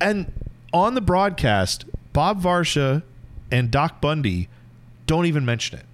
And 0.00 0.32
on 0.72 0.94
the 0.94 1.00
broadcast, 1.00 1.84
Bob 2.12 2.40
Varsha 2.42 3.02
and 3.50 3.70
Doc 3.70 4.00
Bundy 4.00 4.48
don't 5.06 5.26
even 5.26 5.44
mention 5.44 5.78
it. 5.78 5.84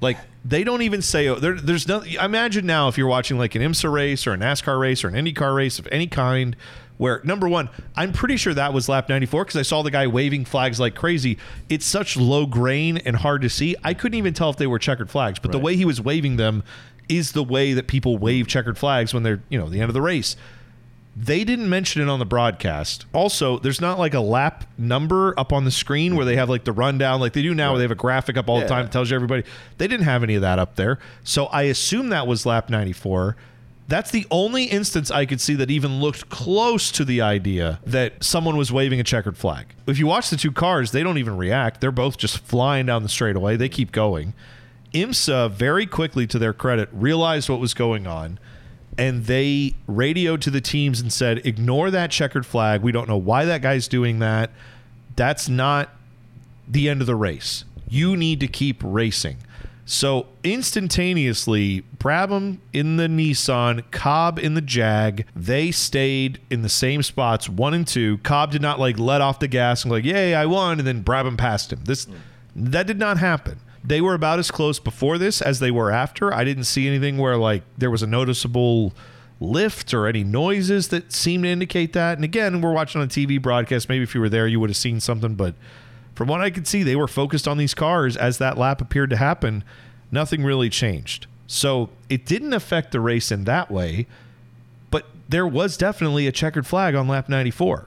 Like 0.00 0.18
they 0.48 0.64
don't 0.64 0.82
even 0.82 1.02
say 1.02 1.28
oh, 1.28 1.34
there, 1.34 1.54
there's 1.54 1.86
no. 1.86 2.00
Imagine 2.00 2.64
now 2.64 2.88
if 2.88 2.96
you're 2.96 3.06
watching 3.06 3.38
like 3.38 3.54
an 3.54 3.62
IMSA 3.62 3.92
race 3.92 4.26
or 4.26 4.32
a 4.32 4.36
NASCAR 4.36 4.80
race 4.80 5.04
or 5.04 5.08
an 5.08 5.14
IndyCar 5.14 5.54
race 5.54 5.78
of 5.78 5.86
any 5.92 6.06
kind, 6.06 6.56
where 6.96 7.20
number 7.22 7.48
one, 7.48 7.68
I'm 7.94 8.12
pretty 8.12 8.38
sure 8.38 8.54
that 8.54 8.72
was 8.72 8.88
lap 8.88 9.08
94 9.08 9.44
because 9.44 9.56
I 9.56 9.62
saw 9.62 9.82
the 9.82 9.90
guy 9.90 10.06
waving 10.06 10.46
flags 10.46 10.80
like 10.80 10.94
crazy. 10.94 11.38
It's 11.68 11.84
such 11.84 12.16
low 12.16 12.46
grain 12.46 12.96
and 12.98 13.16
hard 13.16 13.42
to 13.42 13.50
see. 13.50 13.76
I 13.84 13.92
couldn't 13.92 14.16
even 14.16 14.32
tell 14.32 14.48
if 14.48 14.56
they 14.56 14.66
were 14.66 14.78
checkered 14.78 15.10
flags, 15.10 15.38
but 15.38 15.52
the 15.52 15.58
way 15.58 15.76
he 15.76 15.84
was 15.84 16.00
waving 16.00 16.36
them 16.36 16.62
is 17.08 17.32
the 17.32 17.44
way 17.44 17.74
that 17.74 17.86
people 17.86 18.16
wave 18.16 18.46
checkered 18.46 18.78
flags 18.78 19.12
when 19.12 19.22
they're 19.22 19.42
you 19.50 19.58
know 19.58 19.68
the 19.68 19.80
end 19.80 19.90
of 19.90 19.94
the 19.94 20.02
race. 20.02 20.34
They 21.20 21.42
didn't 21.42 21.68
mention 21.68 22.00
it 22.00 22.08
on 22.08 22.20
the 22.20 22.24
broadcast. 22.24 23.04
Also, 23.12 23.58
there's 23.58 23.80
not 23.80 23.98
like 23.98 24.14
a 24.14 24.20
lap 24.20 24.64
number 24.78 25.34
up 25.36 25.52
on 25.52 25.64
the 25.64 25.70
screen 25.72 26.14
where 26.14 26.24
they 26.24 26.36
have 26.36 26.48
like 26.48 26.62
the 26.62 26.72
rundown 26.72 27.18
like 27.18 27.32
they 27.32 27.42
do 27.42 27.56
now 27.56 27.72
where 27.72 27.78
they 27.78 27.84
have 27.84 27.90
a 27.90 27.96
graphic 27.96 28.36
up 28.36 28.48
all 28.48 28.60
the 28.60 28.68
time 28.68 28.84
that 28.84 28.92
tells 28.92 29.10
you 29.10 29.16
everybody. 29.16 29.42
They 29.78 29.88
didn't 29.88 30.04
have 30.04 30.22
any 30.22 30.36
of 30.36 30.42
that 30.42 30.60
up 30.60 30.76
there. 30.76 31.00
So 31.24 31.46
I 31.46 31.62
assume 31.62 32.10
that 32.10 32.28
was 32.28 32.46
lap 32.46 32.70
94. 32.70 33.34
That's 33.88 34.12
the 34.12 34.28
only 34.30 34.64
instance 34.64 35.10
I 35.10 35.26
could 35.26 35.40
see 35.40 35.54
that 35.56 35.72
even 35.72 35.98
looked 35.98 36.28
close 36.28 36.92
to 36.92 37.04
the 37.04 37.20
idea 37.20 37.80
that 37.84 38.22
someone 38.22 38.56
was 38.56 38.70
waving 38.70 39.00
a 39.00 39.04
checkered 39.04 39.36
flag. 39.36 39.74
If 39.88 39.98
you 39.98 40.06
watch 40.06 40.30
the 40.30 40.36
two 40.36 40.52
cars, 40.52 40.92
they 40.92 41.02
don't 41.02 41.18
even 41.18 41.36
react. 41.36 41.80
They're 41.80 41.90
both 41.90 42.16
just 42.16 42.38
flying 42.38 42.86
down 42.86 43.02
the 43.02 43.08
straightaway. 43.08 43.56
They 43.56 43.68
keep 43.68 43.90
going. 43.90 44.34
IMSA, 44.94 45.50
very 45.50 45.84
quickly 45.84 46.28
to 46.28 46.38
their 46.38 46.52
credit, 46.52 46.88
realized 46.92 47.48
what 47.48 47.58
was 47.58 47.74
going 47.74 48.06
on 48.06 48.38
and 48.98 49.26
they 49.26 49.74
radioed 49.86 50.42
to 50.42 50.50
the 50.50 50.60
teams 50.60 51.00
and 51.00 51.12
said, 51.12 51.46
ignore 51.46 51.90
that 51.90 52.10
checkered 52.10 52.44
flag. 52.44 52.82
We 52.82 52.92
don't 52.92 53.08
know 53.08 53.16
why 53.16 53.44
that 53.44 53.62
guy's 53.62 53.86
doing 53.86 54.18
that. 54.18 54.50
That's 55.16 55.48
not 55.48 55.90
the 56.66 56.88
end 56.88 57.00
of 57.00 57.06
the 57.06 57.14
race. 57.14 57.64
You 57.88 58.16
need 58.16 58.40
to 58.40 58.48
keep 58.48 58.82
racing. 58.84 59.38
So 59.86 60.26
instantaneously, 60.44 61.82
Brabham 61.96 62.58
in 62.74 62.98
the 62.98 63.06
Nissan, 63.06 63.90
Cobb 63.90 64.38
in 64.38 64.52
the 64.52 64.60
Jag, 64.60 65.24
they 65.34 65.70
stayed 65.70 66.40
in 66.50 66.60
the 66.60 66.68
same 66.68 67.02
spots, 67.02 67.48
one 67.48 67.72
and 67.72 67.86
two. 67.86 68.18
Cobb 68.18 68.50
did 68.50 68.60
not 68.60 68.78
like 68.78 68.98
let 68.98 69.22
off 69.22 69.38
the 69.38 69.48
gas 69.48 69.84
and 69.84 69.90
like, 69.90 70.04
yay, 70.04 70.34
I 70.34 70.44
won, 70.44 70.78
and 70.78 70.86
then 70.86 71.02
Brabham 71.02 71.38
passed 71.38 71.72
him. 71.72 71.84
This 71.84 72.06
that 72.54 72.86
did 72.86 72.98
not 72.98 73.16
happen. 73.16 73.60
They 73.88 74.02
were 74.02 74.12
about 74.12 74.38
as 74.38 74.50
close 74.50 74.78
before 74.78 75.16
this 75.16 75.40
as 75.40 75.60
they 75.60 75.70
were 75.70 75.90
after. 75.90 76.32
I 76.32 76.44
didn't 76.44 76.64
see 76.64 76.86
anything 76.86 77.16
where 77.16 77.38
like 77.38 77.62
there 77.78 77.90
was 77.90 78.02
a 78.02 78.06
noticeable 78.06 78.92
lift 79.40 79.94
or 79.94 80.06
any 80.06 80.22
noises 80.22 80.88
that 80.88 81.10
seemed 81.10 81.44
to 81.44 81.48
indicate 81.48 81.94
that. 81.94 82.18
And 82.18 82.24
again, 82.24 82.60
we're 82.60 82.74
watching 82.74 83.00
on 83.00 83.06
a 83.06 83.10
TV 83.10 83.40
broadcast. 83.40 83.88
Maybe 83.88 84.02
if 84.02 84.14
you 84.14 84.20
were 84.20 84.28
there, 84.28 84.46
you 84.46 84.60
would 84.60 84.68
have 84.68 84.76
seen 84.76 85.00
something, 85.00 85.36
but 85.36 85.54
from 86.14 86.28
what 86.28 86.42
I 86.42 86.50
could 86.50 86.66
see, 86.66 86.82
they 86.82 86.96
were 86.96 87.08
focused 87.08 87.48
on 87.48 87.56
these 87.56 87.72
cars 87.72 88.14
as 88.14 88.36
that 88.38 88.58
lap 88.58 88.82
appeared 88.82 89.08
to 89.08 89.16
happen. 89.16 89.64
Nothing 90.10 90.44
really 90.44 90.68
changed. 90.68 91.26
So 91.46 91.88
it 92.10 92.26
didn't 92.26 92.52
affect 92.52 92.92
the 92.92 93.00
race 93.00 93.32
in 93.32 93.44
that 93.44 93.70
way, 93.70 94.06
but 94.90 95.06
there 95.30 95.46
was 95.46 95.78
definitely 95.78 96.26
a 96.26 96.32
checkered 96.32 96.66
flag 96.66 96.94
on 96.94 97.08
lap 97.08 97.30
94. 97.30 97.86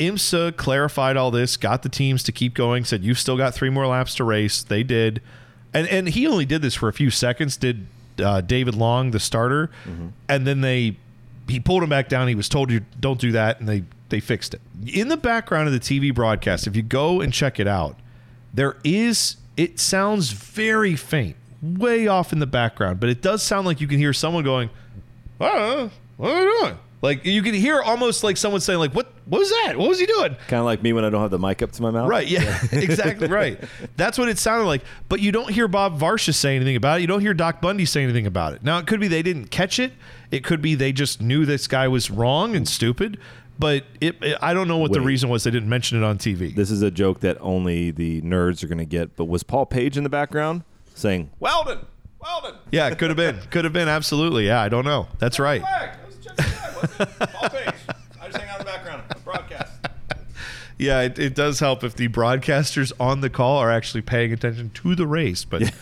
IMSA 0.00 0.56
clarified 0.56 1.16
all 1.16 1.30
this, 1.30 1.56
got 1.56 1.82
the 1.82 1.88
teams 1.88 2.22
to 2.24 2.32
keep 2.32 2.54
going, 2.54 2.84
said, 2.84 3.04
You've 3.04 3.18
still 3.18 3.36
got 3.36 3.54
three 3.54 3.70
more 3.70 3.86
laps 3.86 4.14
to 4.16 4.24
race. 4.24 4.62
They 4.62 4.82
did. 4.82 5.20
And, 5.72 5.86
and 5.88 6.08
he 6.08 6.26
only 6.26 6.46
did 6.46 6.62
this 6.62 6.74
for 6.74 6.88
a 6.88 6.92
few 6.92 7.10
seconds, 7.10 7.56
did 7.56 7.86
uh, 8.22 8.40
David 8.40 8.74
Long, 8.74 9.10
the 9.12 9.20
starter. 9.20 9.70
And 10.28 10.46
then 10.46 10.60
they 10.62 10.96
he 11.48 11.60
pulled 11.60 11.82
him 11.82 11.90
back 11.90 12.08
down. 12.08 12.28
He 12.28 12.34
was 12.34 12.48
told 12.48 12.70
you 12.70 12.80
don't 12.98 13.20
do 13.20 13.32
that, 13.32 13.60
and 13.60 13.68
they 13.68 13.84
they 14.08 14.20
fixed 14.20 14.54
it. 14.54 14.60
In 14.86 15.08
the 15.08 15.16
background 15.16 15.68
of 15.68 15.72
the 15.74 15.80
TV 15.80 16.14
broadcast, 16.14 16.66
if 16.66 16.74
you 16.76 16.82
go 16.82 17.20
and 17.20 17.32
check 17.32 17.60
it 17.60 17.66
out, 17.66 17.96
there 18.54 18.76
is 18.84 19.36
it 19.56 19.78
sounds 19.78 20.30
very 20.30 20.96
faint, 20.96 21.36
way 21.62 22.06
off 22.06 22.32
in 22.32 22.38
the 22.38 22.46
background, 22.46 23.00
but 23.00 23.08
it 23.08 23.20
does 23.20 23.42
sound 23.42 23.66
like 23.66 23.80
you 23.80 23.86
can 23.88 23.98
hear 23.98 24.12
someone 24.12 24.44
going, 24.44 24.70
"Oh, 25.40 25.90
what 26.16 26.30
are 26.30 26.44
you 26.44 26.58
doing?" 26.60 26.78
Like 27.02 27.24
you 27.24 27.42
can 27.42 27.54
hear 27.54 27.80
almost 27.80 28.22
like 28.24 28.36
someone 28.36 28.60
saying, 28.60 28.78
"Like 28.78 28.92
what? 28.94 29.09
What 29.30 29.38
was 29.38 29.48
that? 29.48 29.78
What 29.78 29.88
was 29.88 29.98
he 29.98 30.04
doing?" 30.06 30.36
Kind 30.48 30.58
of 30.60 30.64
like 30.66 30.82
me 30.82 30.92
when 30.92 31.04
I 31.04 31.08
don't 31.10 31.22
have 31.22 31.30
the 31.30 31.38
mic 31.38 31.62
up 31.62 31.72
to 31.72 31.82
my 31.82 31.90
mouth. 31.90 32.08
Right. 32.08 32.26
Yeah. 32.28 32.58
exactly. 32.72 33.28
Right. 33.28 33.58
That's 33.96 34.18
what 34.18 34.28
it 34.28 34.38
sounded 34.38 34.64
like. 34.66 34.82
But 35.08 35.20
you 35.20 35.32
don't 35.32 35.50
hear 35.50 35.66
Bob 35.68 35.98
Varsha 35.98 36.34
say 36.34 36.54
anything 36.56 36.76
about 36.76 36.98
it. 36.98 37.00
You 37.00 37.06
don't 37.06 37.20
hear 37.22 37.32
Doc 37.32 37.62
Bundy 37.62 37.86
say 37.86 38.02
anything 38.02 38.26
about 38.26 38.52
it. 38.52 38.62
Now 38.62 38.78
it 38.78 38.86
could 38.86 39.00
be 39.00 39.08
they 39.08 39.22
didn't 39.22 39.46
catch 39.46 39.78
it. 39.78 39.92
It 40.30 40.44
could 40.44 40.60
be 40.60 40.74
they 40.74 40.92
just 40.92 41.22
knew 41.22 41.46
this 41.46 41.66
guy 41.66 41.88
was 41.88 42.10
wrong 42.10 42.54
and 42.54 42.68
stupid. 42.68 43.18
But 43.58 43.84
it, 44.00 44.16
it- 44.22 44.38
I 44.40 44.54
don't 44.54 44.68
know 44.68 44.78
what 44.78 44.92
the 44.92 45.00
reason 45.00 45.28
was 45.30 45.44
they 45.44 45.50
didn't 45.50 45.68
mention 45.68 45.98
it 46.02 46.04
on 46.04 46.18
TV. 46.18 46.54
This 46.54 46.70
is 46.70 46.82
a 46.82 46.90
joke 46.90 47.20
that 47.20 47.36
only 47.40 47.90
the 47.90 48.20
nerds 48.22 48.62
are 48.64 48.68
going 48.68 48.78
to 48.78 48.84
get. 48.84 49.16
But 49.16 49.26
was 49.26 49.42
Paul 49.42 49.66
Page 49.66 49.96
in 49.98 50.02
the 50.02 50.08
background 50.08 50.62
saying, 50.94 51.30
"Wheldon, 51.40 51.84
Wheldon"? 52.20 52.54
yeah, 52.72 52.88
it 52.88 52.98
could 52.98 53.10
have 53.10 53.18
been. 53.18 53.38
Could 53.50 53.64
have 53.64 53.72
been. 53.74 53.86
Absolutely. 53.88 54.46
Yeah, 54.46 54.62
I 54.62 54.70
don't 54.70 54.86
know. 54.86 55.08
That's 55.18 55.38
right. 55.38 55.60
Paul 55.62 55.68
Page. 57.50 57.74
I 58.18 58.26
just 58.28 58.36
hang 58.38 58.48
out 58.48 58.60
in 58.60 58.64
the 58.64 58.64
background. 58.64 59.02
Broadcast. 59.24 59.72
Yeah, 60.80 61.02
it, 61.02 61.18
it 61.18 61.34
does 61.34 61.60
help 61.60 61.84
if 61.84 61.94
the 61.94 62.08
broadcasters 62.08 62.90
on 62.98 63.20
the 63.20 63.28
call 63.28 63.58
are 63.58 63.70
actually 63.70 64.00
paying 64.00 64.32
attention 64.32 64.70
to 64.70 64.94
the 64.94 65.06
race. 65.06 65.44
But 65.44 65.72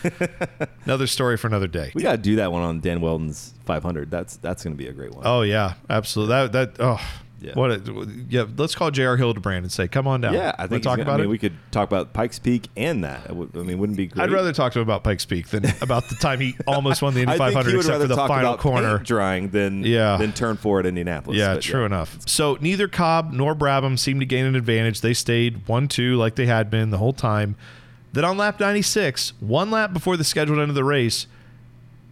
another 0.85 1.07
story 1.07 1.37
for 1.37 1.47
another 1.47 1.67
day. 1.67 1.91
We 1.95 2.03
got 2.03 2.11
to 2.11 2.17
do 2.17 2.35
that 2.35 2.51
one 2.51 2.61
on 2.61 2.81
Dan 2.81 2.99
Wheldon's 2.99 3.53
500. 3.65 4.11
That's 4.11 4.35
that's 4.37 4.63
going 4.63 4.73
to 4.73 4.77
be 4.77 4.89
a 4.89 4.93
great 4.93 5.11
one. 5.11 5.23
Oh 5.25 5.41
yeah, 5.41 5.75
absolutely. 5.89 6.35
That 6.35 6.51
that 6.51 6.75
oh 6.79 7.01
Yeah. 7.41 7.53
what 7.53 7.71
a, 7.71 8.07
yeah. 8.29 8.45
Let's 8.57 8.75
call 8.75 8.91
J.R. 8.91 9.15
Hildebrand 9.17 9.63
and 9.63 9.71
say, 9.71 9.87
"Come 9.87 10.07
on 10.07 10.21
down." 10.21 10.33
yeah, 10.33 10.53
I 10.59 10.67
think 10.67 10.83
talk 10.83 10.95
about 10.99 11.05
gonna- 11.05 11.13
I 11.13 11.17
mean, 11.17 11.25
it. 11.27 11.29
we 11.29 11.37
could 11.37 11.53
talk 11.71 11.87
about 11.87 12.11
Pikes 12.13 12.37
Peak 12.39 12.67
and 12.75 13.03
that. 13.03 13.29
I 13.29 13.33
mean, 13.33 13.77
wouldn't 13.79 13.97
be 13.97 14.07
great? 14.07 14.23
I'd 14.23 14.31
rather 14.31 14.51
talk 14.51 14.73
to 14.73 14.79
him 14.79 14.83
about 14.83 15.03
Pikes 15.03 15.25
Peak 15.25 15.47
than 15.47 15.65
about 15.81 16.09
the 16.09 16.15
time 16.15 16.39
he 16.39 16.55
almost 16.67 17.01
won 17.01 17.13
the 17.13 17.21
Indy 17.21 17.37
500 17.37 17.69
he 17.71 17.77
except 17.77 18.01
for 18.01 18.07
the 18.07 18.15
final 18.15 18.49
about 18.53 18.59
corner. 18.59 18.97
drying 18.99 19.49
than 19.49 19.83
Yeah. 19.83 20.17
than 20.17 20.33
turn 20.33 20.57
four 20.57 20.79
at 20.79 20.85
Indianapolis. 20.85 21.37
Yeah, 21.37 21.53
But 21.55 21.63
true 21.63 21.85
enough. 21.85 22.17
So 22.27 22.57
neither 22.61 22.87
Cobb 22.87 23.31
nor 23.31 23.55
Brabham 23.55 23.97
seemed 23.97 24.19
to 24.19 24.25
gain 24.25 24.45
an 24.45 24.55
advantage. 24.55 25.01
They 25.01 25.13
stayed 25.13 25.67
1 25.67 25.87
2 25.87 26.15
like 26.17 26.35
they 26.35 26.45
had 26.47 26.69
been 26.69 26.89
the 26.89 26.97
whole 26.97 27.13
time. 27.13 27.55
Then 28.11 28.25
on 28.25 28.37
lap 28.37 28.59
96, 28.59 29.33
one 29.39 29.69
lap 29.71 29.93
before 29.93 30.17
the 30.17 30.23
scheduled 30.23 30.59
end 30.59 30.69
of 30.69 30.75
the 30.75 30.83
race, 30.83 31.27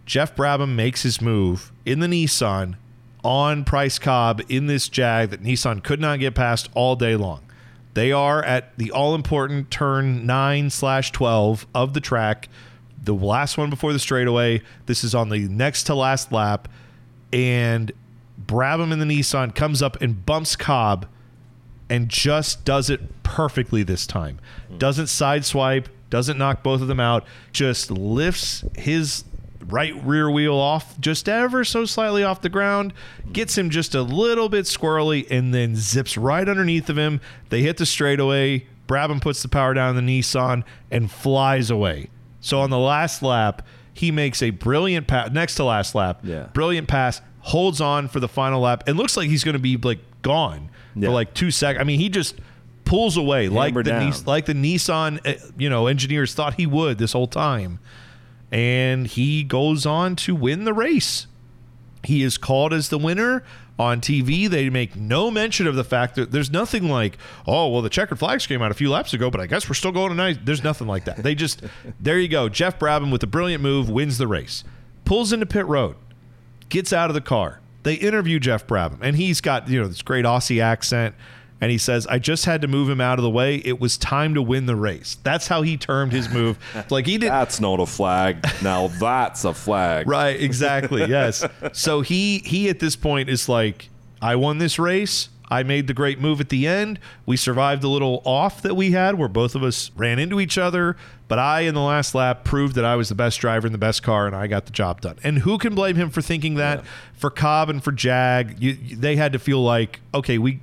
Jeff 0.06 0.34
Brabham 0.34 0.74
makes 0.74 1.02
his 1.02 1.20
move 1.20 1.70
in 1.84 2.00
the 2.00 2.06
Nissan 2.06 2.76
on 3.24 3.64
Price 3.64 3.98
Cobb 3.98 4.42
in 4.48 4.66
this 4.66 4.88
Jag 4.88 5.30
that 5.30 5.42
Nissan 5.42 5.82
could 5.82 6.00
not 6.00 6.20
get 6.20 6.34
past 6.34 6.68
all 6.74 6.96
day 6.96 7.16
long. 7.16 7.42
They 7.94 8.12
are 8.12 8.42
at 8.44 8.76
the 8.78 8.90
all 8.92 9.14
important 9.14 9.70
turn 9.70 10.24
nine 10.24 10.70
slash 10.70 11.10
12 11.10 11.66
of 11.74 11.94
the 11.94 12.00
track, 12.00 12.48
the 13.02 13.14
last 13.14 13.58
one 13.58 13.70
before 13.70 13.92
the 13.92 13.98
straightaway. 13.98 14.62
This 14.86 15.02
is 15.02 15.14
on 15.14 15.30
the 15.30 15.48
next 15.48 15.84
to 15.84 15.94
last 15.94 16.30
lap. 16.30 16.68
And 17.32 17.92
Brabham 18.46 18.92
in 18.92 18.98
the 18.98 19.04
Nissan 19.04 19.54
comes 19.54 19.82
up 19.82 20.00
and 20.00 20.24
bumps 20.24 20.54
Cobb 20.54 21.06
and 21.90 22.08
just 22.08 22.64
does 22.64 22.90
it 22.90 23.22
perfectly 23.22 23.82
this 23.82 24.06
time. 24.06 24.38
Hmm. 24.68 24.78
Doesn't 24.78 25.06
sideswipe, 25.06 25.86
doesn't 26.10 26.38
knock 26.38 26.62
both 26.62 26.80
of 26.80 26.88
them 26.88 27.00
out, 27.00 27.24
just 27.52 27.90
lifts 27.90 28.64
his 28.76 29.24
right 29.66 29.94
rear 30.04 30.30
wheel 30.30 30.54
off 30.54 30.98
just 31.00 31.28
ever 31.28 31.64
so 31.64 31.84
slightly 31.84 32.22
off 32.22 32.40
the 32.42 32.48
ground, 32.48 32.92
gets 33.32 33.56
him 33.58 33.70
just 33.70 33.94
a 33.94 34.02
little 34.02 34.48
bit 34.48 34.64
squirrely, 34.66 35.26
and 35.30 35.52
then 35.52 35.74
zips 35.76 36.16
right 36.16 36.48
underneath 36.48 36.88
of 36.88 36.96
him. 36.98 37.20
They 37.50 37.62
hit 37.62 37.76
the 37.76 37.86
straightaway. 37.86 38.66
Brabham 38.86 39.20
puts 39.20 39.42
the 39.42 39.48
power 39.48 39.74
down 39.74 39.96
in 39.96 40.06
the 40.06 40.20
Nissan 40.20 40.64
and 40.90 41.10
flies 41.10 41.70
away. 41.70 42.08
So 42.40 42.60
on 42.60 42.70
the 42.70 42.78
last 42.78 43.22
lap, 43.22 43.66
he 43.92 44.10
makes 44.10 44.42
a 44.42 44.50
brilliant 44.50 45.06
pass, 45.08 45.30
next 45.32 45.56
to 45.56 45.64
last 45.64 45.94
lap, 45.94 46.20
Yeah. 46.22 46.44
brilliant 46.54 46.88
pass, 46.88 47.20
holds 47.40 47.80
on 47.80 48.08
for 48.08 48.20
the 48.20 48.28
final 48.28 48.60
lap, 48.62 48.84
and 48.86 48.96
looks 48.96 49.16
like 49.16 49.28
he's 49.28 49.44
going 49.44 49.54
to 49.56 49.58
be 49.58 49.76
like 49.76 49.98
gone 50.22 50.70
Yeah. 50.94 51.08
for 51.08 51.12
like 51.14 51.34
two 51.34 51.50
seconds. 51.50 51.80
I 51.80 51.84
mean, 51.84 51.98
he 52.00 52.08
just 52.08 52.36
pulls 52.84 53.16
away 53.18 53.48
like 53.48 53.74
the. 53.74 53.82
Nis- 53.82 54.26
like 54.26 54.46
the 54.46 54.54
Nissan, 54.54 55.18
uh, 55.26 55.34
you 55.58 55.68
know, 55.68 55.86
engineers 55.88 56.32
thought 56.32 56.54
he 56.54 56.66
would 56.66 56.96
this 56.96 57.12
whole 57.12 57.26
time, 57.26 57.80
and 58.50 59.06
he 59.06 59.42
goes 59.42 59.86
on 59.86 60.16
to 60.16 60.34
win 60.34 60.64
the 60.64 60.72
race. 60.72 61.26
He 62.04 62.22
is 62.22 62.38
called 62.38 62.72
as 62.72 62.88
the 62.88 62.98
winner 62.98 63.44
on 63.78 64.00
TV. 64.00 64.48
They 64.48 64.70
make 64.70 64.96
no 64.96 65.30
mention 65.30 65.66
of 65.66 65.74
the 65.74 65.84
fact 65.84 66.16
that 66.16 66.32
there's 66.32 66.50
nothing 66.50 66.88
like, 66.88 67.18
oh, 67.46 67.68
well, 67.68 67.82
the 67.82 67.88
checkered 67.88 68.18
flags 68.18 68.46
came 68.46 68.62
out 68.62 68.70
a 68.70 68.74
few 68.74 68.90
laps 68.90 69.12
ago, 69.12 69.30
but 69.30 69.40
I 69.40 69.46
guess 69.46 69.68
we're 69.68 69.74
still 69.74 69.92
going 69.92 70.10
tonight. 70.10 70.44
There's 70.44 70.64
nothing 70.64 70.86
like 70.86 71.04
that. 71.04 71.18
They 71.18 71.34
just, 71.34 71.62
there 72.00 72.18
you 72.18 72.28
go. 72.28 72.48
Jeff 72.48 72.78
Brabham 72.78 73.12
with 73.12 73.22
a 73.22 73.26
brilliant 73.26 73.62
move 73.62 73.90
wins 73.90 74.18
the 74.18 74.26
race, 74.26 74.64
pulls 75.04 75.32
into 75.32 75.46
pit 75.46 75.66
road, 75.66 75.96
gets 76.68 76.92
out 76.92 77.10
of 77.10 77.14
the 77.14 77.20
car. 77.20 77.60
They 77.84 77.94
interview 77.94 78.40
Jeff 78.40 78.66
Brabham, 78.66 78.98
and 79.00 79.16
he's 79.16 79.40
got 79.40 79.68
you 79.68 79.80
know 79.80 79.88
this 79.88 80.02
great 80.02 80.24
Aussie 80.24 80.60
accent, 80.60 81.14
and 81.60 81.70
he 81.70 81.78
says, 81.78 82.06
"I 82.06 82.18
just 82.18 82.44
had 82.44 82.62
to 82.62 82.68
move 82.68 82.88
him 82.88 83.00
out 83.00 83.18
of 83.18 83.22
the 83.22 83.30
way. 83.30 83.56
It 83.56 83.80
was 83.80 83.96
time 83.96 84.34
to 84.34 84.42
win 84.42 84.66
the 84.66 84.76
race." 84.76 85.18
That's 85.22 85.48
how 85.48 85.62
he 85.62 85.76
termed 85.76 86.12
his 86.12 86.28
move. 86.28 86.58
like 86.90 87.06
he 87.06 87.18
did 87.18 87.30
That's 87.30 87.60
not 87.60 87.80
a 87.80 87.86
flag. 87.86 88.44
Now 88.62 88.88
that's 88.88 89.44
a 89.44 89.54
flag. 89.54 90.06
Right, 90.18 90.40
exactly. 90.40 91.04
Yes. 91.06 91.44
so 91.72 92.00
he 92.00 92.38
he 92.38 92.68
at 92.68 92.78
this 92.78 92.96
point 92.96 93.28
is 93.28 93.48
like, 93.48 93.88
I 94.20 94.36
won 94.36 94.58
this 94.58 94.78
race. 94.78 95.28
I 95.50 95.62
made 95.62 95.86
the 95.86 95.94
great 95.94 96.20
move 96.20 96.40
at 96.40 96.50
the 96.50 96.66
end. 96.66 96.98
We 97.24 97.36
survived 97.36 97.82
the 97.82 97.88
little 97.88 98.22
off 98.24 98.62
that 98.62 98.74
we 98.74 98.92
had 98.92 99.16
where 99.18 99.28
both 99.28 99.54
of 99.54 99.62
us 99.62 99.90
ran 99.96 100.18
into 100.18 100.40
each 100.40 100.58
other, 100.58 100.96
but 101.26 101.38
I 101.38 101.60
in 101.60 101.74
the 101.74 101.80
last 101.80 102.14
lap 102.14 102.44
proved 102.44 102.74
that 102.74 102.84
I 102.84 102.96
was 102.96 103.08
the 103.08 103.14
best 103.14 103.40
driver 103.40 103.66
in 103.66 103.72
the 103.72 103.78
best 103.78 104.02
car 104.02 104.26
and 104.26 104.36
I 104.36 104.46
got 104.46 104.66
the 104.66 104.72
job 104.72 105.00
done. 105.00 105.16
And 105.24 105.38
who 105.38 105.58
can 105.58 105.74
blame 105.74 105.96
him 105.96 106.10
for 106.10 106.20
thinking 106.20 106.54
that? 106.56 106.84
For 107.14 107.30
Cobb 107.30 107.70
and 107.70 107.82
for 107.82 107.92
Jag, 107.92 108.62
you, 108.62 108.74
they 108.96 109.16
had 109.16 109.32
to 109.32 109.38
feel 109.38 109.62
like, 109.62 110.00
okay, 110.14 110.38
we 110.38 110.60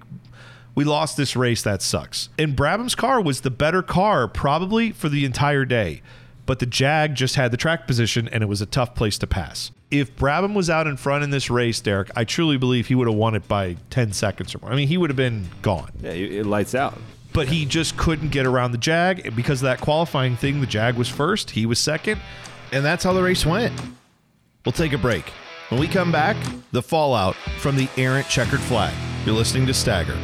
we 0.76 0.84
lost 0.84 1.18
this 1.18 1.36
race. 1.36 1.64
That 1.64 1.82
sucks. 1.82 2.30
And 2.38 2.56
Brabham's 2.56 2.96
car 2.96 3.22
was 3.22 3.42
the 3.42 3.50
better 3.50 3.82
car 3.82 4.28
probably 4.28 4.92
for 4.92 5.10
the 5.10 5.26
entire 5.26 5.66
day, 5.66 6.02
but 6.46 6.60
the 6.60 6.66
Jag 6.66 7.16
just 7.16 7.36
had 7.36 7.52
the 7.52 7.58
track 7.58 7.88
position 7.88 8.28
and 8.28 8.44
it 8.44 8.48
was 8.48 8.62
a 8.62 8.66
tough 8.66 8.94
place 8.94 9.18
to 9.20 9.28
pass. 9.28 9.72
If 9.92 10.16
Brabham 10.16 10.54
was 10.54 10.70
out 10.70 10.88
in 10.88 10.98
front 10.98 11.24
in 11.24 11.30
this 11.30 11.50
race, 11.50 11.80
Derek, 11.80 12.10
I 12.16 12.24
truly 12.24 12.58
believe 12.58 12.88
he 12.88 12.96
would 12.96 13.08
have 13.08 13.16
won 13.16 13.36
it 13.36 13.48
by 13.48 13.78
10 13.92 14.14
seconds 14.14 14.54
or 14.54 14.60
more. 14.60 14.72
I 14.72 14.76
mean, 14.76 14.88
he 14.88 14.98
would 14.98 15.10
have 15.10 15.18
been 15.18 15.48
gone. 15.62 15.92
Yeah, 16.02 16.12
it 16.12 16.46
lights 16.46 16.76
out. 16.76 16.98
But 17.34 17.48
he 17.48 17.66
just 17.66 17.96
couldn't 17.98 18.30
get 18.30 18.46
around 18.46 18.72
the 18.72 18.78
Jag. 18.78 19.26
And 19.26 19.36
because 19.36 19.62
of 19.62 19.66
that 19.66 19.82
qualifying 19.82 20.36
thing, 20.38 20.60
the 20.62 20.68
Jag 20.68 20.96
was 20.96 21.08
first, 21.08 21.52
he 21.52 21.66
was 21.66 21.80
second, 21.80 22.20
and 22.72 22.84
that's 22.84 23.04
how 23.04 23.14
the 23.14 23.22
race 23.22 23.46
went. 23.46 23.80
We'll 24.66 24.74
take 24.74 24.94
a 24.94 24.98
break. 24.98 25.30
When 25.70 25.80
we 25.80 25.88
come 25.88 26.12
back, 26.12 26.38
the 26.72 26.82
fallout 26.82 27.36
from 27.60 27.76
the 27.76 27.90
errant 27.98 28.28
checkered 28.28 28.62
flag. 28.62 28.94
You're 29.26 29.36
listening 29.36 29.68
to 29.68 29.74
Stagger. 29.74 30.18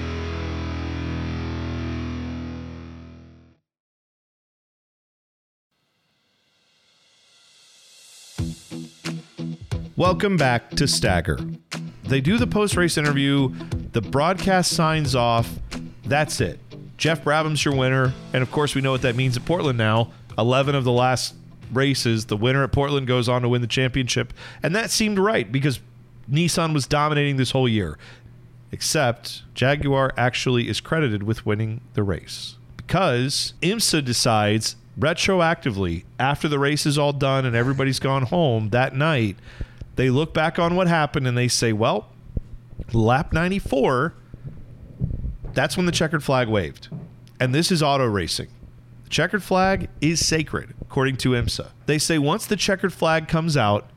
Welcome 10.01 10.35
back 10.35 10.71
to 10.71 10.87
Stagger. 10.87 11.37
They 12.05 12.21
do 12.21 12.39
the 12.39 12.47
post 12.47 12.75
race 12.75 12.97
interview, 12.97 13.53
the 13.91 14.01
broadcast 14.01 14.71
signs 14.71 15.13
off. 15.13 15.47
That's 16.05 16.41
it. 16.41 16.59
Jeff 16.97 17.23
Brabham's 17.23 17.63
your 17.63 17.75
winner. 17.75 18.11
And 18.33 18.41
of 18.41 18.49
course, 18.49 18.73
we 18.73 18.81
know 18.81 18.89
what 18.89 19.03
that 19.03 19.15
means 19.15 19.37
at 19.37 19.45
Portland 19.45 19.77
now. 19.77 20.11
11 20.39 20.73
of 20.73 20.85
the 20.85 20.91
last 20.91 21.35
races, 21.71 22.25
the 22.25 22.35
winner 22.35 22.63
at 22.63 22.71
Portland 22.71 23.05
goes 23.05 23.29
on 23.29 23.43
to 23.43 23.49
win 23.49 23.61
the 23.61 23.67
championship. 23.67 24.33
And 24.63 24.75
that 24.75 24.89
seemed 24.89 25.19
right 25.19 25.51
because 25.51 25.79
Nissan 26.27 26.73
was 26.73 26.87
dominating 26.87 27.35
this 27.35 27.51
whole 27.51 27.69
year. 27.69 27.99
Except 28.71 29.43
Jaguar 29.53 30.15
actually 30.17 30.67
is 30.67 30.81
credited 30.81 31.21
with 31.21 31.45
winning 31.45 31.79
the 31.93 32.01
race 32.01 32.55
because 32.75 33.53
IMSA 33.61 34.03
decides 34.03 34.77
retroactively 34.99 36.05
after 36.19 36.47
the 36.47 36.57
race 36.57 36.87
is 36.87 36.97
all 36.97 37.13
done 37.13 37.45
and 37.45 37.55
everybody's 37.55 37.99
gone 37.99 38.23
home 38.23 38.69
that 38.71 38.95
night 38.95 39.37
they 39.95 40.09
look 40.09 40.33
back 40.33 40.57
on 40.57 40.75
what 40.75 40.87
happened 40.87 41.27
and 41.27 41.37
they 41.37 41.47
say 41.47 41.73
well 41.73 42.09
lap 42.93 43.31
94 43.33 44.13
that's 45.53 45.77
when 45.77 45.85
the 45.85 45.91
checkered 45.91 46.23
flag 46.23 46.47
waved 46.47 46.89
and 47.39 47.53
this 47.53 47.71
is 47.71 47.81
auto 47.83 48.05
racing 48.05 48.47
the 49.03 49.09
checkered 49.09 49.43
flag 49.43 49.89
is 49.99 50.25
sacred 50.25 50.73
according 50.81 51.17
to 51.17 51.29
IMSA 51.31 51.69
they 51.85 51.97
say 51.97 52.17
once 52.17 52.45
the 52.45 52.55
checkered 52.55 52.93
flag 52.93 53.27
comes 53.27 53.55
out 53.55 53.89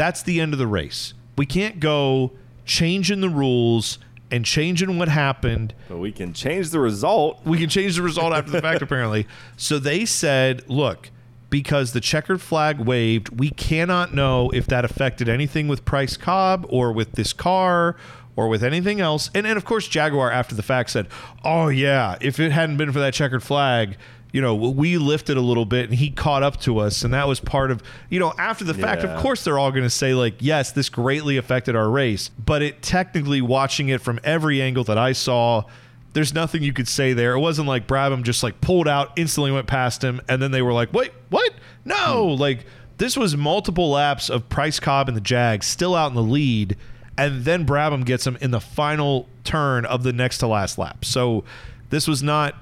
that's 0.00 0.22
the 0.22 0.40
end 0.40 0.54
of 0.54 0.58
the 0.58 0.66
race. 0.66 1.12
We 1.36 1.44
can't 1.44 1.78
go 1.78 2.32
changing 2.64 3.20
the 3.20 3.28
rules 3.28 3.98
and 4.30 4.46
changing 4.46 4.96
what 4.98 5.08
happened. 5.08 5.74
But 5.90 5.98
we 5.98 6.10
can 6.10 6.32
change 6.32 6.70
the 6.70 6.80
result. 6.80 7.44
We 7.44 7.58
can 7.58 7.68
change 7.68 7.96
the 7.96 8.02
result 8.02 8.32
after 8.32 8.50
the 8.50 8.62
fact, 8.62 8.80
apparently. 8.82 9.26
So 9.58 9.78
they 9.78 10.06
said, 10.06 10.66
look, 10.70 11.10
because 11.50 11.92
the 11.92 12.00
checkered 12.00 12.40
flag 12.40 12.78
waved, 12.78 13.40
we 13.40 13.50
cannot 13.50 14.14
know 14.14 14.50
if 14.50 14.66
that 14.68 14.84
affected 14.84 15.28
anything 15.28 15.68
with 15.68 15.84
Price 15.84 16.16
Cobb 16.16 16.64
or 16.68 16.92
with 16.92 17.12
this 17.12 17.32
car 17.32 17.96
or 18.36 18.48
with 18.48 18.62
anything 18.62 19.00
else. 19.00 19.30
And, 19.34 19.46
and 19.46 19.56
of 19.56 19.64
course, 19.64 19.88
Jaguar, 19.88 20.30
after 20.30 20.54
the 20.54 20.62
fact, 20.62 20.90
said, 20.90 21.08
oh, 21.44 21.68
yeah, 21.68 22.16
if 22.20 22.40
it 22.40 22.52
hadn't 22.52 22.76
been 22.76 22.92
for 22.92 23.00
that 23.00 23.12
checkered 23.12 23.42
flag, 23.42 23.96
you 24.32 24.40
know, 24.40 24.54
we 24.54 24.96
lifted 24.96 25.36
a 25.36 25.40
little 25.40 25.64
bit 25.64 25.90
and 25.90 25.98
he 25.98 26.08
caught 26.08 26.44
up 26.44 26.60
to 26.60 26.78
us. 26.78 27.02
And 27.02 27.12
that 27.12 27.26
was 27.26 27.40
part 27.40 27.72
of, 27.72 27.82
you 28.08 28.20
know, 28.20 28.32
after 28.38 28.64
the 28.64 28.74
fact, 28.74 29.02
of 29.02 29.20
course, 29.20 29.42
they're 29.42 29.58
all 29.58 29.72
going 29.72 29.82
to 29.82 29.90
say, 29.90 30.14
like, 30.14 30.34
yes, 30.38 30.70
this 30.70 30.88
greatly 30.88 31.36
affected 31.36 31.74
our 31.74 31.90
race. 31.90 32.28
But 32.28 32.62
it 32.62 32.80
technically, 32.80 33.42
watching 33.42 33.88
it 33.88 34.00
from 34.00 34.20
every 34.22 34.62
angle 34.62 34.84
that 34.84 34.98
I 34.98 35.12
saw, 35.12 35.64
there's 36.12 36.34
nothing 36.34 36.62
you 36.62 36.72
could 36.72 36.88
say 36.88 37.12
there. 37.12 37.34
It 37.34 37.40
wasn't 37.40 37.68
like 37.68 37.86
Brabham 37.86 38.22
just 38.22 38.42
like 38.42 38.60
pulled 38.60 38.88
out, 38.88 39.12
instantly 39.16 39.52
went 39.52 39.66
past 39.66 40.02
him, 40.02 40.20
and 40.28 40.42
then 40.42 40.50
they 40.50 40.62
were 40.62 40.72
like, 40.72 40.92
wait, 40.92 41.12
what? 41.28 41.52
No. 41.84 42.34
Hmm. 42.34 42.40
Like, 42.40 42.66
this 42.98 43.16
was 43.16 43.36
multiple 43.36 43.90
laps 43.90 44.28
of 44.28 44.48
Price 44.48 44.78
Cobb 44.78 45.08
and 45.08 45.16
the 45.16 45.22
Jags 45.22 45.66
still 45.66 45.94
out 45.94 46.08
in 46.08 46.14
the 46.14 46.22
lead. 46.22 46.76
And 47.16 47.44
then 47.44 47.66
Brabham 47.66 48.04
gets 48.04 48.26
him 48.26 48.36
in 48.40 48.50
the 48.50 48.60
final 48.60 49.28
turn 49.44 49.84
of 49.86 50.02
the 50.02 50.12
next 50.12 50.38
to 50.38 50.46
last 50.46 50.78
lap. 50.78 51.04
So 51.04 51.44
this 51.90 52.08
was 52.08 52.22
not 52.22 52.54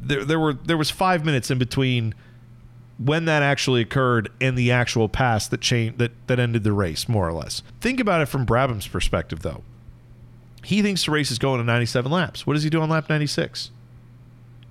there 0.00 0.24
there 0.24 0.38
were 0.38 0.54
there 0.54 0.76
was 0.76 0.90
five 0.90 1.24
minutes 1.24 1.50
in 1.50 1.58
between 1.58 2.14
when 2.98 3.24
that 3.24 3.42
actually 3.42 3.80
occurred 3.80 4.30
and 4.40 4.56
the 4.56 4.70
actual 4.70 5.08
pass 5.08 5.46
that 5.48 5.60
changed 5.60 5.98
that 5.98 6.12
that 6.26 6.38
ended 6.38 6.64
the 6.64 6.72
race 6.72 7.08
more 7.08 7.26
or 7.26 7.32
less. 7.32 7.62
Think 7.80 8.00
about 8.00 8.20
it 8.20 8.26
from 8.26 8.44
Brabham's 8.44 8.88
perspective 8.88 9.40
though. 9.40 9.62
He 10.64 10.82
thinks 10.82 11.04
the 11.04 11.10
race 11.10 11.30
is 11.30 11.38
going 11.38 11.58
to 11.58 11.64
97 11.64 12.10
laps. 12.10 12.46
What 12.46 12.54
does 12.54 12.62
he 12.62 12.70
do 12.70 12.80
on 12.80 12.88
lap 12.88 13.08
96? 13.08 13.70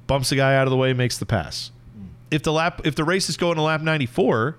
Bumps 0.08 0.30
the 0.30 0.36
guy 0.36 0.56
out 0.56 0.68
of 0.68 0.72
the 0.72 0.78
way, 0.78 0.94
makes 0.94 1.18
the 1.18 1.26
pass. 1.26 1.72
Hmm. 1.96 2.06
If 2.32 2.44
the 2.44 2.52
lap 2.52 2.82
if 2.86 2.96
the 2.96 3.04
race 3.04 3.30
is 3.30 3.38
going 3.38 3.56
to 3.56 3.62
lap 3.62 3.82
94, 3.82 4.58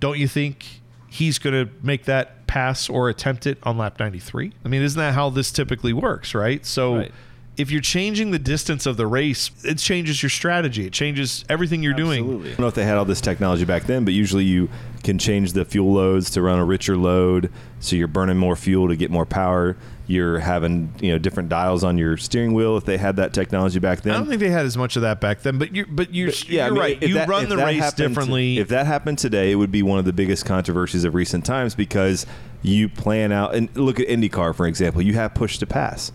don't 0.00 0.18
you 0.18 0.28
think 0.28 0.80
he's 1.08 1.38
going 1.38 1.54
to 1.66 1.72
make 1.82 2.04
that 2.04 2.46
pass 2.46 2.88
or 2.88 3.08
attempt 3.08 3.46
it 3.46 3.58
on 3.62 3.78
lap 3.78 3.98
93? 3.98 4.52
I 4.64 4.68
mean, 4.68 4.82
isn't 4.82 4.98
that 4.98 5.14
how 5.14 5.30
this 5.30 5.50
typically 5.52 5.92
works, 5.92 6.34
right? 6.34 6.64
So 6.66 6.96
Right. 6.96 7.12
If 7.56 7.70
you're 7.70 7.80
changing 7.80 8.30
the 8.32 8.38
distance 8.38 8.84
of 8.86 8.96
the 8.96 9.06
race, 9.06 9.50
it 9.64 9.78
changes 9.78 10.22
your 10.22 10.30
strategy. 10.30 10.86
It 10.86 10.92
changes 10.92 11.44
everything 11.48 11.82
you're 11.82 11.94
doing. 11.94 12.24
I 12.24 12.48
don't 12.48 12.58
know 12.58 12.66
if 12.68 12.74
they 12.74 12.84
had 12.84 12.98
all 12.98 13.04
this 13.06 13.20
technology 13.20 13.64
back 13.64 13.84
then, 13.84 14.04
but 14.04 14.12
usually 14.12 14.44
you 14.44 14.68
can 15.02 15.18
change 15.18 15.52
the 15.54 15.64
fuel 15.64 15.92
loads 15.94 16.30
to 16.30 16.42
run 16.42 16.58
a 16.58 16.64
richer 16.64 16.96
load, 16.96 17.50
so 17.80 17.96
you're 17.96 18.08
burning 18.08 18.36
more 18.36 18.56
fuel 18.56 18.88
to 18.88 18.96
get 18.96 19.10
more 19.10 19.24
power. 19.24 19.76
You're 20.08 20.38
having 20.38 20.92
you 21.00 21.10
know 21.12 21.18
different 21.18 21.48
dials 21.48 21.82
on 21.82 21.98
your 21.98 22.16
steering 22.16 22.52
wheel 22.52 22.76
if 22.76 22.84
they 22.84 22.96
had 22.98 23.16
that 23.16 23.32
technology 23.32 23.78
back 23.80 24.02
then. 24.02 24.14
I 24.14 24.18
don't 24.18 24.28
think 24.28 24.40
they 24.40 24.50
had 24.50 24.66
as 24.66 24.76
much 24.76 24.94
of 24.96 25.02
that 25.02 25.20
back 25.20 25.42
then, 25.42 25.58
but 25.58 25.74
you're 25.74 25.86
but 25.86 26.14
you're, 26.14 26.28
But, 26.28 26.48
yeah, 26.48 26.66
you're 26.66 26.74
mean, 26.74 26.80
right. 26.82 27.02
You 27.02 27.14
that- 27.14 27.28
run 27.28 27.48
the 27.48 27.56
race 27.56 27.80
happened- 27.82 27.96
differently. 28.08 28.58
If 28.58 28.68
that 28.68 28.86
happened 28.86 29.18
today, 29.18 29.50
it 29.50 29.56
would 29.56 29.72
be 29.72 29.82
one 29.82 29.98
of 29.98 30.04
the 30.04 30.12
biggest 30.12 30.44
controversies 30.44 31.04
of 31.04 31.14
recent 31.14 31.44
times 31.44 31.74
because 31.74 32.24
you 32.62 32.88
plan 32.88 33.32
out 33.32 33.54
and 33.54 33.68
look 33.76 33.98
at 33.98 34.06
IndyCar 34.08 34.54
for 34.54 34.66
example. 34.66 35.02
You 35.02 35.14
have 35.14 35.34
push 35.34 35.58
to 35.58 35.66
pass. 35.66 36.12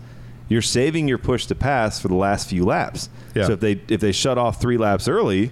You're 0.52 0.62
saving 0.62 1.08
your 1.08 1.18
push 1.18 1.46
to 1.46 1.54
pass 1.54 2.00
for 2.00 2.08
the 2.08 2.14
last 2.14 2.48
few 2.48 2.64
laps. 2.64 3.08
Yeah. 3.34 3.46
So 3.46 3.52
if 3.54 3.60
they 3.60 3.80
if 3.88 4.00
they 4.00 4.12
shut 4.12 4.38
off 4.38 4.60
three 4.60 4.76
laps 4.76 5.08
early 5.08 5.50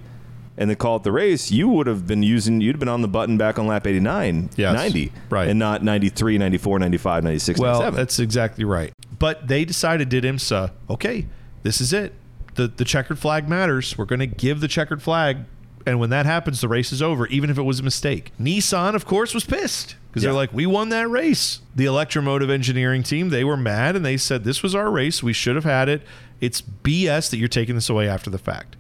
and 0.57 0.69
they 0.71 0.75
call 0.75 0.97
it 0.97 1.03
the 1.03 1.13
race, 1.13 1.51
you 1.51 1.69
would 1.69 1.87
have 1.87 2.07
been 2.07 2.23
using 2.23 2.61
you'd 2.61 2.75
have 2.75 2.81
been 2.81 2.89
on 2.89 3.01
the 3.03 3.09
button 3.09 3.39
back 3.39 3.59
on 3.59 3.67
lap 3.67 3.87
89, 3.87 4.51
Yes. 4.57 4.75
90, 4.75 5.13
Right. 5.31 5.49
and 5.49 5.59
not 5.59 5.83
93, 5.83 6.37
94, 6.39 6.79
95, 6.79 7.25
96, 7.25 7.59
Well, 7.61 7.73
97. 7.81 7.97
that's 7.97 8.19
exactly 8.19 8.65
right. 8.65 8.93
But 9.19 9.49
they 9.49 9.65
decided, 9.65 10.09
did 10.09 10.25
IMSA, 10.25 10.71
okay, 10.91 11.27
this 11.63 11.81
is 11.81 11.93
it. 11.93 12.13
The, 12.57 12.69
the 12.69 12.85
checkered 12.85 13.19
flag 13.19 13.49
matters. 13.49 13.97
We're 13.97 14.05
going 14.07 14.21
to 14.21 14.27
give 14.27 14.61
the 14.61 14.69
checkered 14.69 15.03
flag. 15.03 15.39
And 15.87 15.99
when 16.01 16.11
that 16.11 16.27
happens, 16.27 16.61
the 16.61 16.69
race 16.69 16.93
is 16.93 17.01
over, 17.01 17.27
even 17.29 17.49
if 17.49 17.57
it 17.57 17.63
was 17.63 17.81
a 17.81 17.83
mistake. 17.83 18.33
Nissan, 18.41 18.95
of 18.95 19.07
course, 19.07 19.33
was 19.33 19.45
pissed 19.45 19.97
because 20.11 20.25
they're 20.25 20.33
like, 20.33 20.53
we 20.53 20.67
won 20.67 20.89
that 20.89 21.09
race. 21.09 21.61
The 21.77 21.85
Electramotive 21.85 22.51
engineering 22.51 23.05
team, 23.05 23.29
they 23.29 23.45
were 23.45 23.57
mad 23.57 23.95
and 23.95 24.05
they 24.05 24.17
said, 24.17 24.43
this 24.43 24.61
was 24.61 24.75
our 24.75 24.91
race. 24.91 25.23
We 25.23 25.33
should 25.33 25.55
have 25.55 25.65
had 25.65 25.89
it. 25.89 26.03
It's 26.41 26.61
BS 26.61 27.31
that 27.31 27.37
you're 27.37 27.47
taking 27.47 27.77
this 27.77 27.89
away 27.89 28.09
after 28.09 28.29
the 28.29 28.39
fact. 28.39 28.75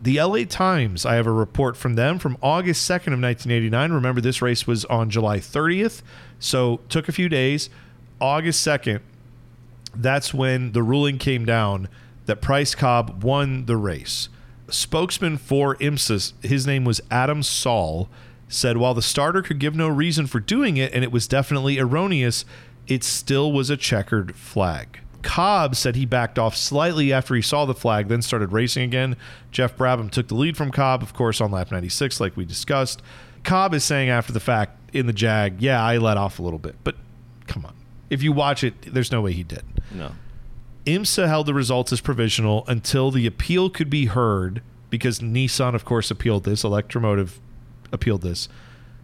The 0.00 0.20
LA 0.20 0.42
Times, 0.44 1.06
I 1.06 1.14
have 1.14 1.28
a 1.28 1.32
report 1.32 1.76
from 1.76 1.94
them 1.94 2.18
from 2.18 2.36
August 2.42 2.90
2nd 2.90 3.12
of 3.12 3.20
1989. 3.20 3.92
Remember, 3.92 4.20
this 4.20 4.42
race 4.42 4.66
was 4.66 4.84
on 4.86 5.08
July 5.08 5.38
30th, 5.38 6.02
so 6.40 6.80
took 6.88 7.08
a 7.08 7.12
few 7.12 7.28
days. 7.28 7.70
August 8.20 8.66
2nd, 8.66 9.00
that's 9.94 10.34
when 10.34 10.72
the 10.72 10.82
ruling 10.82 11.18
came 11.18 11.44
down 11.44 11.88
that 12.26 12.40
Price 12.40 12.74
Cobb 12.74 13.22
won 13.22 13.66
the 13.66 13.76
race. 13.76 14.28
Spokesman 14.68 15.38
for 15.38 15.76
IMSA, 15.76 16.32
his 16.42 16.66
name 16.66 16.84
was 16.84 17.00
Adam 17.08 17.44
Saul, 17.44 18.08
said 18.52 18.76
while 18.76 18.94
the 18.94 19.02
starter 19.02 19.42
could 19.42 19.58
give 19.58 19.74
no 19.74 19.88
reason 19.88 20.26
for 20.26 20.40
doing 20.40 20.76
it 20.76 20.92
and 20.92 21.02
it 21.04 21.12
was 21.12 21.26
definitely 21.26 21.78
erroneous, 21.78 22.44
it 22.86 23.04
still 23.04 23.52
was 23.52 23.70
a 23.70 23.76
checkered 23.76 24.36
flag. 24.36 25.00
Cobb 25.22 25.76
said 25.76 25.94
he 25.94 26.04
backed 26.04 26.38
off 26.38 26.56
slightly 26.56 27.12
after 27.12 27.34
he 27.34 27.42
saw 27.42 27.64
the 27.64 27.74
flag, 27.74 28.08
then 28.08 28.22
started 28.22 28.52
racing 28.52 28.82
again. 28.82 29.16
Jeff 29.52 29.76
Brabham 29.76 30.10
took 30.10 30.28
the 30.28 30.34
lead 30.34 30.56
from 30.56 30.70
Cobb, 30.72 31.02
of 31.02 31.14
course, 31.14 31.40
on 31.40 31.52
lap 31.52 31.70
96, 31.70 32.20
like 32.20 32.36
we 32.36 32.44
discussed. 32.44 33.02
Cobb 33.44 33.72
is 33.74 33.84
saying 33.84 34.08
after 34.08 34.32
the 34.32 34.40
fact 34.40 34.94
in 34.94 35.06
the 35.06 35.12
Jag, 35.12 35.62
yeah, 35.62 35.82
I 35.82 35.96
let 35.98 36.16
off 36.16 36.38
a 36.38 36.42
little 36.42 36.58
bit, 36.58 36.74
but 36.82 36.96
come 37.46 37.64
on. 37.64 37.74
If 38.10 38.22
you 38.22 38.32
watch 38.32 38.62
it, 38.64 38.92
there's 38.92 39.12
no 39.12 39.20
way 39.20 39.32
he 39.32 39.42
did. 39.42 39.64
no. 39.92 40.12
IMSA 40.84 41.28
held 41.28 41.46
the 41.46 41.54
results 41.54 41.92
as 41.92 42.00
provisional 42.00 42.64
until 42.66 43.12
the 43.12 43.24
appeal 43.24 43.70
could 43.70 43.88
be 43.88 44.06
heard 44.06 44.62
because 44.90 45.20
Nissan, 45.20 45.74
of 45.76 45.84
course, 45.84 46.10
appealed 46.10 46.42
this. 46.42 46.64
Electramotive 46.64 47.38
appealed 47.92 48.22
this. 48.22 48.48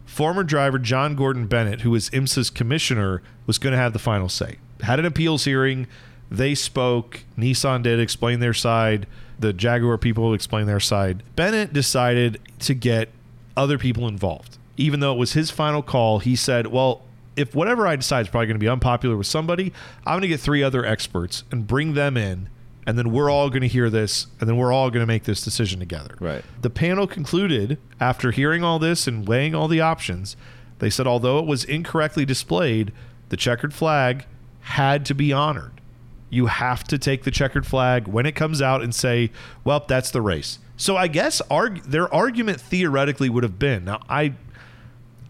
Former 0.07 0.43
driver 0.43 0.79
John 0.79 1.15
Gordon 1.15 1.47
Bennett, 1.47 1.83
who 1.83 1.91
was 1.91 2.11
IMSA's 2.11 2.51
commissioner, 2.51 3.23
was 3.47 3.59
going 3.59 3.73
to 3.73 3.79
have 3.79 3.93
the 3.93 3.99
final 3.99 4.29
say. 4.29 4.57
Had 4.81 4.99
an 4.99 5.05
appeals 5.05 5.45
hearing. 5.45 5.87
They 6.31 6.55
spoke. 6.55 7.25
Nissan 7.37 7.83
did 7.83 8.01
explain 8.01 8.41
their 8.41 8.55
side. 8.55 9.07
The 9.39 9.53
Jaguar 9.53 9.99
people 9.99 10.35
explained 10.35 10.69
their 10.69 10.81
side. 10.81 11.23
Bennett 11.37 11.73
decided 11.73 12.41
to 12.61 12.75
get 12.75 13.11
other 13.57 13.79
people 13.79 14.09
involved. 14.09 14.57
Even 14.77 15.01
though 15.01 15.13
it 15.13 15.19
was 15.19 15.33
his 15.33 15.51
final 15.51 15.83
call, 15.83 16.21
he 16.21 16.35
said, 16.37 16.69
Well, 16.69 17.03
if 17.37 17.55
whatever 17.55 17.87
I 17.87 17.97
decide 17.97 18.23
is 18.23 18.29
probably 18.29 18.47
going 18.47 18.57
to 18.57 18.65
be 18.65 18.69
unpopular 18.69 19.17
with 19.17 19.27
somebody, 19.27 19.73
I'm 20.05 20.15
going 20.15 20.23
to 20.23 20.29
get 20.29 20.41
three 20.41 20.63
other 20.63 20.85
experts 20.85 21.45
and 21.51 21.67
bring 21.67 21.95
them 21.95 22.17
in, 22.17 22.49
and 22.89 22.97
then 22.97 23.13
we're 23.13 23.29
all 23.29 23.51
going 23.51 23.61
to 23.61 23.69
hear 23.69 23.91
this, 23.91 24.29
and 24.41 24.49
then 24.49 24.57
we're 24.57 24.73
all 24.73 24.89
going 24.89 25.03
to 25.03 25.07
make 25.07 25.25
this 25.25 25.45
decision 25.45 25.79
together. 25.79 26.15
Right. 26.21 26.43
The 26.63 26.71
panel 26.71 27.07
concluded 27.07 27.77
after 28.01 28.31
hearing 28.31 28.65
all 28.65 28.79
this 28.79 29.07
and 29.07 29.29
weighing 29.29 29.55
all 29.55 29.69
the 29.69 29.83
options, 29.83 30.39
they 30.79 30.89
said 30.89 31.07
although 31.07 31.39
it 31.39 31.45
was 31.45 31.65
incorrectly 31.65 32.25
displayed, 32.25 32.93
the 33.29 33.37
checkered 33.37 33.75
flag 33.75 34.25
had 34.61 35.05
to 35.05 35.15
be 35.15 35.35
honored. 35.35 35.83
You 36.31 36.47
have 36.47 36.83
to 36.85 36.97
take 36.97 37.25
the 37.25 37.31
checkered 37.31 37.67
flag 37.67 38.09
when 38.09 38.25
it 38.25 38.33
comes 38.33 38.63
out 38.63 38.81
and 38.81 38.95
say, 38.95 39.33
"Well, 39.65 39.85
that's 39.87 40.11
the 40.11 40.23
race." 40.23 40.59
So 40.79 40.97
I 40.97 41.09
guess 41.09 41.43
arg- 41.51 41.83
their 41.83 42.13
argument 42.13 42.59
theoretically 42.59 43.29
would 43.29 43.43
have 43.43 43.59
been. 43.59 43.85
Now 43.85 44.01
I 44.09 44.33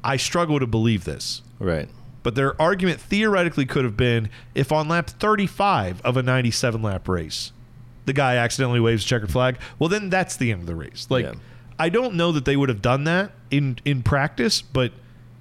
I 0.04 0.16
struggle 0.16 0.60
to 0.60 0.66
believe 0.68 1.02
this. 1.02 1.42
Right. 1.58 1.88
But 2.28 2.34
their 2.34 2.60
argument 2.60 3.00
theoretically 3.00 3.64
could 3.64 3.84
have 3.84 3.96
been 3.96 4.28
if 4.54 4.70
on 4.70 4.86
lap 4.86 5.08
35 5.08 6.02
of 6.02 6.18
a 6.18 6.22
97 6.22 6.82
lap 6.82 7.08
race, 7.08 7.52
the 8.04 8.12
guy 8.12 8.36
accidentally 8.36 8.80
waves 8.80 9.02
a 9.02 9.06
checkered 9.06 9.32
flag, 9.32 9.56
well, 9.78 9.88
then 9.88 10.10
that's 10.10 10.36
the 10.36 10.52
end 10.52 10.60
of 10.60 10.66
the 10.66 10.76
race. 10.76 11.06
Like, 11.08 11.24
Yeah. 11.24 11.32
I 11.78 11.88
don't 11.88 12.16
know 12.16 12.30
that 12.32 12.44
they 12.44 12.54
would 12.54 12.68
have 12.68 12.82
done 12.82 13.04
that 13.04 13.32
in, 13.50 13.78
in 13.86 14.02
practice, 14.02 14.60
but 14.60 14.92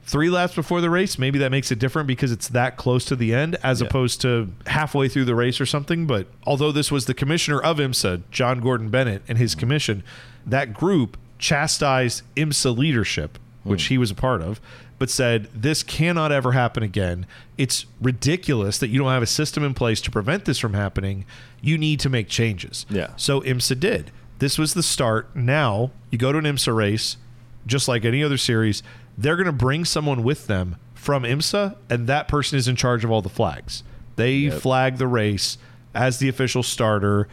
three 0.04 0.30
laps 0.30 0.56
before 0.56 0.80
the 0.80 0.90
race, 0.90 1.20
maybe 1.20 1.38
that 1.40 1.52
makes 1.52 1.74
it 1.74 1.80
different 1.80 2.08
because 2.08 2.32
it's 2.32 2.48
that 2.48 2.78
close 2.78 3.04
to 3.04 3.18
the 3.18 3.34
end 3.34 3.58
as 3.62 3.82
Yeah. 3.82 3.88
opposed 3.88 4.22
to 4.22 4.54
halfway 4.68 5.10
through 5.10 5.26
the 5.26 5.36
race 5.36 5.60
or 5.60 5.66
something. 5.66 6.08
But 6.08 6.28
although 6.46 6.72
this 6.72 6.90
was 6.90 7.06
the 7.06 7.14
commissioner 7.14 7.60
of 7.60 7.80
IMSA, 7.80 8.22
John 8.32 8.62
Gordon 8.62 8.88
Bennett, 8.88 9.24
and 9.28 9.38
his 9.38 9.56
commission, 9.56 10.04
that 10.46 10.74
group 10.74 11.18
chastised 11.38 12.24
IMSA 12.38 12.78
leadership, 12.78 13.38
which 13.64 13.88
hmm. 13.88 13.96
he 13.96 13.98
was 13.98 14.10
a 14.10 14.16
part 14.16 14.42
of, 14.42 14.62
but 15.00 15.10
said 15.10 15.50
this 15.54 15.84
cannot 15.84 16.32
ever 16.32 16.54
happen 16.54 16.84
again. 16.84 17.26
It's 17.58 17.86
ridiculous 18.02 18.78
that 18.80 18.88
you 18.88 19.00
don't 19.00 19.12
have 19.12 19.24
a 19.24 19.28
system 19.28 19.64
in 19.64 19.74
place 19.74 20.02
to 20.02 20.12
prevent 20.12 20.46
this 20.46 20.60
from 20.60 20.74
happening. 20.74 21.26
You 21.62 21.78
need 21.78 22.00
to 22.02 22.10
make 22.10 22.30
changes. 22.30 22.86
Yeah. 22.90 23.12
So 23.16 23.42
IMSA 23.42 23.80
did. 23.80 24.12
This 24.40 24.58
was 24.58 24.74
the 24.74 24.84
start. 24.84 25.36
Now 25.36 25.92
you 26.12 26.18
go 26.18 26.32
to 26.32 26.38
an 26.38 26.46
IMSA 26.46 26.76
race, 26.76 27.18
just 27.66 27.88
like 27.88 28.06
any 28.06 28.24
other 28.24 28.38
series, 28.38 28.84
they're 29.18 29.36
going 29.36 29.46
to 29.48 29.52
bring 29.52 29.86
someone 29.86 30.24
with 30.24 30.48
them 30.48 30.76
from 30.94 31.24
IMSA, 31.24 31.76
and 31.90 32.08
that 32.08 32.28
person 32.28 32.58
is 32.58 32.68
in 32.68 32.76
charge 32.76 33.04
of 33.04 33.12
all 33.12 33.22
the 33.22 33.30
flags. 33.30 33.84
They 34.16 34.50
flag 34.50 34.98
the 34.98 35.08
race 35.08 35.58
as 35.94 36.18
the 36.20 36.30
official 36.30 36.64
starter. 36.64 37.28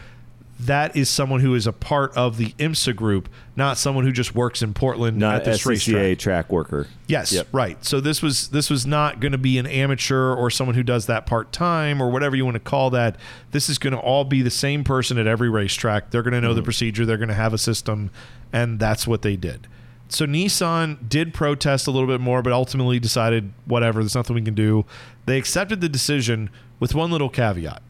That 0.61 0.97
is 0.97 1.09
someone 1.09 1.41
who 1.41 1.55
is 1.55 1.67
a 1.67 1.73
part 1.73 2.17
of 2.17 2.37
the 2.37 2.53
IMSA 2.59 2.95
group, 2.95 3.29
not 3.57 3.77
someone 3.77 4.05
who 4.05 4.13
just 4.13 4.35
works 4.35 4.63
in 4.63 4.73
Portland 4.73 5.19
Not 5.19 5.37
at 5.37 5.45
this 5.45 5.63
SCCA 5.63 5.69
racetrack. 5.69 6.19
track 6.19 6.53
worker. 6.53 6.87
Yes, 7.09 7.33
Yep. 7.33 7.49
right. 7.53 7.85
So 7.85 8.01
this 8.01 8.23
was 8.23 8.49
this 8.49 8.71
was 8.71 8.87
not 8.87 9.19
going 9.19 9.33
to 9.33 9.39
be 9.39 9.59
an 9.59 9.67
amateur 9.67 10.33
or 10.33 10.51
someone 10.51 10.77
who 10.77 10.85
does 10.85 11.07
that 11.07 11.27
part 11.27 11.53
time 11.53 12.01
or 12.01 12.09
whatever 12.11 12.37
you 12.37 12.45
want 12.45 12.55
to 12.55 12.61
call 12.61 12.91
that. 12.91 13.17
This 13.51 13.69
is 13.69 13.79
going 13.79 13.95
to 13.95 13.99
all 13.99 14.25
be 14.25 14.43
the 14.43 14.51
same 14.51 14.85
person 14.85 15.19
at 15.19 15.27
every 15.27 15.51
racetrack. 15.51 16.11
They're 16.11 16.23
going 16.23 16.35
to 16.35 16.41
know 16.41 16.55
the 16.55 16.61
mm-hmm. 16.61 16.67
procedure. 16.67 17.05
They're 17.05 17.19
going 17.19 17.29
to 17.29 17.35
have 17.35 17.53
a 17.53 17.59
system, 17.59 18.11
and 18.53 18.79
that's 18.79 19.07
what 19.07 19.23
they 19.23 19.37
did. 19.37 19.67
So 20.09 20.27
Nissan 20.27 21.09
did 21.09 21.35
protest 21.35 21.87
a 21.89 21.91
little 21.91 22.07
bit 22.07 22.21
more, 22.21 22.43
but 22.43 22.53
ultimately 22.53 23.01
decided 23.01 23.53
whatever. 23.65 24.01
There's 24.01 24.15
nothing 24.15 24.35
we 24.35 24.43
can 24.43 24.55
do. 24.55 24.85
They 25.27 25.39
accepted 25.39 25.81
the 25.81 25.89
decision 25.89 26.51
with 26.79 26.95
one 26.95 27.11
little 27.11 27.31
caveat. 27.31 27.83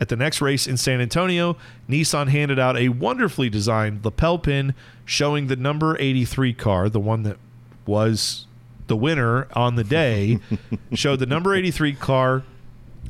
At 0.00 0.08
the 0.08 0.16
next 0.16 0.40
race 0.40 0.66
in 0.66 0.76
San 0.76 1.00
Antonio, 1.00 1.56
Nissan 1.88 2.28
handed 2.28 2.58
out 2.58 2.76
a 2.76 2.88
wonderfully 2.90 3.50
designed 3.50 4.04
lapel 4.04 4.38
pin 4.38 4.74
showing 5.04 5.48
the 5.48 5.56
number 5.56 5.96
83 5.98 6.52
car, 6.54 6.88
the 6.88 7.00
one 7.00 7.24
that 7.24 7.36
was 7.86 8.46
the 8.86 8.96
winner 8.96 9.48
on 9.54 9.74
the 9.74 9.84
day, 9.84 10.38
showed 10.92 11.18
the 11.18 11.26
number 11.26 11.54
83 11.54 11.94
car, 11.94 12.44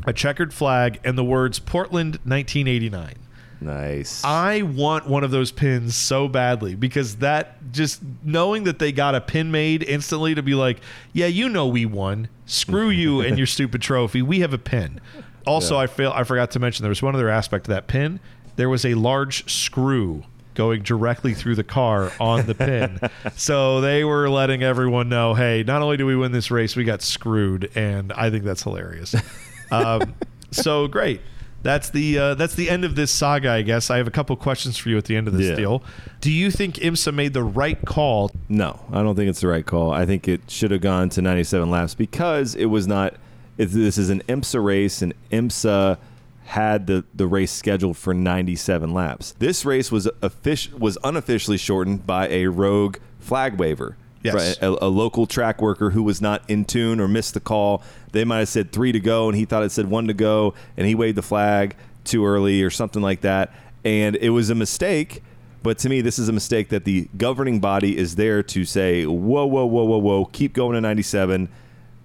a 0.06 0.12
checkered 0.12 0.54
flag, 0.54 0.98
and 1.04 1.18
the 1.18 1.24
words 1.24 1.58
Portland 1.58 2.14
1989. 2.24 3.14
Nice. 3.60 4.22
I 4.24 4.62
want 4.62 5.08
one 5.08 5.24
of 5.24 5.30
those 5.30 5.50
pins 5.50 5.96
so 5.96 6.28
badly 6.28 6.74
because 6.74 7.16
that 7.16 7.72
just 7.72 8.00
knowing 8.22 8.64
that 8.64 8.78
they 8.78 8.92
got 8.92 9.14
a 9.14 9.20
pin 9.20 9.50
made 9.50 9.82
instantly 9.82 10.34
to 10.34 10.42
be 10.42 10.54
like, 10.54 10.78
yeah, 11.12 11.26
you 11.26 11.48
know 11.48 11.66
we 11.66 11.84
won. 11.84 12.28
Screw 12.46 12.88
you 12.88 13.20
and 13.20 13.36
your 13.36 13.46
stupid 13.48 13.82
trophy. 13.82 14.22
We 14.22 14.40
have 14.40 14.52
a 14.52 14.58
pin. 14.58 15.00
Also, 15.48 15.76
I 15.78 15.86
fail. 15.86 16.12
I 16.14 16.24
forgot 16.24 16.50
to 16.52 16.58
mention 16.58 16.82
there 16.82 16.90
was 16.90 17.02
one 17.02 17.14
other 17.14 17.28
aspect 17.28 17.64
to 17.66 17.70
that 17.72 17.86
pin. 17.86 18.20
There 18.56 18.68
was 18.68 18.84
a 18.84 18.94
large 18.94 19.50
screw 19.50 20.24
going 20.54 20.82
directly 20.82 21.34
through 21.34 21.54
the 21.54 21.62
car 21.64 22.10
on 22.18 22.44
the 22.46 22.54
pin. 22.54 22.98
so 23.36 23.80
they 23.80 24.02
were 24.02 24.28
letting 24.28 24.62
everyone 24.64 25.08
know, 25.08 25.34
hey, 25.34 25.62
not 25.64 25.82
only 25.82 25.96
do 25.96 26.04
we 26.04 26.16
win 26.16 26.32
this 26.32 26.50
race, 26.50 26.74
we 26.74 26.82
got 26.82 27.00
screwed, 27.00 27.70
and 27.76 28.12
I 28.12 28.30
think 28.30 28.44
that's 28.44 28.62
hilarious. 28.62 29.14
Um, 29.70 30.14
so 30.50 30.88
great. 30.88 31.20
That's 31.62 31.90
the 31.90 32.18
uh, 32.18 32.34
that's 32.36 32.54
the 32.54 32.70
end 32.70 32.86
of 32.86 32.94
this 32.94 33.10
saga, 33.10 33.50
I 33.50 33.60
guess. 33.60 33.90
I 33.90 33.98
have 33.98 34.06
a 34.06 34.10
couple 34.10 34.34
questions 34.36 34.78
for 34.78 34.88
you 34.88 34.96
at 34.96 35.04
the 35.04 35.14
end 35.14 35.28
of 35.28 35.34
this 35.34 35.48
Yeah. 35.50 35.56
deal. 35.56 35.82
Do 36.22 36.32
you 36.32 36.50
think 36.50 36.76
IMSA 36.76 37.12
made 37.12 37.34
the 37.34 37.42
right 37.42 37.78
call? 37.84 38.30
No, 38.48 38.80
I 38.90 39.02
don't 39.02 39.14
think 39.14 39.28
it's 39.28 39.40
the 39.42 39.48
right 39.48 39.66
call. 39.66 39.92
I 39.92 40.06
think 40.06 40.26
it 40.26 40.42
should 40.48 40.70
have 40.70 40.80
gone 40.80 41.10
to 41.10 41.20
97 41.20 41.68
laps 41.68 41.94
because 41.94 42.54
it 42.54 42.66
was 42.66 42.86
not. 42.86 43.14
It, 43.58 43.66
this 43.66 43.98
is 43.98 44.08
an 44.08 44.22
IMSA 44.22 44.64
race, 44.64 45.02
and 45.02 45.12
IMSA 45.30 45.98
had 46.44 46.86
the, 46.86 47.04
the 47.14 47.26
race 47.26 47.52
scheduled 47.52 47.98
for 47.98 48.14
97 48.14 48.94
laps. 48.94 49.32
This 49.32 49.66
race 49.66 49.92
was 49.92 50.06
offic- 50.22 50.72
was 50.78 50.96
unofficially 51.04 51.58
shortened 51.58 52.06
by 52.06 52.28
a 52.28 52.46
rogue 52.46 52.96
flag 53.18 53.58
waiver. 53.58 53.96
Yes. 54.22 54.34
Right, 54.34 54.58
a, 54.62 54.86
a 54.86 54.88
local 54.88 55.26
track 55.26 55.60
worker 55.60 55.90
who 55.90 56.02
was 56.02 56.20
not 56.20 56.48
in 56.48 56.64
tune 56.64 57.00
or 57.00 57.06
missed 57.06 57.34
the 57.34 57.40
call. 57.40 57.82
They 58.12 58.24
might 58.24 58.38
have 58.38 58.48
said 58.48 58.72
three 58.72 58.92
to 58.92 59.00
go, 59.00 59.28
and 59.28 59.36
he 59.36 59.44
thought 59.44 59.62
it 59.62 59.70
said 59.70 59.90
one 59.90 60.06
to 60.08 60.14
go, 60.14 60.54
and 60.76 60.86
he 60.86 60.94
waved 60.94 61.18
the 61.18 61.22
flag 61.22 61.76
too 62.04 62.26
early 62.26 62.62
or 62.62 62.70
something 62.70 63.02
like 63.02 63.20
that. 63.20 63.52
And 63.84 64.16
it 64.16 64.30
was 64.30 64.50
a 64.50 64.54
mistake. 64.54 65.22
But 65.62 65.78
to 65.78 65.88
me, 65.88 66.00
this 66.00 66.18
is 66.18 66.28
a 66.28 66.32
mistake 66.32 66.68
that 66.70 66.84
the 66.84 67.08
governing 67.16 67.60
body 67.60 67.96
is 67.96 68.16
there 68.16 68.42
to 68.44 68.64
say, 68.64 69.04
whoa, 69.04 69.46
whoa, 69.46 69.66
whoa, 69.66 69.84
whoa, 69.84 69.98
whoa, 69.98 70.24
keep 70.26 70.52
going 70.52 70.74
to 70.74 70.80
97. 70.80 71.48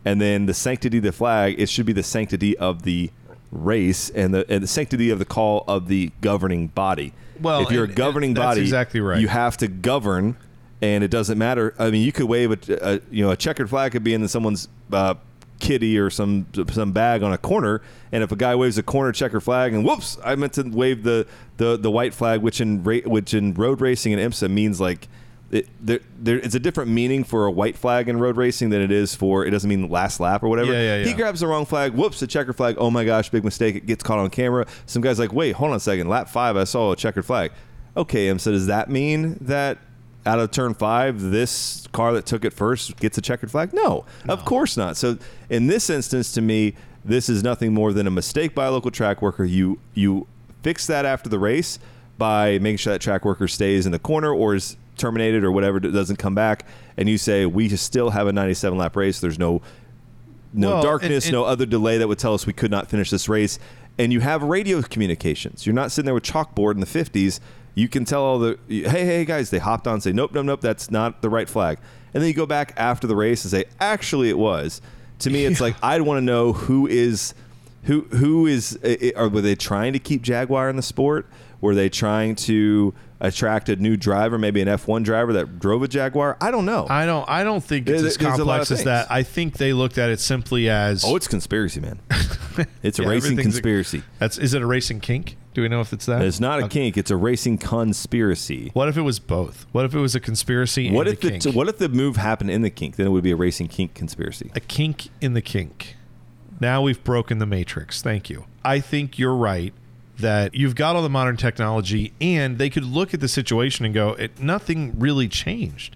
And 0.05 0.19
then 0.19 0.45
the 0.45 0.53
sanctity 0.53 0.97
of 0.97 1.03
the 1.03 1.11
flag, 1.11 1.59
it 1.59 1.69
should 1.69 1.85
be 1.85 1.93
the 1.93 2.03
sanctity 2.03 2.57
of 2.57 2.83
the 2.83 3.09
race 3.51 4.09
and 4.09 4.33
the 4.33 4.45
and 4.49 4.63
the 4.63 4.67
sanctity 4.67 5.09
of 5.09 5.19
the 5.19 5.25
call 5.25 5.63
of 5.67 5.87
the 5.87 6.11
governing 6.21 6.67
body. 6.67 7.13
Well, 7.41 7.61
if 7.61 7.71
you're 7.71 7.85
a 7.85 7.87
governing 7.87 8.33
body, 8.33 8.61
exactly 8.61 8.99
right. 8.99 9.19
You 9.19 9.27
have 9.27 9.57
to 9.57 9.67
govern, 9.67 10.37
and 10.81 11.03
it 11.03 11.11
doesn't 11.11 11.37
matter. 11.37 11.73
I 11.79 11.89
mean, 11.91 12.03
you 12.03 12.11
could 12.11 12.25
wave 12.25 12.51
a, 12.51 12.93
a 12.93 13.01
you 13.11 13.23
know 13.23 13.31
a 13.31 13.37
checkered 13.37 13.69
flag 13.69 13.91
could 13.91 14.03
be 14.03 14.13
in 14.13 14.27
someone's 14.27 14.67
uh, 14.91 15.15
kitty 15.59 15.97
or 15.97 16.09
some 16.09 16.47
some 16.71 16.91
bag 16.91 17.23
on 17.23 17.31
a 17.31 17.37
corner, 17.37 17.81
and 18.11 18.23
if 18.23 18.31
a 18.31 18.35
guy 18.35 18.55
waves 18.55 18.77
a 18.77 18.83
corner 18.83 19.11
checker 19.11 19.39
flag, 19.39 19.73
and 19.73 19.85
whoops, 19.85 20.17
I 20.23 20.35
meant 20.35 20.53
to 20.53 20.63
wave 20.63 21.03
the 21.03 21.27
the, 21.57 21.77
the 21.77 21.91
white 21.91 22.13
flag, 22.13 22.41
which 22.41 22.59
in 22.59 22.83
ra- 22.83 23.05
which 23.05 23.33
in 23.33 23.53
road 23.53 23.81
racing 23.81 24.13
and 24.13 24.21
IMSA 24.33 24.49
means 24.49 24.79
like. 24.81 25.07
It, 25.53 25.69
there, 25.79 25.99
there, 26.17 26.37
it's 26.37 26.55
a 26.55 26.59
different 26.59 26.89
meaning 26.89 27.23
for 27.23 27.45
a 27.45 27.51
white 27.51 27.77
flag 27.77 28.09
in 28.09 28.17
road 28.17 28.37
racing 28.37 28.71
than 28.71 28.81
it 28.81 28.91
is 28.91 29.13
for 29.13 29.45
it 29.45 29.51
doesn't 29.51 29.69
mean 29.69 29.87
last 29.87 30.19
lap 30.19 30.41
or 30.41 30.49
whatever. 30.49 30.73
Yeah, 30.73 30.97
yeah, 30.97 31.05
He 31.05 31.13
grabs 31.13 31.41
the 31.41 31.47
wrong 31.47 31.65
flag. 31.67 31.93
Whoops, 31.93 32.19
the 32.19 32.25
checker 32.25 32.53
flag. 32.53 32.75
Oh 32.79 32.89
my 32.89 33.05
gosh, 33.05 33.29
big 33.29 33.43
mistake. 33.43 33.75
It 33.75 33.85
gets 33.85 34.01
caught 34.03 34.17
on 34.17 34.31
camera. 34.31 34.65
Some 34.87 35.03
guy's 35.03 35.19
like, 35.19 35.31
wait, 35.31 35.51
hold 35.51 35.69
on 35.69 35.77
a 35.77 35.79
second. 35.79 36.09
Lap 36.09 36.27
five, 36.27 36.57
I 36.57 36.63
saw 36.63 36.91
a 36.91 36.95
checkered 36.95 37.25
flag. 37.25 37.51
Okay, 37.95 38.29
Em. 38.29 38.39
So 38.39 38.51
does 38.51 38.65
that 38.65 38.89
mean 38.89 39.37
that 39.41 39.77
out 40.25 40.39
of 40.39 40.49
turn 40.49 40.73
five, 40.73 41.21
this 41.21 41.85
car 41.91 42.13
that 42.13 42.25
took 42.25 42.43
it 42.45 42.53
first 42.53 42.97
gets 42.97 43.19
a 43.19 43.21
checkered 43.21 43.51
flag? 43.51 43.73
No, 43.73 44.05
of 44.27 44.45
course 44.45 44.75
not. 44.75 44.97
So 44.97 45.19
in 45.51 45.67
this 45.67 45.89
instance, 45.89 46.31
to 46.31 46.41
me, 46.41 46.73
this 47.05 47.29
is 47.29 47.43
nothing 47.43 47.73
more 47.73 47.93
than 47.93 48.07
a 48.07 48.11
mistake 48.11 48.55
by 48.55 48.65
a 48.65 48.71
local 48.71 48.89
track 48.89 49.21
worker. 49.21 49.43
You 49.43 49.79
you 49.93 50.25
fix 50.63 50.87
that 50.87 51.05
after 51.05 51.29
the 51.29 51.37
race 51.37 51.77
by 52.17 52.57
making 52.59 52.77
sure 52.77 52.93
that 52.93 53.01
track 53.01 53.25
worker 53.25 53.47
stays 53.47 53.85
in 53.85 53.91
the 53.91 53.99
corner 53.99 54.33
or 54.33 54.55
is 54.55 54.77
terminated 54.97 55.43
or 55.43 55.51
whatever 55.51 55.79
doesn't 55.79 56.17
come 56.17 56.35
back 56.35 56.65
and 56.97 57.09
you 57.09 57.17
say 57.17 57.45
we 57.45 57.67
still 57.69 58.11
have 58.11 58.27
a 58.27 58.31
97 58.33 58.77
lap 58.77 58.95
race 58.95 59.19
there's 59.19 59.39
no 59.39 59.61
no 60.53 60.69
Well, 60.75 60.83
darkness, 60.83 61.25
and- 61.25 61.33
and- 61.33 61.41
no 61.41 61.45
other 61.45 61.65
delay 61.65 61.97
that 61.97 62.07
would 62.07 62.19
tell 62.19 62.33
us 62.35 62.45
we 62.45 62.53
could 62.53 62.69
not 62.69 62.87
finish 62.87 63.09
this 63.09 63.27
race. 63.27 63.57
And 63.97 64.13
you 64.13 64.19
have 64.19 64.43
radio 64.43 64.83
communications. 64.83 65.65
You're 65.65 65.73
not 65.73 65.91
sitting 65.91 66.05
there 66.05 66.13
with 66.13 66.23
chalkboard 66.23 66.75
in 66.75 66.79
the 66.79 66.85
50s. 66.85 67.39
You 67.73 67.87
can 67.87 68.05
tell 68.05 68.21
all 68.21 68.37
the 68.37 68.59
hey, 68.69 68.83
hey 69.05 69.25
guys, 69.25 69.49
they 69.49 69.57
hopped 69.57 69.87
on 69.87 69.95
and 69.95 70.03
say, 70.03 70.11
nope, 70.11 70.31
nope, 70.31 70.45
nope, 70.45 70.61
that's 70.61 70.91
not 70.91 71.23
the 71.23 71.29
right 71.29 71.49
flag. 71.49 71.79
And 72.13 72.21
then 72.21 72.27
you 72.27 72.35
go 72.35 72.45
back 72.45 72.73
after 72.77 73.07
the 73.07 73.15
race 73.15 73.43
and 73.43 73.49
say, 73.49 73.65
actually, 73.79 74.29
it 74.29 74.37
was. 74.37 74.79
To 75.19 75.31
me, 75.31 75.45
it's 75.45 75.59
like 75.65 75.75
I'd 75.81 76.01
want 76.03 76.17
to 76.19 76.21
know 76.25 76.53
who 76.53 76.85
is 76.85 77.33
who 77.85 78.01
who 78.11 78.45
is 78.45 78.77
eh, 78.83 78.95
eh, 79.01 79.11
i- 79.17 79.21
i- 79.23 79.25
were 79.27 79.41
they 79.41 79.55
trying 79.55 79.93
to 79.93 79.99
keep 79.99 80.21
Jaguar 80.21 80.69
in 80.69 80.75
the 80.75 80.83
sport? 80.83 81.25
Were 81.61 81.73
they 81.73 81.89
trying 81.89 82.35
to 82.35 82.93
attract 83.23 83.69
a 83.69 83.75
new 83.77 83.97
driver, 83.97 84.37
maybe 84.37 84.61
an 84.61 84.67
F1 84.67 85.03
driver 85.03 85.33
that 85.33 85.57
drove 85.57 85.81
a 85.81 85.87
Jaguar? 85.87 86.37
I 86.39 86.51
don't 86.51 86.65
know. 86.65 86.85
I 86.87 87.07
don't. 87.07 87.27
I 87.27 87.43
don't 87.43 87.63
think 87.63 87.89
it's 87.89 88.01
There- 88.01 88.07
as 88.09 88.17
there's 88.17 88.39
a 88.39 88.43
lot 88.45 88.57
complex 88.59 88.71
as 88.71 88.83
that. 88.83 89.11
I 89.11 89.23
think 89.23 89.57
they 89.57 89.73
looked 89.73 89.97
at 89.97 90.11
it 90.11 90.19
simply 90.19 90.69
as 90.69 91.03
oh, 91.03 91.15
it's 91.15 91.27
conspiracy, 91.27 91.79
man. 91.79 91.99
It's 92.83 92.99
a 92.99 93.01
Yeah, 93.01 93.09
racing 93.09 93.31
everything's 93.31 93.39
a- 93.39 93.61
conspiracy. 93.61 94.03
that's. 94.19 94.37
Is 94.37 94.53
it 94.53 94.61
a 94.61 94.65
racing 94.67 94.99
kink? 94.99 95.37
Do 95.55 95.63
we 95.63 95.69
know 95.69 95.81
if 95.81 95.91
it's 95.91 96.05
that? 96.05 96.21
It's 96.21 96.39
not 96.39 96.61
a 96.61 96.67
kink. 96.67 96.97
It's 96.97 97.09
a 97.09 97.17
racing 97.17 97.57
conspiracy. 97.59 98.69
What 98.73 98.89
if 98.89 98.97
it 98.97 99.01
was 99.01 99.19
both? 99.19 99.65
What 99.71 99.85
if 99.85 99.95
it 99.95 99.99
was 99.99 100.13
a 100.13 100.19
conspiracy 100.19 100.91
What 100.91 101.07
if 101.07 101.19
the 101.21 101.51
what 101.51 101.67
if 101.67 101.79
the 101.79 101.89
move 101.89 102.17
happened 102.17 102.51
in 102.51 102.61
the 102.61 102.69
kink? 102.69 102.95
Then 102.95 103.07
it 103.07 103.09
would 103.09 103.23
be 103.23 103.31
a 103.31 103.35
racing 103.35 103.69
kink 103.69 103.95
conspiracy. 103.95 104.51
a 104.55 104.59
kink 104.59 105.07
in 105.21 105.33
the 105.33 105.41
kink. 105.41 105.95
Now 106.59 106.81
we've 106.83 107.03
broken 107.03 107.39
the 107.39 107.45
matrix. 107.47 108.01
Thank 108.03 108.29
you. 108.29 108.45
I 108.63 108.79
think 108.79 109.17
you're 109.17 109.35
right 109.35 109.73
that 110.17 110.53
you've 110.53 110.75
got 110.75 110.95
all 110.95 111.01
the 111.01 111.09
modern 111.09 111.37
technology, 111.37 112.13
and 112.21 112.57
they 112.57 112.69
could 112.69 112.85
look 112.85 113.13
at 113.13 113.19
the 113.19 113.27
situation 113.27 113.85
and 113.85 113.93
go, 113.93 114.09
it, 114.13 114.39
nothing 114.39 114.97
really 114.99 115.27
changed. 115.27 115.95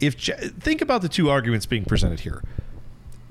If 0.00 0.14
think 0.14 0.80
about 0.80 1.02
the 1.02 1.08
two 1.08 1.30
arguments 1.30 1.66
being 1.66 1.84
presented 1.84 2.20
here. 2.20 2.42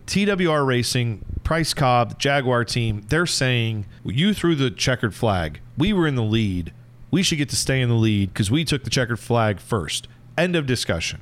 TWR 0.07 0.65
Racing, 0.65 1.23
Price 1.43 1.73
Cobb, 1.73 2.17
Jaguar 2.19 2.65
team, 2.65 3.05
they're 3.07 3.25
saying 3.25 3.86
you 4.03 4.34
threw 4.34 4.55
the 4.55 4.71
checkered 4.71 5.13
flag. 5.13 5.59
We 5.77 5.93
were 5.93 6.07
in 6.07 6.15
the 6.15 6.23
lead. 6.23 6.73
We 7.11 7.23
should 7.23 7.38
get 7.38 7.49
to 7.49 7.55
stay 7.55 7.82
in 7.82 7.89
the 7.89 7.95
lead 7.95 8.34
because 8.34 8.49
we 8.49 8.65
took 8.65 8.84
the 8.84 8.89
checkered 8.89 9.19
flag 9.19 9.59
first. 9.59 10.07
End 10.38 10.55
of 10.55 10.65
discussion. 10.65 11.21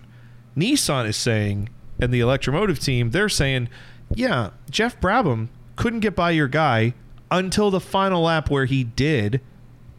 Nissan 0.55 1.07
is 1.07 1.17
saying, 1.17 1.69
and 1.99 2.13
the 2.13 2.19
Electramotive 2.19 2.83
team, 2.83 3.11
they're 3.11 3.29
saying, 3.29 3.69
yeah, 4.13 4.51
Jeff 4.69 4.99
Brabham 4.99 5.49
couldn't 5.75 5.99
get 5.99 6.15
by 6.15 6.31
your 6.31 6.47
guy 6.47 6.93
until 7.31 7.71
the 7.71 7.79
final 7.79 8.23
lap 8.23 8.49
where 8.49 8.65
he 8.65 8.83
did 8.83 9.41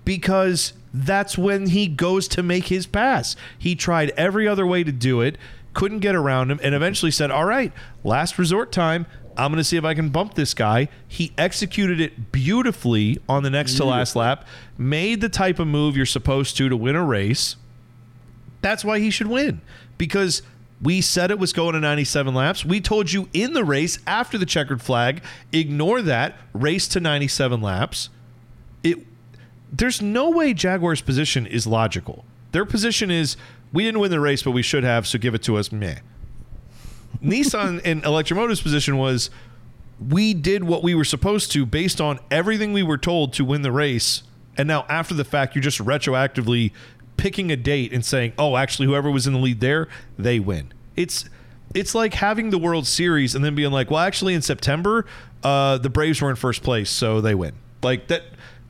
because 0.05 0.73
that's 0.93 1.39
when 1.39 1.69
he 1.69 1.87
goes 1.87 2.27
to 2.29 2.43
make 2.43 2.67
his 2.67 2.87
pass. 2.87 3.37
He 3.59 3.75
tried 3.75 4.11
every 4.11 4.49
other 4.49 4.67
way 4.67 4.83
to 4.83 4.93
do 4.93 5.21
it, 5.21 5.39
couldn't 5.73 6.01
get 6.01 6.15
around 6.15 6.51
him, 6.51 6.59
and 6.63 6.75
eventually 6.75 7.11
said, 7.11 7.31
All 7.31 7.45
right, 7.45 7.73
last 8.03 8.39
resort 8.39 8.73
time. 8.73 9.07
I'm 9.37 9.53
going 9.53 9.59
to 9.59 9.65
see 9.65 9.77
if 9.77 9.85
I 9.85 9.95
can 9.95 10.11
bump 10.11 10.35
this 10.35 10.53
guy. 10.53 10.89
He 11.07 11.33
executed 11.39 12.01
it 12.01 12.33
beautifully 12.33 13.19
on 13.29 13.43
the 13.43 13.49
next 13.49 13.77
to 13.77 13.85
last 13.85 14.17
lap, 14.17 14.45
made 14.77 15.21
the 15.21 15.29
type 15.29 15.59
of 15.59 15.69
move 15.69 15.97
you're 15.97 16.05
supposed 16.05 16.57
to 16.57 16.69
to 16.69 16.77
win 16.77 16.97
a 16.97 17.05
race. 17.05 17.57
That's 18.61 18.85
why 18.85 18.99
he 18.99 19.09
should 19.09 19.29
win 19.29 19.61
because 19.97 20.43
we 20.83 21.01
said 21.01 21.31
it 21.31 21.39
was 21.39 21.53
going 21.53 21.75
to 21.75 21.81
97 21.81 22.35
laps. 22.35 22.65
We 22.65 22.81
told 22.81 23.13
you 23.13 23.29
in 23.33 23.53
the 23.53 23.65
race 23.65 23.99
after 24.07 24.39
the 24.39 24.47
checkered 24.47 24.81
flag, 24.81 25.23
ignore 25.53 26.01
that, 26.03 26.37
race 26.53 26.89
to 26.89 27.01
97 27.01 27.61
laps. 27.61 28.09
It 28.83 28.99
there's 29.73 30.03
no 30.03 30.31
way 30.31 30.53
Jaguar's 30.53 31.01
position 31.01 31.47
is 31.47 31.67
logical. 31.67 32.25
Their 32.53 32.65
position 32.65 33.11
is 33.11 33.37
we 33.73 33.85
didn't 33.85 34.01
win 34.01 34.11
the 34.11 34.19
race, 34.19 34.43
but 34.43 34.51
we 34.51 34.63
should 34.63 34.83
have, 34.83 35.07
so 35.07 35.19
give 35.19 35.35
it 35.35 35.43
to 35.45 35.57
us. 35.57 35.71
Meh. 35.71 35.99
Nissan 37.23 37.81
and 37.85 38.03
Electramotive's 38.03 38.61
position 38.61 38.99
was 38.99 39.31
we 40.09 40.35
did 40.35 40.65
what 40.65 40.83
we 40.83 40.95
were 40.95 41.05
supposed 41.05 41.53
to 41.53 41.67
based 41.67 42.01
on 42.01 42.19
everything 42.31 42.73
we 42.73 42.83
were 42.83 42.99
told 42.99 43.33
to 43.35 43.45
win 43.45 43.63
the 43.63 43.71
race. 43.71 44.23
And 44.57 44.67
now 44.67 44.87
after 44.89 45.15
the 45.15 45.25
fact, 45.25 45.55
you're 45.55 45.63
just 45.63 45.79
retroactively 45.79 46.73
picking 47.21 47.53
a 47.53 47.57
date 47.57 47.93
and 47.93 48.05
saying, 48.05 48.33
"Oh, 48.39 48.57
actually 48.57 48.87
whoever 48.87 49.11
was 49.11 49.27
in 49.27 49.35
the 49.35 49.39
lead 49.39 49.61
there, 49.61 49.89
they 50.19 50.41
win." 50.41 50.73
It's 50.97 51.29
it's 51.75 51.95
like 51.95 52.15
having 52.15 52.51
the 52.51 52.59
World 52.59 52.87
Series 52.87 53.35
and 53.35 53.45
then 53.45 53.55
being 53.55 53.71
like, 53.71 53.91
"Well, 53.91 54.01
actually 54.01 54.35
in 54.35 54.43
September, 54.43 55.07
uh, 55.45 55.79
the 55.79 55.91
Braves 55.91 56.21
were 56.21 56.31
in 56.31 56.37
first 56.37 56.63
place, 56.63 56.91
so 56.91 57.21
they 57.21 57.35
win." 57.35 57.53
Like 57.83 58.09
that 58.09 58.25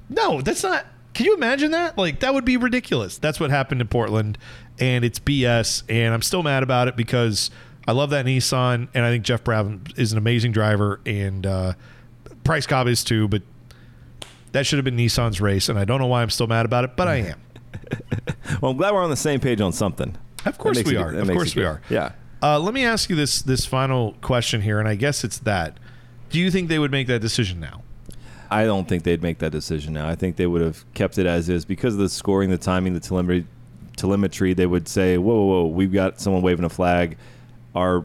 No, 0.09 0.41
that's 0.41 0.63
not 0.63 0.87
Can 1.15 1.27
you 1.27 1.35
imagine 1.35 1.73
that? 1.73 1.99
Like 1.99 2.21
that 2.21 2.35
would 2.35 2.45
be 2.45 2.57
ridiculous. 2.57 3.19
That's 3.19 3.41
what 3.41 3.51
happened 3.51 3.81
in 3.81 3.89
Portland 3.89 4.39
and 4.79 5.05
it's 5.05 5.19
BS 5.19 5.83
and 5.89 6.15
I'm 6.15 6.23
still 6.23 6.43
mad 6.43 6.63
about 6.63 6.89
it 6.89 6.97
because 6.97 7.51
I 7.87 7.93
love 7.93 8.11
that 8.11 8.25
Nissan 8.27 8.89
and 8.95 9.05
I 9.05 9.11
think 9.11 9.25
Jeff 9.25 9.43
Brabham 9.45 9.99
is 9.99 10.13
an 10.13 10.19
amazing 10.19 10.53
driver 10.53 11.01
and 11.05 11.45
uh, 11.47 11.73
Price 12.45 12.67
Cobb 12.67 12.87
is 12.87 13.03
too, 13.05 13.29
but 13.29 13.43
that 14.53 14.67
should 14.67 14.79
have 14.79 14.85
been 14.85 14.97
Nissan's 14.97 15.41
race 15.41 15.69
and 15.69 15.79
I 15.79 15.85
don't 15.85 16.01
know 16.01 16.07
why 16.07 16.23
I'm 16.23 16.31
still 16.31 16.47
mad 16.47 16.67
about 16.67 16.85
it, 16.85 16.97
but 16.97 17.09
I 17.09 17.17
am. 17.17 17.41
Well, 18.61 18.73
I'm 18.73 18.77
glad 18.77 18.93
we're 18.93 19.03
on 19.03 19.11
the 19.11 19.16
same 19.16 19.41
page 19.41 19.61
on 19.61 19.73
something. 19.73 20.16
Of 20.45 20.59
course 20.59 20.83
we 20.85 20.97
it- 20.97 21.01
are. 21.01 21.14
Of 21.14 21.29
course 21.31 21.55
we 21.55 21.62
good. 21.62 21.68
are. 21.68 21.83
Yeah. 21.89 22.12
Uh, 22.43 22.59
let 22.59 22.73
me 22.75 22.85
ask 22.85 23.11
you 23.11 23.16
this 23.16 23.43
this 23.43 23.64
final 23.66 24.14
question 24.23 24.62
here, 24.62 24.79
and 24.81 24.89
I 24.89 24.95
guess 24.95 25.25
it's 25.25 25.39
that. 25.39 25.79
Do 26.31 26.39
you 26.39 26.51
think 26.51 26.68
they 26.68 26.79
would 26.79 26.91
make 26.91 27.07
that 27.09 27.21
decision 27.21 27.61
now? 27.61 27.83
I 28.51 28.64
don't 28.64 28.89
think 28.89 29.05
they'd 29.05 29.23
make 29.23 29.39
that 29.39 29.51
decision 29.53 29.93
now. 29.93 30.09
I 30.09 30.14
think 30.14 30.37
they 30.37 30.47
would 30.47 30.62
have 30.62 30.85
kept 30.95 31.18
it 31.18 31.27
as 31.27 31.49
is 31.49 31.64
because 31.64 31.95
of 31.95 32.01
the 32.01 32.09
scoring, 32.09 32.51
the 32.51 32.59
timing, 32.59 32.95
the 32.95 33.01
telemetry. 33.01 33.47
Telemetry. 33.97 34.55
They 34.55 34.66
would 34.66 34.89
say, 34.89 35.18
"Whoa, 35.18 35.35
whoa, 35.35 35.62
whoa! 35.62 35.66
We've 35.66 35.93
got 35.93 36.21
someone 36.21 36.43
waving 36.43 36.64
a 36.64 36.68
flag. 36.71 37.16
Our 37.75 38.05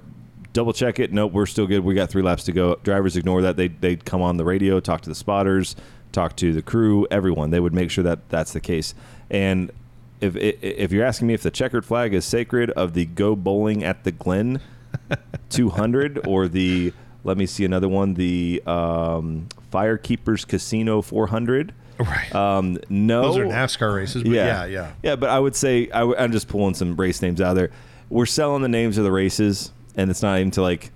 double 0.53 0.73
check 0.73 0.99
it. 0.99 1.13
Nope, 1.13 1.31
we're 1.31 1.45
still 1.45 1.67
good. 1.67 1.79
We 1.83 1.93
got 1.95 2.09
three 2.09 2.21
laps 2.21 2.43
to 2.45 2.51
go." 2.51 2.75
Drivers 2.83 3.15
ignore 3.15 3.41
that. 3.41 3.55
They 3.57 3.69
they'd 3.69 4.03
come 4.05 4.21
on 4.21 4.37
the 4.37 4.43
radio, 4.45 4.79
talk 4.79 5.01
to 5.01 5.09
the 5.09 5.15
spotters, 5.15 5.75
talk 6.11 6.35
to 6.37 6.51
the 6.53 6.61
crew, 6.61 7.07
everyone. 7.09 7.51
They 7.51 7.59
would 7.61 7.73
make 7.73 7.89
sure 7.89 8.03
that 8.03 8.27
that's 8.29 8.51
the 8.53 8.59
case. 8.59 8.93
And 9.29 9.71
if 10.21 10.35
if 10.35 10.91
you're 10.91 11.05
asking 11.05 11.27
me 11.27 11.33
if 11.33 11.43
the 11.43 11.51
checkered 11.51 11.85
flag 11.85 12.13
is 12.13 12.25
sacred 12.25 12.71
of 12.71 12.93
the 12.93 13.05
go 13.05 13.35
bowling 13.35 13.83
at 13.83 14.03
the 14.03 14.11
Glen 14.11 14.61
200 15.49 16.25
or 16.27 16.47
the 16.47 16.93
let 17.23 17.37
me 17.37 17.45
see 17.45 17.65
another 17.65 17.89
one 17.89 18.13
the 18.13 18.61
um, 18.65 19.47
Firekeepers 19.71 20.47
Casino 20.47 21.01
400. 21.01 21.73
Right. 21.97 22.35
Um, 22.35 22.77
no, 22.89 23.21
Those 23.21 23.37
are 23.37 23.45
NASCAR 23.45 23.95
races, 23.95 24.23
but 24.23 24.31
yeah, 24.31 24.65
yeah. 24.65 24.91
yeah. 25.01 25.15
But 25.15 25.29
I 25.29 25.39
would 25.39 25.55
say 25.55 25.89
I 25.91 25.99
w- 25.99 26.17
I'm 26.17 26.31
just 26.31 26.47
pulling 26.47 26.73
some 26.73 26.95
race 26.97 27.21
names 27.21 27.39
out 27.39 27.53
there. 27.53 27.71
We're 28.09 28.25
selling 28.25 28.61
the 28.61 28.69
names 28.69 28.97
of 28.97 29.05
the 29.05 29.11
races, 29.11 29.71
and 29.95 30.11
it's 30.11 30.21
not 30.21 30.37
even 30.39 30.51
to 30.51 30.61
like 30.61 30.91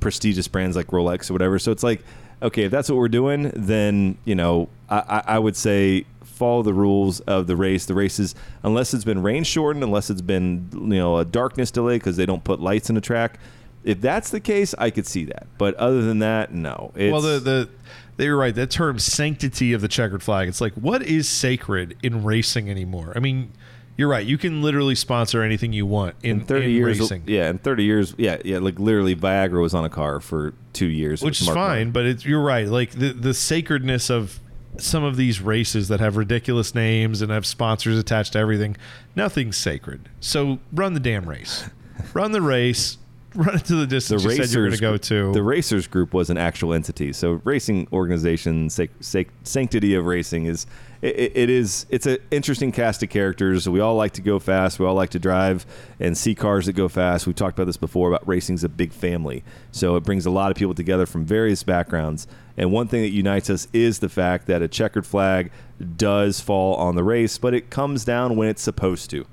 prestigious 0.00 0.48
brands 0.48 0.76
like 0.76 0.88
Rolex 0.88 1.30
or 1.30 1.34
whatever. 1.34 1.58
So 1.60 1.70
it's 1.70 1.84
like, 1.84 2.02
okay, 2.42 2.64
if 2.64 2.70
that's 2.72 2.88
what 2.88 2.96
we're 2.96 3.08
doing, 3.08 3.52
then 3.54 4.18
you 4.24 4.34
know, 4.34 4.68
I, 4.88 4.98
I, 4.98 5.22
I 5.34 5.38
would 5.38 5.56
say 5.56 6.04
follow 6.40 6.62
the 6.62 6.74
rules 6.74 7.20
of 7.20 7.46
the 7.46 7.54
race. 7.54 7.84
The 7.86 7.94
races, 7.94 8.34
unless 8.64 8.92
it's 8.94 9.04
been 9.04 9.22
rain 9.22 9.44
shortened, 9.44 9.84
unless 9.84 10.10
it's 10.10 10.22
been 10.22 10.68
you 10.72 10.98
know 10.98 11.18
a 11.18 11.24
darkness 11.24 11.70
delay 11.70 11.96
because 11.96 12.16
they 12.16 12.26
don't 12.26 12.42
put 12.42 12.58
lights 12.60 12.88
in 12.88 12.94
the 12.96 13.00
track. 13.00 13.38
If 13.84 14.00
that's 14.00 14.30
the 14.30 14.40
case, 14.40 14.74
I 14.76 14.90
could 14.90 15.06
see 15.06 15.24
that. 15.26 15.46
But 15.56 15.74
other 15.76 16.02
than 16.02 16.18
that, 16.18 16.52
no. 16.52 16.92
It's, 16.96 17.12
well, 17.12 17.20
the 17.22 17.38
the 17.38 17.68
they 18.16 18.28
were 18.28 18.36
right. 18.36 18.54
That 18.54 18.70
term 18.70 18.98
sanctity 18.98 19.72
of 19.72 19.80
the 19.80 19.88
checkered 19.88 20.22
flag. 20.22 20.48
It's 20.48 20.60
like 20.60 20.74
what 20.74 21.02
is 21.02 21.28
sacred 21.28 21.96
in 22.02 22.24
racing 22.24 22.68
anymore? 22.68 23.12
I 23.16 23.20
mean, 23.20 23.52
You're 23.96 24.08
right. 24.08 24.26
You 24.26 24.36
can 24.38 24.60
literally 24.62 24.94
sponsor 24.94 25.42
anything 25.42 25.72
you 25.72 25.86
want 25.86 26.14
in, 26.22 26.40
In 26.40 26.46
30 26.46 26.64
in 26.64 26.70
years, 26.72 27.00
racing. 27.00 27.22
yeah, 27.26 27.48
in 27.50 27.58
30 27.58 27.84
years, 27.84 28.14
yeah, 28.18 28.38
yeah, 28.44 28.58
like 28.58 28.78
literally 28.78 29.14
Viagra 29.16 29.60
was 29.60 29.72
on 29.74 29.84
a 29.84 29.90
car 29.90 30.20
for 30.20 30.52
two 30.72 30.86
years, 30.88 31.22
which 31.22 31.40
is 31.40 31.46
fine. 31.46 31.56
Martin. 31.56 31.90
But 31.92 32.04
it's, 32.06 32.24
you're 32.26 32.42
right. 32.42 32.66
Like 32.66 32.90
the 32.92 33.12
the 33.12 33.32
sacredness 33.34 34.10
of 34.10 34.40
some 34.82 35.04
of 35.04 35.16
these 35.16 35.40
races 35.40 35.88
that 35.88 36.00
have 36.00 36.16
ridiculous 36.16 36.74
names 36.74 37.22
and 37.22 37.30
have 37.30 37.46
sponsors 37.46 37.98
attached 37.98 38.32
to 38.34 38.38
everything. 38.38 38.76
Nothing's 39.14 39.56
sacred. 39.56 40.08
So 40.20 40.58
run 40.72 40.94
the 40.94 41.00
damn 41.00 41.28
race. 41.28 41.68
run 42.14 42.32
the 42.32 42.42
race. 42.42 42.98
Run 43.34 43.54
it 43.54 43.64
to 43.66 43.74
the 43.74 43.80
The 43.82 43.86
distance 43.86 44.24
you 44.24 44.30
said 44.30 44.38
racers, 44.40 44.54
you 44.54 44.60
were 44.60 44.66
going 44.66 44.76
to 44.76 44.80
go 44.80 44.96
to. 44.96 45.32
the 45.32 45.42
racers 45.42 45.86
group 45.86 46.12
was 46.12 46.30
an 46.30 46.36
actual 46.36 46.74
entity. 46.74 47.12
So 47.12 47.40
racing 47.44 47.86
organization, 47.92 48.68
sac- 48.70 48.90
sac- 49.00 49.28
sanctity 49.44 49.94
of 49.94 50.04
racing 50.04 50.46
is 50.46 50.66
it, 51.00 51.32
it 51.36 51.48
is 51.50 51.86
it's 51.90 52.06
an 52.06 52.18
interesting 52.32 52.72
cast 52.72 53.02
of 53.04 53.08
characters. 53.08 53.68
We 53.68 53.78
all 53.80 53.94
like 53.94 54.12
to 54.14 54.20
go 54.20 54.38
fast. 54.40 54.78
We 54.80 54.86
all 54.86 54.94
like 54.94 55.10
to 55.10 55.18
drive 55.20 55.64
and 56.00 56.18
see 56.18 56.34
cars 56.34 56.66
that 56.66 56.72
go 56.72 56.88
fast. 56.88 57.26
We've 57.26 57.36
talked 57.36 57.56
about 57.56 57.66
this 57.66 57.76
before 57.76 58.08
about 58.08 58.26
racing's 58.26 58.64
a 58.64 58.68
big 58.68 58.92
family. 58.92 59.44
So 59.70 59.94
it 59.96 60.02
brings 60.02 60.26
a 60.26 60.30
lot 60.30 60.50
of 60.50 60.56
people 60.56 60.74
together 60.74 61.06
from 61.06 61.24
various 61.24 61.62
backgrounds. 61.62 62.26
And 62.56 62.72
one 62.72 62.88
thing 62.88 63.02
that 63.02 63.10
unites 63.10 63.48
us 63.48 63.68
is 63.72 64.00
the 64.00 64.08
fact 64.08 64.46
that 64.48 64.60
a 64.60 64.68
checkered 64.68 65.06
flag 65.06 65.50
does 65.96 66.40
fall 66.40 66.74
on 66.74 66.96
the 66.96 67.04
race, 67.04 67.38
but 67.38 67.54
it 67.54 67.70
comes 67.70 68.04
down 68.04 68.36
when 68.36 68.48
it's 68.48 68.60
supposed 68.60 69.08
to. 69.10 69.24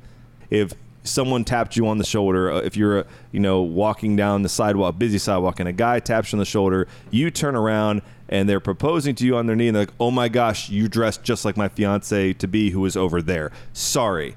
If 0.49 0.73
someone 1.07 1.43
tapped 1.43 1.75
you 1.75 1.87
on 1.87 1.97
the 1.97 2.05
shoulder, 2.05 2.51
uh, 2.51 2.59
if 2.59 2.77
you're, 2.77 2.99
uh, 2.99 3.03
you 3.31 3.39
know, 3.39 3.61
walking 3.61 4.15
down 4.15 4.41
the 4.41 4.49
sidewalk, 4.49 4.99
busy 4.99 5.17
sidewalk, 5.17 5.59
and 5.59 5.67
a 5.67 5.73
guy 5.73 5.99
taps 5.99 6.31
you 6.31 6.37
on 6.37 6.39
the 6.39 6.45
shoulder, 6.45 6.87
you 7.11 7.31
turn 7.31 7.55
around 7.55 8.01
and 8.29 8.47
they're 8.49 8.59
proposing 8.59 9.15
to 9.15 9.25
you 9.25 9.37
on 9.37 9.45
their 9.45 9.55
knee, 9.55 9.67
and 9.67 9.75
they're 9.75 9.83
like, 9.83 9.93
"Oh 9.99 10.11
my 10.11 10.27
gosh, 10.27 10.69
you 10.69 10.87
dressed 10.89 11.23
just 11.23 11.45
like 11.45 11.55
my 11.55 11.69
fiance 11.69 12.33
to 12.33 12.47
be 12.47 12.71
who 12.71 12.85
is 12.85 12.97
over 12.97 13.21
there." 13.21 13.51
Sorry. 13.71 14.35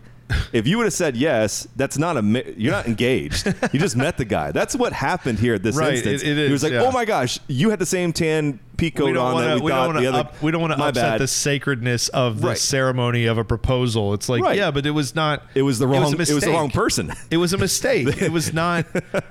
If 0.53 0.67
you 0.67 0.77
would 0.79 0.85
have 0.85 0.93
said 0.93 1.17
yes, 1.17 1.67
that's 1.77 1.99
not 1.99 2.17
a 2.17 2.55
you're 2.57 2.73
not 2.73 2.87
engaged. 2.87 3.47
You 3.73 3.79
just 3.81 3.97
met 3.97 4.17
the 4.17 4.25
guy. 4.25 4.53
That's 4.53 4.75
what 4.77 4.93
happened 4.93 5.39
here 5.39 5.55
at 5.55 5.63
this 5.63 5.77
Right, 5.77 5.95
instance. 5.95 6.23
it- 6.23 6.39
it 6.39 6.47
He 6.47 6.53
was 6.53 6.63
like, 6.63 6.73
yeah. 6.73 6.83
"Oh 6.83 6.91
my 6.93 7.05
gosh, 7.05 7.39
you 7.49 7.71
had 7.71 7.79
the 7.79 7.87
same 7.87 8.13
tan 8.13 8.61
coat 8.79 9.07
we 9.07 9.13
don't 9.13 9.17
on 9.19 9.35
want 9.35 9.45
that 9.47 9.55
to. 9.55 9.61
we, 9.61 9.63
We 9.67 9.71
don't 9.73 9.87
want 9.87 9.97
the 9.99 10.03
to. 10.03 10.09
other." 10.09 10.19
Up, 10.21 10.43
we 10.43 10.51
don't 10.51 10.61
want 10.61 10.73
to 10.73 10.79
upset 10.83 10.95
bad. 10.95 11.21
the 11.21 11.27
sacredness 11.27 12.09
of 12.09 12.41
the 12.41 12.49
Right. 12.49 12.59
ceremony 12.59 13.27
of 13.27 13.39
a 13.39 13.45
proposal. 13.45 14.15
It's 14.15 14.29
like, 14.29 14.43
Right. 14.43 14.57
yeah, 14.57 14.71
but 14.71 14.87
it 14.87 14.91
was 14.93 15.15
not. 15.15 15.43
It 15.55 15.63
was 15.63 15.79
the 15.79 15.87
wrong. 15.87 16.03
a 16.05 16.09
It 16.11 16.19
was, 16.19 16.29
the 16.45 16.51
wrong 16.51 16.71
person. 16.71 17.13
It 17.31 17.37
was 17.37 17.53
a 17.53 17.59
mistake. 17.59 18.07
it 18.23 18.33
was 18.33 18.53
not. 18.55 18.87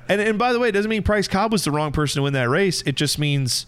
And 0.07 0.21
and 0.21 0.37
by 0.37 0.53
the 0.53 0.59
way, 0.59 0.69
it 0.69 0.73
doesn't 0.73 0.89
mean 0.89 1.03
Price 1.03 1.27
Cobb 1.27 1.51
was 1.51 1.63
the 1.63 1.71
wrong 1.71 1.91
person 1.91 2.19
to 2.19 2.23
win 2.23 2.33
that 2.33 2.49
race. 2.49 2.81
It 2.85 2.95
just 2.95 3.17
means 3.19 3.65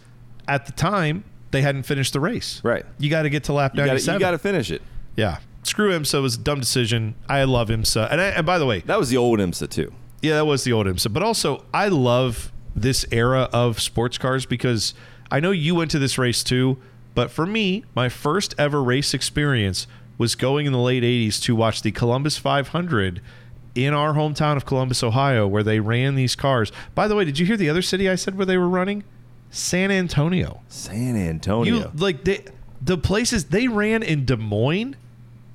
at 0.47 0.65
the 0.65 0.71
time 0.71 1.23
they 1.51 1.61
hadn't 1.61 1.83
finished 1.83 2.13
the 2.13 2.19
race. 2.19 2.61
Right. 2.63 2.85
You 2.99 3.09
got 3.09 3.23
to 3.23 3.29
get 3.29 3.43
to 3.45 3.53
lap 3.53 3.73
ninety 3.75 3.99
seven. 3.99 4.19
You 4.19 4.25
got 4.25 4.31
to 4.31 4.37
finish 4.37 4.71
it. 4.71 4.81
yeah. 5.15 5.37
Screw 5.63 5.91
IMSA. 5.91 6.15
It 6.15 6.21
was 6.21 6.35
a 6.35 6.39
dumb 6.39 6.59
decision. 6.59 7.15
I 7.29 7.43
love 7.43 7.69
IMSA. 7.69 8.11
And, 8.11 8.19
I, 8.21 8.25
and 8.29 8.45
by 8.45 8.57
the 8.57 8.65
way, 8.65 8.79
That 8.81 8.99
was 8.99 9.09
the 9.09 9.17
old 9.17 9.39
IMSA 9.39 9.69
too. 9.69 9.93
yeah, 10.21 10.35
that 10.35 10.45
was 10.45 10.63
the 10.63 10.73
old 10.73 10.87
IMSA. 10.87 11.13
But 11.13 11.23
also, 11.23 11.63
I 11.73 11.87
love 11.87 12.51
this 12.75 13.05
era 13.11 13.49
of 13.53 13.79
sports 13.79 14.17
cars 14.17 14.45
because 14.45 14.93
I 15.29 15.39
know 15.39 15.51
you 15.51 15.75
went 15.75 15.91
to 15.91 15.99
this 15.99 16.17
race 16.17 16.43
too. 16.43 16.77
But 17.13 17.29
for 17.29 17.45
me, 17.45 17.83
my 17.95 18.07
first 18.09 18.55
ever 18.57 18.81
race 18.81 19.13
experience 19.13 19.85
was 20.17 20.35
going 20.35 20.65
in 20.65 20.71
the 20.71 20.79
late 20.79 21.03
80s 21.03 21.41
to 21.43 21.55
watch 21.55 21.81
the 21.81 21.91
Columbus 21.91 22.37
500 22.37 23.21
in 23.75 23.93
our 23.93 24.13
hometown 24.13 24.55
of 24.57 24.65
Columbus, 24.65 25.03
Ohio, 25.03 25.47
where 25.47 25.63
they 25.63 25.79
ran 25.79 26.15
these 26.15 26.35
cars. 26.35 26.71
By 26.95 27.07
the 27.07 27.15
way, 27.15 27.25
did 27.25 27.39
you 27.39 27.45
hear 27.45 27.57
the 27.57 27.69
other 27.69 27.81
city 27.81 28.09
I 28.09 28.15
said 28.15 28.35
where 28.37 28.45
they 28.45 28.57
were 28.57 28.67
running? 28.69 29.03
San 29.49 29.91
Antonio. 29.91 30.61
San 30.69 31.15
Antonio. 31.17 31.75
You 31.75 31.91
like 31.95 32.23
they, 32.23 32.45
the 32.81 32.97
places 32.97 33.45
they 33.45 33.67
ran 33.67 34.03
in 34.03 34.25
Des 34.25 34.37
Moines, 34.37 34.95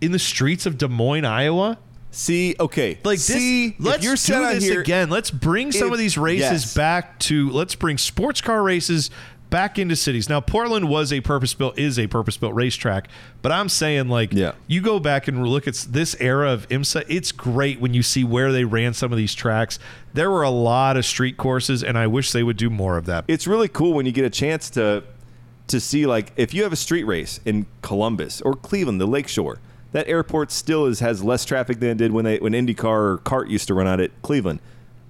in 0.06 0.12
the 0.12 0.18
streets 0.18 0.64
of 0.64 0.78
Des 0.78 0.88
Moines, 0.88 1.24
Iowa. 1.24 1.78
See, 2.10 2.56
okay, 2.58 2.98
Like 3.04 3.18
see, 3.18 3.70
this, 3.70 3.78
let's 3.78 4.02
you're 4.02 4.14
do 4.14 4.54
this 4.54 4.64
here, 4.64 4.80
again. 4.80 5.10
Let's 5.10 5.30
bring 5.30 5.70
some 5.70 5.92
of 5.92 5.98
these 5.98 6.16
races 6.16 6.64
yes. 6.64 6.74
back 6.74 7.18
to. 7.20 7.50
Let's 7.50 7.74
bring 7.74 7.98
sports 7.98 8.40
car 8.40 8.62
races 8.62 9.10
back 9.50 9.78
into 9.78 9.94
cities. 9.96 10.28
Now, 10.28 10.40
Portland 10.40 10.88
was 10.88 11.12
a 11.12 11.20
purpose 11.20 11.52
built 11.52 11.78
is 11.78 11.98
a 11.98 12.06
purpose 12.06 12.38
built 12.38 12.54
racetrack, 12.54 13.08
but 13.42 13.52
I'm 13.52 13.68
saying 13.68 14.08
like, 14.08 14.32
Yeah. 14.32 14.52
you 14.66 14.80
go 14.80 14.98
back 14.98 15.28
and 15.28 15.46
look 15.46 15.68
at 15.68 15.74
this 15.90 16.16
era 16.18 16.50
of 16.52 16.66
IMSA. 16.68 17.04
It's 17.06 17.32
great 17.32 17.80
when 17.80 17.92
you 17.92 18.02
see 18.02 18.24
where 18.24 18.50
they 18.50 18.64
ran 18.64 18.94
some 18.94 19.12
of 19.12 19.18
these 19.18 19.34
tracks. 19.34 19.78
There 20.14 20.30
were 20.30 20.42
a 20.42 20.50
lot 20.50 20.96
of 20.96 21.04
street 21.04 21.36
courses, 21.36 21.84
and 21.84 21.98
I 21.98 22.06
wish 22.06 22.32
they 22.32 22.42
would 22.42 22.56
do 22.56 22.70
more 22.70 22.96
of 22.96 23.04
that. 23.06 23.24
It's 23.28 23.46
really 23.46 23.68
cool 23.68 23.92
when 23.92 24.06
you 24.06 24.12
get 24.12 24.24
a 24.24 24.30
chance 24.30 24.70
to 24.70 25.04
to 25.68 25.80
see 25.80 26.06
like 26.06 26.32
if 26.36 26.54
you 26.54 26.62
have 26.62 26.72
a 26.72 26.76
street 26.76 27.04
race 27.04 27.40
in 27.44 27.66
Columbus 27.82 28.40
or 28.40 28.54
Cleveland, 28.54 29.00
the 29.00 29.06
Lakeshore. 29.06 29.58
That 29.96 30.08
airport 30.08 30.50
still 30.52 30.84
is 30.84 31.00
has 31.00 31.24
less 31.24 31.46
traffic 31.46 31.80
than 31.80 31.88
it 31.88 31.96
did 31.96 32.12
when 32.12 32.26
they 32.26 32.36
when 32.36 32.52
IndyCar 32.52 32.84
or 32.84 33.18
CART 33.24 33.48
used 33.48 33.66
to 33.68 33.74
run 33.74 33.86
out 33.86 33.98
at 33.98 34.10
Cleveland. 34.20 34.60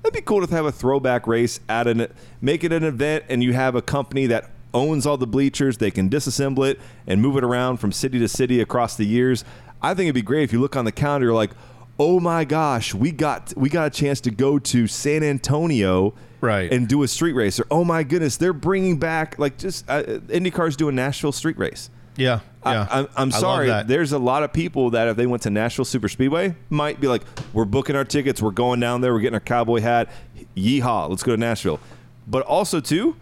That'd 0.05 0.15
be 0.15 0.21
cool 0.21 0.47
to 0.47 0.55
have 0.55 0.65
a 0.65 0.71
throwback 0.71 1.27
race 1.27 1.59
at 1.69 1.89
an 1.89 2.07
make 2.41 2.63
it 2.63 2.71
an 2.71 2.85
event, 2.85 3.25
and 3.29 3.43
you 3.43 3.53
have 3.53 3.75
a 3.75 3.83
company 3.83 4.27
that 4.27 4.49
owns 4.73 5.05
all 5.05 5.17
the 5.17 5.27
bleachers. 5.27 5.79
They 5.79 5.91
can 5.91 6.09
disassemble 6.09 6.71
it 6.71 6.79
and 7.05 7.21
move 7.21 7.37
it 7.37 7.43
around 7.43 7.79
from 7.79 7.91
city 7.91 8.21
to 8.21 8.29
city 8.29 8.61
across 8.61 8.97
the 8.97 9.05
years. 9.05 9.45
I 9.83 9.89
think 9.93 10.05
it'd 10.07 10.15
be 10.15 10.23
great 10.23 10.45
if 10.45 10.53
you 10.53 10.61
look 10.61 10.77
on 10.77 10.85
the 10.85 10.93
calendar, 10.93 11.27
you're 11.27 11.35
like, 11.35 11.51
oh 11.99 12.21
my 12.21 12.45
gosh, 12.45 12.95
we 12.95 13.11
got 13.11 13.53
we 13.57 13.69
got 13.69 13.89
a 13.89 13.91
chance 13.91 14.21
to 14.21 14.31
go 14.31 14.57
to 14.61 14.87
San 14.87 15.25
Antonio, 15.25 16.15
Right. 16.41 16.73
and 16.73 16.87
do 16.87 17.03
a 17.03 17.09
street 17.09 17.33
race. 17.33 17.59
Or 17.59 17.67
oh 17.73 17.83
my 17.83 18.05
goodness, 18.05 18.37
they're 18.37 18.53
bringing 18.53 19.01
back 19.01 19.37
like 19.37 19.59
just 19.59 19.85
uh, 19.91 20.05
IndyCar's 20.29 20.77
doing 20.77 20.95
Nashville 20.95 21.33
street 21.33 21.59
race. 21.59 21.91
yeah, 22.17 22.39
yeah. 22.73 22.87
I, 22.91 22.99
I'm, 23.01 23.09
I'm 23.17 23.31
sorry. 23.31 23.71
There's 23.85 24.13
a 24.13 24.19
lot 24.19 24.43
of 24.43 24.53
people 24.53 24.91
that 24.91 25.09
if 25.09 25.17
they 25.17 25.27
went 25.27 25.43
to 25.45 25.51
Nashville 25.51 25.85
Super 25.85 26.09
Speedway, 26.09 26.55
might 26.71 27.01
be 27.01 27.09
like, 27.09 27.23
"We're 27.53 27.65
booking 27.65 27.97
our 27.97 28.05
tickets. 28.05 28.41
We're 28.43 28.51
going 28.51 28.81
down 28.81 29.01
there. 29.01 29.13
We're 29.13 29.21
getting 29.21 29.35
our 29.35 29.41
cowboy 29.41 29.81
hat. 29.81 30.09
Yeehaw! 30.57 31.09
Let's 31.11 31.23
go 31.23 31.33
to 31.33 31.41
Nashville." 31.41 31.81
But 32.27 32.43
also 32.45 32.81
too, 32.81 33.17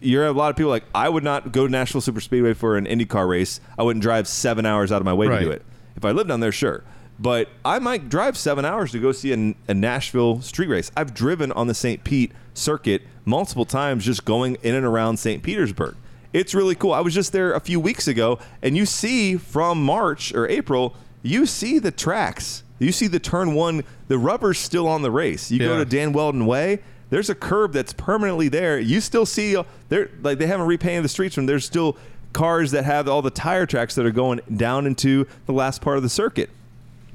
you're 0.00 0.26
a 0.26 0.32
lot 0.32 0.50
of 0.50 0.56
people 0.56 0.70
like 0.70 0.84
I 0.94 1.08
would 1.08 1.24
not 1.24 1.52
go 1.52 1.66
to 1.66 1.70
Nashville 1.72 2.00
Super 2.00 2.20
Speedway 2.20 2.54
for 2.54 2.76
an 2.76 2.86
IndyCar 2.86 3.28
race. 3.28 3.60
I 3.78 3.82
wouldn't 3.82 4.02
drive 4.02 4.28
seven 4.28 4.66
hours 4.66 4.92
out 4.92 5.00
of 5.00 5.04
my 5.04 5.14
way 5.14 5.26
Right. 5.26 5.38
to 5.40 5.44
do 5.44 5.50
it. 5.50 5.62
If 5.96 6.04
I 6.04 6.10
lived 6.12 6.28
down 6.28 6.40
there, 6.40 6.52
sure. 6.52 6.84
But 7.18 7.48
I 7.64 7.78
might 7.78 8.10
drive 8.10 8.36
seven 8.36 8.66
hours 8.66 8.92
to 8.92 8.98
go 9.00 9.10
see 9.10 9.32
a, 9.32 9.54
a 9.68 9.74
Nashville 9.74 10.42
street 10.42 10.68
race. 10.68 10.92
I've 10.96 11.14
driven 11.14 11.50
on 11.52 11.66
the 11.66 11.74
St. 11.74 12.04
Pete 12.04 12.30
circuit 12.52 13.02
multiple 13.24 13.64
times, 13.64 14.04
just 14.04 14.26
going 14.26 14.58
in 14.62 14.74
and 14.74 14.84
around 14.84 15.16
St. 15.16 15.42
Petersburg. 15.42 15.96
It's 16.36 16.54
really 16.54 16.74
cool. 16.74 16.92
I 16.92 17.00
was 17.00 17.14
just 17.14 17.32
there 17.32 17.54
a 17.54 17.60
few 17.60 17.80
weeks 17.80 18.06
ago, 18.06 18.38
and 18.60 18.76
you 18.76 18.84
see 18.84 19.36
from 19.38 19.82
March 19.82 20.34
or 20.34 20.46
April, 20.48 20.94
you 21.22 21.46
see 21.46 21.78
the 21.78 21.90
tracks. 21.90 22.62
You 22.78 22.92
see 22.92 23.06
the 23.06 23.18
turn 23.18 23.54
one, 23.54 23.84
the 24.08 24.18
rubber's 24.18 24.58
still 24.58 24.86
on 24.86 25.00
the 25.00 25.10
race. 25.10 25.50
You 25.50 25.58
go 25.60 25.78
to 25.78 25.84
Dan 25.86 26.12
Wheldon 26.12 26.44
Way, 26.44 26.80
there's 27.08 27.30
a 27.30 27.34
curb 27.34 27.72
that's 27.72 27.94
permanently 27.94 28.48
there. 28.48 28.78
You 28.78 29.00
still 29.00 29.24
see 29.24 29.56
uh, 29.56 29.62
there 29.88 30.10
like 30.22 30.38
they 30.38 30.46
haven't 30.46 30.66
repainted 30.66 31.04
the 31.04 31.08
streets 31.08 31.34
from. 31.34 31.46
There's 31.46 31.64
still 31.64 31.96
cars 32.34 32.72
that 32.72 32.84
have 32.84 33.08
all 33.08 33.22
the 33.22 33.30
tire 33.30 33.64
tracks 33.64 33.94
that 33.94 34.04
are 34.04 34.10
going 34.10 34.40
down 34.56 34.86
into 34.86 35.26
the 35.46 35.52
last 35.52 35.80
part 35.80 35.96
of 35.96 36.02
the 36.02 36.10
circuit. 36.10 36.50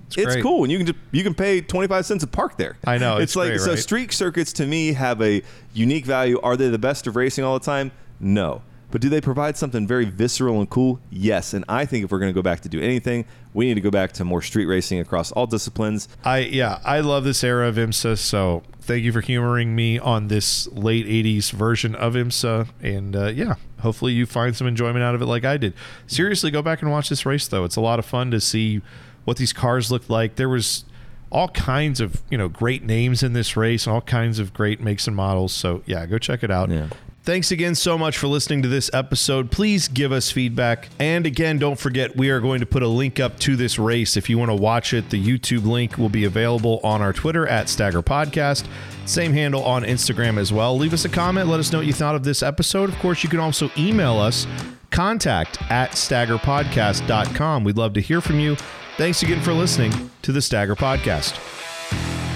It's, 0.08 0.34
great. 0.34 0.42
cool, 0.42 0.64
and 0.64 0.72
you 0.72 0.78
can 0.80 0.88
just, 0.88 1.00
you 1.12 1.24
can 1.24 1.36
pay 1.36 1.62
twenty 1.62 1.88
five 1.88 2.08
cents 2.08 2.24
a 2.24 2.28
park 2.28 2.58
there. 2.58 2.76
I 2.86 2.98
know, 2.98 3.18
It's, 3.18 3.24
it's 3.24 3.36
like 3.36 3.50
great, 3.50 3.62
so. 3.62 3.70
right? 3.72 3.80
Street 3.80 4.12
circuits 4.14 4.52
to 4.54 4.66
me 4.66 4.94
have 4.94 5.22
a 5.22 5.44
unique 5.74 6.06
value. 6.06 6.40
Are 6.42 6.58
they 6.58 6.70
the 6.70 6.80
best 6.80 7.06
of 7.06 7.16
racing 7.16 7.44
all 7.44 7.60
the 7.60 7.64
time? 7.66 7.92
No. 8.20 8.64
But 8.92 9.02
do 9.02 9.10
they 9.10 9.22
provide 9.22 9.58
something 9.58 9.88
very 9.88 10.06
visceral 10.06 10.60
and 10.60 10.70
cool? 10.70 11.00
Yes. 11.10 11.54
And 11.54 11.64
I 11.68 11.86
think 11.86 12.06
if 12.06 12.12
we're 12.12 12.20
going 12.20 12.30
to 12.30 12.38
go 12.38 12.42
back 12.42 12.60
to 12.62 12.70
do 12.70 12.82
anything, 12.82 13.26
we 13.54 13.66
need 13.66 13.76
to 13.76 13.82
go 13.82 13.92
back 13.92 14.12
to 14.14 14.26
more 14.26 14.42
street 14.42 14.66
racing 14.66 15.00
across 15.00 15.32
all 15.32 15.48
disciplines. 15.48 16.08
I 16.24 16.40
yeah, 16.40 16.80
I 16.84 17.00
love 17.00 17.24
this 17.24 17.44
era 17.44 17.68
of 17.68 17.76
IMSA. 17.76 18.18
So 18.18 18.64
thank 18.80 19.04
you 19.04 19.12
for 19.12 19.22
humoring 19.22 19.76
me 19.76 20.00
on 20.00 20.28
this 20.28 20.68
late 20.68 21.06
'80s 21.06 21.52
version 21.52 21.96
of 21.96 22.14
IMSA, 22.14 22.70
and 22.82 23.16
uh, 23.16 23.28
yeah, 23.28 23.56
hopefully 23.80 24.14
you 24.14 24.26
find 24.26 24.56
some 24.56 24.68
enjoyment 24.68 25.04
out 25.04 25.16
of 25.16 25.22
it 25.22 25.26
like 25.26 25.46
I 25.46 25.58
did. 25.58 25.74
Seriously, 26.08 26.52
go 26.52 26.62
back 26.62 26.82
and 26.82 26.92
watch 26.92 27.10
this 27.10 27.26
race 27.26 27.48
though. 27.48 27.64
It's 27.64 27.76
a 27.76 27.82
lot 27.82 28.00
of 28.00 28.06
fun 28.06 28.32
to 28.32 28.40
see 28.40 28.82
what 29.26 29.38
these 29.38 29.54
cars 29.54 29.92
looked 29.92 30.10
like. 30.10 30.36
There 30.36 30.50
was 30.50 30.86
all 31.32 31.48
kinds 31.50 32.02
of 32.02 32.22
you 32.30 32.38
know 32.38 32.48
great 32.48 32.84
names 32.84 33.24
in 33.24 33.34
this 33.34 33.56
race, 33.58 33.88
all 33.88 34.02
kinds 34.02 34.40
of 34.40 34.54
great 34.54 34.82
makes 34.82 35.08
and 35.08 35.16
models. 35.16 35.54
So 35.54 35.84
yeah, 35.86 36.06
go 36.06 36.18
check 36.18 36.44
it 36.44 36.52
out. 36.52 36.70
Yeah. 36.70 36.88
Thanks 37.24 37.52
again 37.52 37.76
so 37.76 38.00
much 38.00 38.18
for 38.18 38.28
listening 38.28 38.64
to 38.64 38.68
this 38.68 38.90
episode. 38.94 39.52
Please 39.52 39.88
give 39.88 40.12
us 40.12 40.32
feedback. 40.32 40.90
And 40.98 41.28
again, 41.28 41.60
don't 41.60 41.78
forget, 41.78 42.18
we 42.18 42.32
are 42.32 42.40
going 42.40 42.62
to 42.62 42.66
put 42.66 42.82
a 42.82 42.88
link 42.88 43.20
up 43.20 43.38
to 43.42 43.56
this 43.56 43.78
race. 43.78 44.18
If 44.18 44.28
you 44.28 44.40
want 44.40 44.50
to 44.50 44.56
watch 44.56 44.92
it, 44.92 45.12
the 45.12 45.24
YouTube 45.24 45.66
link 45.66 46.00
will 46.00 46.10
be 46.10 46.26
available 46.26 46.80
on 46.84 47.00
our 47.00 47.14
Twitter 47.14 47.48
at 47.48 47.70
Stagger 47.70 48.02
Podcast. 48.02 48.66
Same 49.06 49.34
handle 49.34 49.64
on 49.64 49.84
Instagram 49.84 50.40
as 50.40 50.52
well. 50.52 50.76
Leave 50.76 50.94
us 50.94 51.06
a 51.06 51.10
comment. 51.10 51.48
Let 51.48 51.60
us 51.60 51.72
know 51.72 51.78
what 51.78 51.88
you 51.88 51.94
thought 51.94 52.16
of 52.16 52.24
this 52.24 52.42
episode. 52.42 52.90
Of 52.90 52.98
course, 52.98 53.24
you 53.24 53.30
can 53.30 53.40
also 53.40 53.70
email 53.78 54.18
us 54.18 54.48
contact 54.90 55.62
at 55.72 55.92
staggerpodcast.com. 55.92 57.64
We'd 57.64 57.78
love 57.78 57.94
to 57.94 58.02
hear 58.02 58.22
from 58.22 58.40
you. 58.40 58.56
Thanks 58.98 59.22
again 59.22 59.42
for 59.42 59.54
listening 59.54 60.10
to 60.24 60.32
the 60.32 60.42
Stagger 60.42 60.76
Podcast. 60.76 62.31